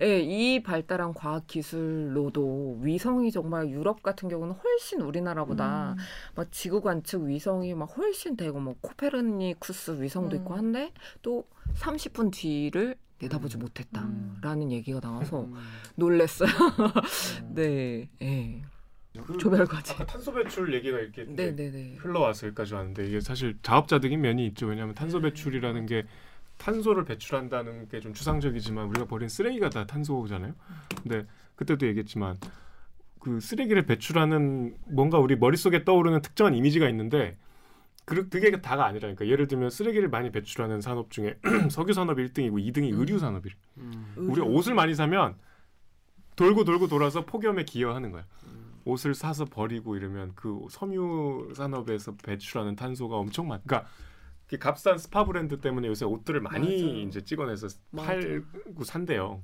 예, 0.02 0.22
이 0.22 0.64
발달한 0.64 1.14
과학 1.14 1.46
기술로도 1.48 2.80
위성이 2.82 3.30
정말 3.30 3.70
유럽 3.70 4.02
같은 4.02 4.30
경우는 4.30 4.56
훨씬 4.56 5.02
우리나라보다 5.02 5.96
음. 5.98 5.98
막 6.34 6.50
지구 6.50 6.80
관측 6.80 7.24
위성이 7.24 7.74
막 7.76 7.86
훨씬 7.98 8.38
되고 8.38 8.58
뭐 8.62 8.76
코페르니쿠스 8.80 10.02
위성도 10.02 10.38
있고 10.38 10.54
음. 10.54 10.60
한데 10.60 10.94
또 11.22 11.44
30분 11.76 12.32
뒤를 12.32 12.96
내다보지 13.22 13.58
음. 13.58 13.60
못했다라는 13.60 14.72
얘기가 14.72 15.02
나와서 15.02 15.42
음. 15.44 15.56
놀랬어요. 15.96 16.48
음. 16.50 17.52
네, 17.54 18.10
예. 18.22 18.62
그 19.26 19.38
조별 19.38 19.66
과제. 19.66 19.94
아까 19.96 20.06
탄소 20.06 20.32
배출 20.32 20.74
얘기가 20.74 20.98
이렇게 21.00 21.26
네, 21.26 21.54
네, 21.54 21.70
네. 21.70 21.96
흘러와서 22.00 22.48
여기까지 22.48 22.76
왔는데 22.76 23.08
이게 23.08 23.20
사실 23.20 23.58
자업자득인 23.62 24.22
면이 24.22 24.46
있죠. 24.48 24.68
왜냐하면 24.68 24.96
탄소 24.96 25.20
배출이라는 25.20 25.86
게 25.86 26.06
탄소를 26.64 27.06
배출한다는 27.06 27.88
게 27.90 28.00
좀 28.00 28.14
추상적이지만 28.14 28.86
우리가 28.90 29.06
버린 29.08 29.28
쓰레기가 29.30 29.70
다 29.70 29.86
탄소잖아요. 29.88 30.54
근데 31.02 31.26
그때도 31.56 31.88
얘기했지만 31.88 32.38
그 33.20 33.40
쓰레기를 33.40 33.86
배출하는 33.86 34.78
뭔가 34.88 35.18
우리 35.20 35.36
머릿속에 35.36 35.84
떠오르는 35.84 36.22
특정한 36.22 36.54
이미지가 36.56 36.88
있는데 36.90 37.38
그- 38.06 38.28
그게 38.30 38.60
다가 38.62 38.86
아니라니까. 38.86 39.28
예를 39.28 39.48
들면 39.48 39.70
쓰레기를 39.70 40.10
많이 40.10 40.32
배출하는 40.32 40.82
산업 40.82 41.12
중에 41.12 41.38
석유 41.70 41.94
산업이 41.94 42.24
1등이고 42.30 42.54
2등이 42.74 42.98
의류 42.98 43.20
산업이래. 43.20 43.54
음. 43.78 44.14
우리가 44.18 44.46
옷을 44.48 44.74
많이 44.74 44.96
사면 44.96 45.36
돌고 46.36 46.64
돌고 46.64 46.88
돌아서 46.88 47.26
폭염에 47.26 47.64
기여하는 47.66 48.12
거야. 48.12 48.26
옷을 48.86 49.14
사서 49.14 49.46
버리고 49.46 49.96
이러면 49.96 50.32
그 50.36 50.66
섬유 50.72 51.52
산업에서 51.56 52.16
배출하는 52.16 52.76
탄소가 52.76 53.16
엄청 53.18 53.48
많. 53.48 53.62
그러니까 53.66 53.88
그 53.90 54.09
값싼 54.58 54.98
스파 54.98 55.26
브랜드 55.26 55.60
때문에 55.60 55.88
요새 55.88 56.06
옷들을 56.06 56.42
많이 56.42 56.84
맞아요. 56.84 57.00
이제 57.02 57.24
찍어내서 57.24 57.68
맞아. 57.92 58.08
팔고 58.08 58.84
산대요. 58.84 59.42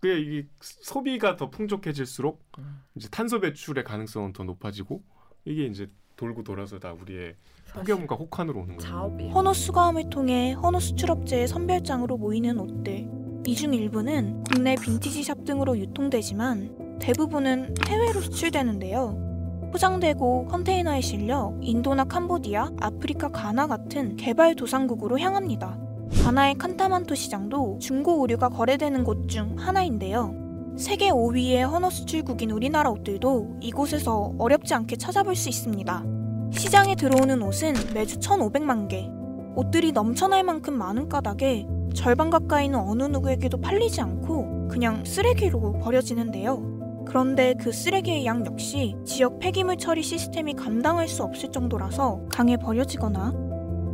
그게 0.00 0.20
이 0.20 0.46
소비가 0.60 1.36
더 1.36 1.48
풍족해질수록 1.50 2.42
음. 2.58 2.80
이제 2.96 3.08
탄소 3.10 3.40
배출의 3.40 3.84
가능성은 3.84 4.32
더 4.32 4.44
높아지고 4.44 5.02
이게 5.44 5.64
이제 5.66 5.90
돌고 6.16 6.42
돌아서 6.44 6.78
다 6.78 6.92
우리의 6.92 7.34
폭염과 7.74 8.14
혹한으로 8.16 8.60
오는 8.60 8.76
거예요. 8.76 8.90
자업이 8.90 9.28
헌옷 9.28 9.54
수거함을 9.56 10.08
통해 10.10 10.52
헌옷 10.52 10.82
수출업체의 10.82 11.48
선별장으로 11.48 12.16
모이는 12.16 12.58
옷들. 12.58 13.26
이 13.48 13.54
중 13.54 13.72
일부는 13.74 14.42
국내 14.42 14.74
빈티지 14.74 15.22
샵 15.22 15.44
등으로 15.44 15.78
유통되지만 15.78 16.98
대부분은 17.00 17.74
해외로 17.86 18.20
수출되는데요. 18.20 19.35
포장되고 19.70 20.46
컨테이너에 20.46 21.00
실려 21.00 21.52
인도나 21.60 22.04
캄보디아, 22.04 22.70
아프리카 22.80 23.28
가나 23.28 23.66
같은 23.66 24.16
개발도상국으로 24.16 25.18
향합니다. 25.18 25.78
가나의 26.22 26.54
칸타만토 26.56 27.14
시장도 27.14 27.78
중고 27.80 28.22
의류가 28.22 28.48
거래되는 28.50 29.04
곳 29.04 29.28
중 29.28 29.56
하나인데요. 29.58 30.34
세계 30.76 31.10
5위의 31.10 31.62
헌옷 31.62 31.92
수출국인 31.92 32.50
우리나라 32.50 32.90
옷들도 32.90 33.56
이곳에서 33.60 34.34
어렵지 34.38 34.74
않게 34.74 34.96
찾아볼 34.96 35.34
수 35.34 35.48
있습니다. 35.48 36.04
시장에 36.52 36.94
들어오는 36.94 37.42
옷은 37.42 37.74
매주 37.94 38.18
1,500만 38.20 38.88
개. 38.88 39.08
옷들이 39.56 39.92
넘쳐날 39.92 40.44
만큼 40.44 40.74
많은 40.74 41.08
까닭에 41.08 41.66
절반 41.94 42.28
가까이는 42.28 42.78
어느 42.78 43.04
누구에게도 43.04 43.58
팔리지 43.58 44.02
않고 44.02 44.68
그냥 44.68 45.02
쓰레기로 45.04 45.80
버려지는데요. 45.80 46.75
그런데 47.06 47.54
그 47.58 47.72
쓰레기의 47.72 48.26
양 48.26 48.44
역시 48.44 48.96
지역 49.04 49.38
폐기물 49.38 49.76
처리 49.76 50.02
시스템이 50.02 50.54
감당할 50.54 51.08
수 51.08 51.22
없을 51.22 51.50
정도라서 51.50 52.20
강에 52.30 52.56
버려지거나 52.56 53.32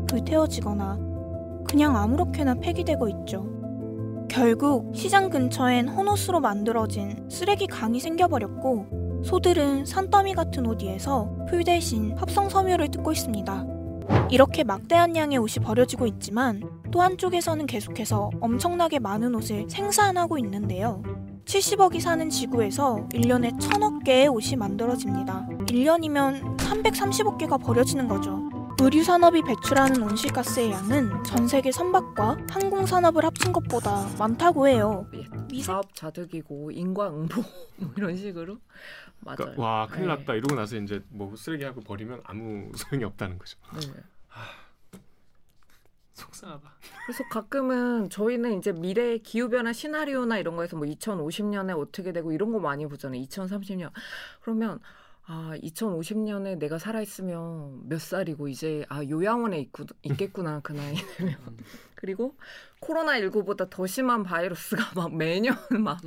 불태워지거나 0.08 0.98
그냥 1.68 1.96
아무렇게나 1.96 2.54
폐기되고 2.54 3.08
있죠. 3.08 3.52
결국 4.28 4.92
시장 4.94 5.28
근처엔 5.28 5.88
헌옷으로 5.88 6.40
만들어진 6.40 7.28
쓰레기 7.28 7.66
강이 7.66 8.00
생겨버렸고 8.00 9.22
소들은 9.24 9.84
산더미 9.84 10.34
같은 10.34 10.66
옷 10.66 10.82
위에서 10.82 11.36
풀 11.48 11.64
대신 11.64 12.16
합성 12.16 12.48
섬유를 12.48 12.90
뜯고 12.90 13.12
있습니다. 13.12 13.66
이렇게 14.30 14.64
막대한 14.64 15.14
양의 15.14 15.38
옷이 15.38 15.62
버려지고 15.62 16.06
있지만 16.06 16.62
또 16.90 17.00
한쪽에서는 17.02 17.66
계속해서 17.66 18.30
엄청나게 18.40 18.98
많은 18.98 19.34
옷을 19.34 19.66
생산하고 19.68 20.38
있는데요. 20.38 21.02
70억이 21.45 22.01
사는 22.01 22.28
지구에서 22.30 23.07
1년에 23.12 23.59
1000억 23.59 24.05
개의 24.05 24.28
옷이 24.28 24.57
만들어집니다. 24.57 25.47
1년이면 25.66 26.57
330억 26.59 27.38
개가 27.38 27.59
버려지는 27.59 28.09
거죠. 28.09 28.49
의류 28.80 29.05
산업이 29.05 29.43
배출하는 29.43 30.03
온실가스의 30.03 30.72
양은 30.72 31.22
전 31.24 31.47
세계 31.47 31.70
선박과 31.70 32.38
항공 32.51 32.86
산업을 32.86 33.24
합친 33.24 33.53
것보다 33.53 34.09
많다고 34.18 34.66
해요. 34.66 35.07
미세- 35.49 35.66
자업자득이고 35.66 36.70
인과응보 36.72 37.43
뭐 37.78 37.93
이런 37.97 38.16
식으로 38.16 38.59
맞아요. 39.20 39.36
그러니까 39.36 39.62
와 39.62 39.86
큰일 39.86 40.09
네. 40.09 40.14
났다 40.16 40.34
이러고 40.34 40.57
나서 40.57 40.76
이제 40.76 41.01
뭐 41.11 41.36
쓰레기 41.36 41.62
하고 41.64 41.80
버리면 41.80 42.22
아무 42.24 42.72
소용이 42.74 43.05
없다는 43.05 43.38
거죠. 43.38 43.57
네. 43.74 44.01
속상하다. 46.22 46.72
그래서 47.06 47.24
가끔은 47.30 48.10
저희는 48.10 48.58
이제 48.58 48.72
미래 48.72 49.18
기후 49.18 49.48
변화 49.48 49.72
시나리오나 49.72 50.38
이런 50.38 50.56
거에서 50.56 50.76
뭐 50.76 50.86
2050년에 50.86 51.78
어떻게 51.78 52.12
되고 52.12 52.32
이런 52.32 52.52
거 52.52 52.60
많이 52.60 52.86
보잖아요. 52.86 53.20
2030년. 53.22 53.90
그러면 54.40 54.80
아, 55.24 55.52
2050년에 55.62 56.58
내가 56.58 56.78
살아 56.78 57.00
있으면 57.00 57.88
몇 57.88 58.00
살이고 58.00 58.48
이제 58.48 58.84
아, 58.88 59.04
요양원에 59.04 59.60
있구, 59.60 59.86
있겠구나 60.02 60.60
그 60.60 60.72
나이 60.72 60.96
되면. 61.16 61.36
그리고 61.94 62.36
코로나 62.83 63.20
19보다 63.20 63.70
더 63.70 63.87
심한 63.87 64.24
바이러스가 64.24 64.83
막 65.01 65.14
매년 65.14 65.55
막 65.70 66.01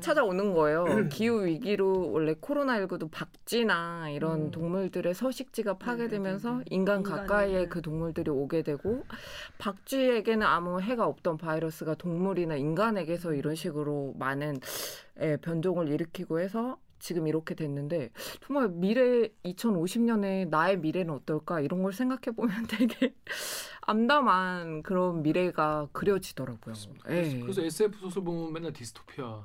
찾아오는 0.00 0.52
거예요. 0.52 1.08
기후 1.08 1.44
위기로 1.44 2.10
원래 2.10 2.34
코로나 2.40 2.80
19도 2.80 3.08
박쥐나 3.08 4.10
이런 4.10 4.46
음. 4.46 4.50
동물들의 4.50 5.14
서식지가 5.14 5.78
파괴되면서 5.78 6.50
네, 6.50 6.56
네, 6.56 6.64
네. 6.64 6.74
인간 6.74 7.02
가까이에 7.04 7.58
네. 7.58 7.68
그 7.68 7.80
동물들이 7.82 8.30
오게 8.30 8.62
되고 8.62 9.04
박쥐에게는 9.58 10.44
아무 10.44 10.80
해가 10.80 11.06
없던 11.06 11.36
바이러스가 11.36 11.94
동물이나 11.94 12.56
인간에게서 12.56 13.34
이런 13.34 13.54
식으로 13.54 14.14
많은 14.18 14.58
예, 15.20 15.36
변종을 15.36 15.88
일으키고 15.88 16.40
해서 16.40 16.78
지금 16.98 17.26
이렇게 17.26 17.54
됐는데 17.54 18.10
정말 18.46 18.68
미래 18.70 19.28
2050년에 19.44 20.48
나의 20.48 20.78
미래는 20.78 21.12
어떨까 21.14 21.60
이런 21.60 21.82
걸 21.82 21.92
생각해 21.92 22.34
보면 22.34 22.66
되게 22.70 23.14
암담한 23.82 24.82
그런 24.82 25.22
미래가 25.22 25.88
그려지더라고요. 25.92 26.74
예. 27.10 27.40
그래서 27.40 27.62
SF 27.62 27.98
소설 27.98 28.24
보면 28.24 28.52
맨날 28.52 28.72
디스토피아. 28.72 29.44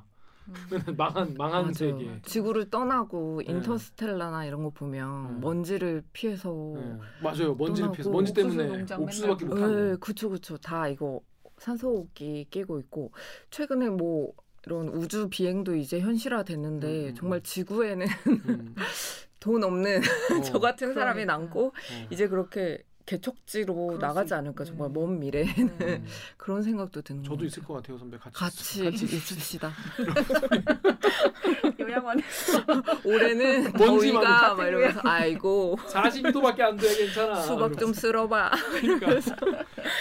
맨날 0.70 0.94
망한 0.96 1.34
망한 1.36 1.62
맞아요. 1.62 1.72
세계. 1.74 2.22
지구를 2.22 2.70
떠나고 2.70 3.42
네. 3.46 3.52
인터스텔라나 3.52 4.46
이런 4.46 4.62
거 4.62 4.70
보면 4.70 5.34
네. 5.34 5.40
먼지를 5.40 6.02
피해서 6.12 6.50
네. 6.76 6.98
맞아요. 7.22 7.54
먼지를 7.54 7.92
피해서 7.92 8.10
먼지 8.10 8.32
때문에 8.32 8.86
옥수수밖에 8.96 9.44
못 9.44 9.58
하고. 9.60 9.74
네, 9.74 9.96
그쵸 10.00 10.30
그쵸 10.30 10.56
다 10.56 10.88
이거 10.88 11.20
산소호흡기 11.58 12.46
끼고 12.50 12.78
있고 12.80 13.12
최근에 13.50 13.90
뭐 13.90 14.32
이런 14.64 14.88
우주 14.88 15.28
비행도 15.28 15.74
이제 15.76 16.00
현실화 16.00 16.44
됐는데 16.44 16.86
음, 16.86 17.08
음, 17.08 17.14
정말 17.14 17.42
지구에는 17.42 18.06
음. 18.48 18.74
돈 19.40 19.62
없는 19.62 19.98
어. 19.98 20.40
저 20.42 20.58
같은 20.58 20.94
사람이. 20.94 21.26
남고 21.26 21.66
어. 21.66 21.72
이제 22.10 22.26
그렇게 22.28 22.82
개척지로 23.18 23.96
나가지 23.98 24.34
있- 24.34 24.36
않을까 24.36 24.64
정말 24.64 24.88
음. 24.88 24.92
먼 24.92 25.18
미래에 25.18 25.44
음. 25.58 26.06
그런 26.36 26.62
생각도 26.62 27.00
드는 27.00 27.24
저도 27.24 27.38
것 27.38 27.44
있을 27.46 27.62
같아요. 27.62 27.66
것 27.68 27.74
같아요, 27.82 27.98
선배. 27.98 28.18
같이 28.18 28.34
같이 28.38 28.80
있- 28.80 28.90
같이 28.90 29.04
있읍시다. 29.16 29.72
요양원 31.80 32.04
만에 32.04 32.22
올해는 33.04 33.72
먼지 33.72 34.12
많은 34.12 34.26
더위가 34.28 34.54
막 34.54 34.66
이러면서 34.66 35.00
아이고 35.04 35.78
42도밖에 35.88 36.60
안 36.60 36.76
돼 36.76 36.94
괜찮아. 36.96 37.36
수박 37.36 37.78
좀 37.78 37.92
쓸어봐. 37.94 38.50
그러니까. 38.80 39.06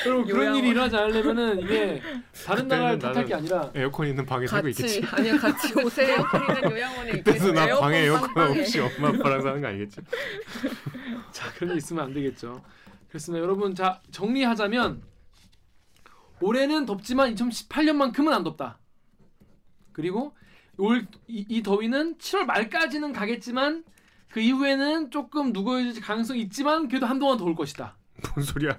여러분 0.05 0.25
그런. 0.27 0.55
일이 0.55 0.69
일어나지 0.69 0.95
않으려면은 0.97 1.59
이게 1.61 2.01
다른 2.45 2.67
나라를 2.67 2.99
탓할 2.99 3.25
게 3.25 3.33
아니라 3.35 3.71
에어컨 3.73 4.07
있는 4.07 4.25
방에 4.25 4.45
살고 4.47 4.67
있겠지. 4.69 5.01
아니야 5.11 5.37
같이 5.37 5.73
오세요. 5.81 6.15
우리는 6.33 6.71
요양원에 6.71 7.11
그때도 7.11 7.51
나 7.53 7.67
에어컨 7.67 7.81
방에 7.81 7.97
에어컨. 8.03 8.59
없이 8.59 8.79
엄마 8.79 9.07
아빠랑 9.09 9.41
사는 9.41 9.61
거 9.61 9.67
아니겠지? 9.67 10.01
자 11.31 11.51
그런 11.53 11.71
일 11.71 11.77
있으면 11.77 12.05
안 12.05 12.13
되겠죠. 12.13 12.61
그렇습니다. 13.09 13.43
여러분 13.43 13.73
자 13.75 14.01
정리하자면 14.11 15.01
올해는 16.41 16.85
덥지만 16.85 17.33
2018년만큼은 17.35 18.31
안 18.31 18.43
덥다. 18.43 18.77
그리고 19.91 20.35
올 20.77 21.05
이 21.27 21.45
이 21.49 21.63
더위는 21.63 22.17
7월 22.17 22.45
말까지는 22.45 23.11
가겠지만 23.13 23.83
그 24.29 24.39
이후에는 24.39 25.09
조금 25.09 25.51
누그러질 25.53 26.01
가능성이 26.01 26.41
있지만 26.41 26.87
그래도 26.87 27.05
한동안 27.07 27.37
더울 27.37 27.55
것이다. 27.55 27.95
뭔 28.35 28.43
소리야? 28.45 28.71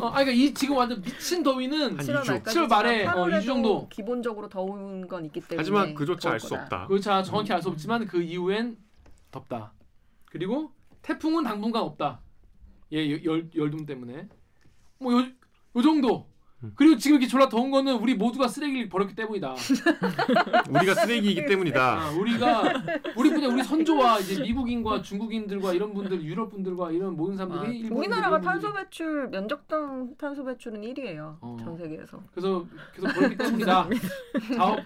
어, 0.00 0.06
아 0.08 0.10
그러니까 0.24 0.32
이 0.32 0.52
지금 0.54 0.76
완전 0.76 1.00
미친 1.00 1.42
더위는 1.42 1.98
한 1.98 2.06
7월 2.06 2.22
2주. 2.22 2.30
말까지 2.30 2.58
7월 2.58 2.68
말에 2.68 3.06
어, 3.06 3.10
8월에도 3.12 3.38
2주 3.40 3.46
정도. 3.46 3.88
기본적으로 3.88 4.48
더운 4.48 5.08
건 5.08 5.24
있기 5.26 5.40
때문에 5.40 5.56
하지만 5.58 5.94
그조차 5.94 6.30
알 6.32 6.40
수. 6.40 6.54
없다. 6.54 6.86
그렇죠. 6.86 7.22
정확히 7.24 7.52
알수 7.52 7.68
없지만 7.70 8.06
그 8.06 8.20
이후엔 8.22 8.76
덥다. 9.32 9.72
그리고 10.26 10.72
태풍은 11.02 11.42
당분간 11.44 11.82
없다. 11.82 12.20
예, 12.92 13.10
열 13.24 13.48
열둠 13.54 13.86
때문에 13.86 14.28
뭐 15.00 15.12
요 15.14 15.26
요 15.76 15.82
정도. 15.82 16.26
음. 16.64 16.72
그리고 16.74 16.96
지금 16.96 17.18
이렇게 17.18 17.28
졸라 17.30 17.48
더운 17.48 17.70
거는 17.70 17.94
우리 17.98 18.14
모두가 18.16 18.48
쓰레기를 18.48 18.88
버렸기 18.88 19.14
때문이다. 19.14 19.54
우리가 20.70 20.94
쓰레기이기 20.94 21.46
때문이다. 21.46 22.00
아, 22.06 22.10
우리가 22.10 22.62
우리 23.16 23.30
그냥 23.30 23.52
우리 23.52 23.62
선조와 23.62 24.18
이제 24.18 24.42
미국인과 24.42 25.02
중국인들과 25.02 25.72
이런 25.74 25.94
분들, 25.94 26.20
유럽 26.24 26.50
분들과 26.50 26.90
이런 26.90 27.16
모든 27.16 27.34
아, 27.34 27.46
사람들이 27.46 27.78
일본인들, 27.78 27.96
우리나라가 27.96 28.40
탄소 28.40 28.72
배출 28.72 29.28
면적당 29.28 30.16
탄소 30.18 30.44
배출은 30.44 30.80
1위예요. 30.80 31.36
어. 31.40 31.56
전 31.60 31.76
세계에서. 31.76 32.20
그래서 32.32 32.66
계속 32.94 33.14
버렸기 33.14 33.36
때문이다. 33.38 33.88
자업 34.56 34.78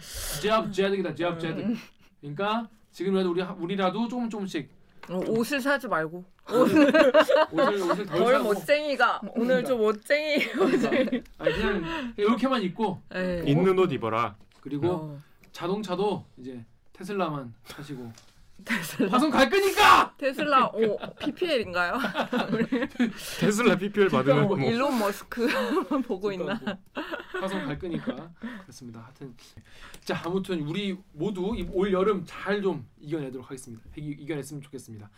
제압 0.43 0.73
제압이다. 0.73 1.15
제압 1.15 1.41
제압. 1.41 1.59
음. 1.59 1.75
그러니까 2.21 2.69
지금이라도 2.91 3.31
우리 3.31 3.41
우리라도 3.43 4.09
조금 4.09 4.29
조금씩 4.29 4.69
어, 5.11 5.21
옷을 5.29 5.61
사지 5.61 5.89
말고 5.89 6.25
옷을 6.51 7.13
옷을 7.53 8.07
덜덜 8.07 8.33
사고 8.33 8.45
멋쟁이가 8.45 9.21
오늘 9.35 9.65
좀 9.65 9.81
멋쟁이. 9.81 10.45
아니 11.39 11.53
그냥 11.53 12.15
이렇게만 12.17 12.63
입고 12.63 13.01
예. 13.15 13.43
있는 13.47 13.79
옷 13.79 13.93
입어라. 13.93 14.37
그리고 14.61 14.89
어. 14.89 15.19
자동차도 15.53 16.25
이제 16.39 16.65
테슬라만 16.93 17.53
타시고 17.69 18.13
테슬라 18.65 19.11
화성 19.11 19.31
갈 19.31 19.51
거니까 19.51 20.15
테슬라 20.17 20.67
오 20.69 20.97
PPL인가요? 21.19 21.95
테슬라 23.41 23.77
PPL 23.77 24.09
받으면 24.09 24.47
뭐 24.47 24.59
일론 24.59 24.99
머스크 24.99 25.47
보고 26.07 26.31
있나? 26.33 26.61
화성 27.41 27.67
갈 27.67 27.79
거니까 27.79 28.31
그렇습니다. 28.63 29.01
하여튼 29.01 29.35
자 30.05 30.23
아무튼 30.25 30.61
우리 30.63 30.97
모두 31.13 31.55
이올 31.57 31.93
여름 31.93 32.25
잘 32.27 32.63
좀 32.63 32.87
이겨내도록 33.01 33.47
하겠습니다. 33.47 33.83
이- 33.97 34.17
이겨냈으면 34.21 34.63
좋겠습니다. 34.63 35.11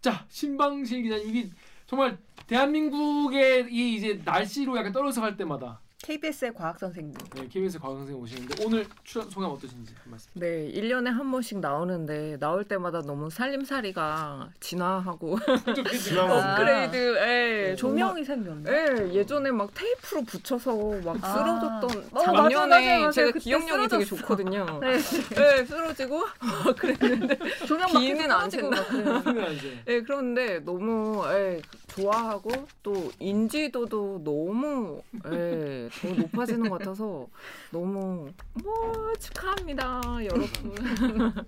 자 0.00 0.24
신방실 0.28 1.02
기자님 1.02 1.28
이게 1.28 1.50
정말 1.86 2.18
대한민국의 2.46 3.66
이 3.72 3.96
이제 3.96 4.20
날씨로 4.24 4.76
약간 4.76 4.92
떨어져 4.92 5.20
갈 5.20 5.36
때마다 5.36 5.80
KBS의 6.02 6.52
과학 6.54 6.78
선생님. 6.78 7.14
네, 7.34 7.46
KBS 7.48 7.78
과학 7.78 7.96
선생님 7.96 8.22
오시는데 8.22 8.64
오늘 8.64 8.84
출연 9.04 9.30
소감 9.30 9.50
어떠신지 9.50 9.94
한 10.02 10.10
말씀. 10.10 10.30
네, 10.34 10.70
1년에 10.72 11.06
한 11.06 11.30
번씩 11.30 11.60
나오는데 11.60 12.38
나올 12.40 12.64
때마다 12.64 13.02
너무 13.02 13.30
살림살이가 13.30 14.50
진화하고 14.58 15.38
아. 15.38 15.52
업그레이드 16.58 16.96
예, 16.96 17.76
조명이 17.76 18.24
생겼네. 18.24 18.70
예, 18.70 19.14
예전에 19.14 19.52
막 19.52 19.72
테이프로 19.74 20.22
붙여서 20.24 20.74
막 21.04 21.16
아. 21.22 21.32
쓰러졌던 21.32 22.04
어, 22.10 22.20
작년에 22.20 22.56
맞아, 22.56 22.66
맞아, 22.66 22.98
맞아. 22.98 23.10
제가 23.12 23.38
기억력이 23.38 23.88
되게 23.88 24.04
쓰러졌어. 24.04 24.16
좋거든요. 24.16 24.80
네. 24.80 24.94
예, 24.94 25.64
쓰러지고 25.64 26.20
막 26.64 26.76
그랬는데 26.76 27.38
조명 27.64 27.92
막 27.92 28.00
비는 28.00 28.30
안 28.30 28.48
이제 28.48 29.82
예, 29.86 30.00
그런데 30.02 30.58
너무 30.58 31.24
예, 31.28 31.62
좋아하고 31.94 32.50
또 32.82 33.10
인지도도 33.18 34.22
너무 34.24 35.02
예, 35.26 35.88
더 35.92 36.08
높아지는 36.14 36.68
것 36.70 36.78
같아서 36.78 37.28
너무 37.70 38.32
뭐 38.54 39.12
축하합니다, 39.18 40.00
여러분. 40.24 40.74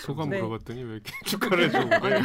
소감 0.00 0.30
네. 0.30 0.38
물어봤더니 0.38 0.82
왜 0.82 0.94
이렇게 0.94 1.12
축하를 1.24 1.64
해주고 1.64 2.00
그래? 2.00 2.20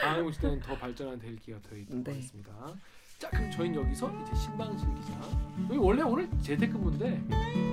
다음 0.00 0.26
오실 0.26 0.40
때는 0.40 0.60
더 0.60 0.76
발전한 0.76 1.18
대기가 1.18 1.58
더 1.60 1.76
있도록 1.76 2.04
네. 2.04 2.12
하겠습니다. 2.12 2.50
자 3.20 3.28
그럼 3.28 3.50
저희는 3.50 3.82
여기서 3.82 4.10
이제 4.22 4.34
신방실 4.34 4.88
기자 4.94 5.12
여기 5.68 5.76
원래 5.76 6.00
오늘 6.00 6.26
재택근무인데 6.40 7.22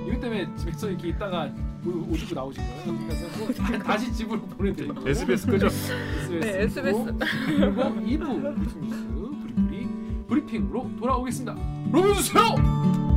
이것 0.06 0.20
때문에 0.20 0.46
집에서 0.58 0.90
이렇게 0.90 1.08
있다가 1.08 1.46
입고 1.46 2.36
나오신 2.36 2.62
거예요. 2.62 3.08
그래서 3.08 3.38
뭐 3.38 3.80
다시 3.80 4.12
집으로 4.12 4.42
보내드리고 4.42 5.08
SBS 5.08 5.48
끄죠? 5.48 5.68
SBS 5.68 6.40
네, 6.42 6.64
SBS. 6.64 7.14
그리고 7.46 7.82
2부 7.82 8.58
브리핑 8.58 8.82
뉴스 8.82 9.08
브리브리 9.08 9.88
브리핑으로 10.28 10.92
돌아오겠습니다. 11.00 11.56
로브 11.94 12.14
주세요. 12.16 13.17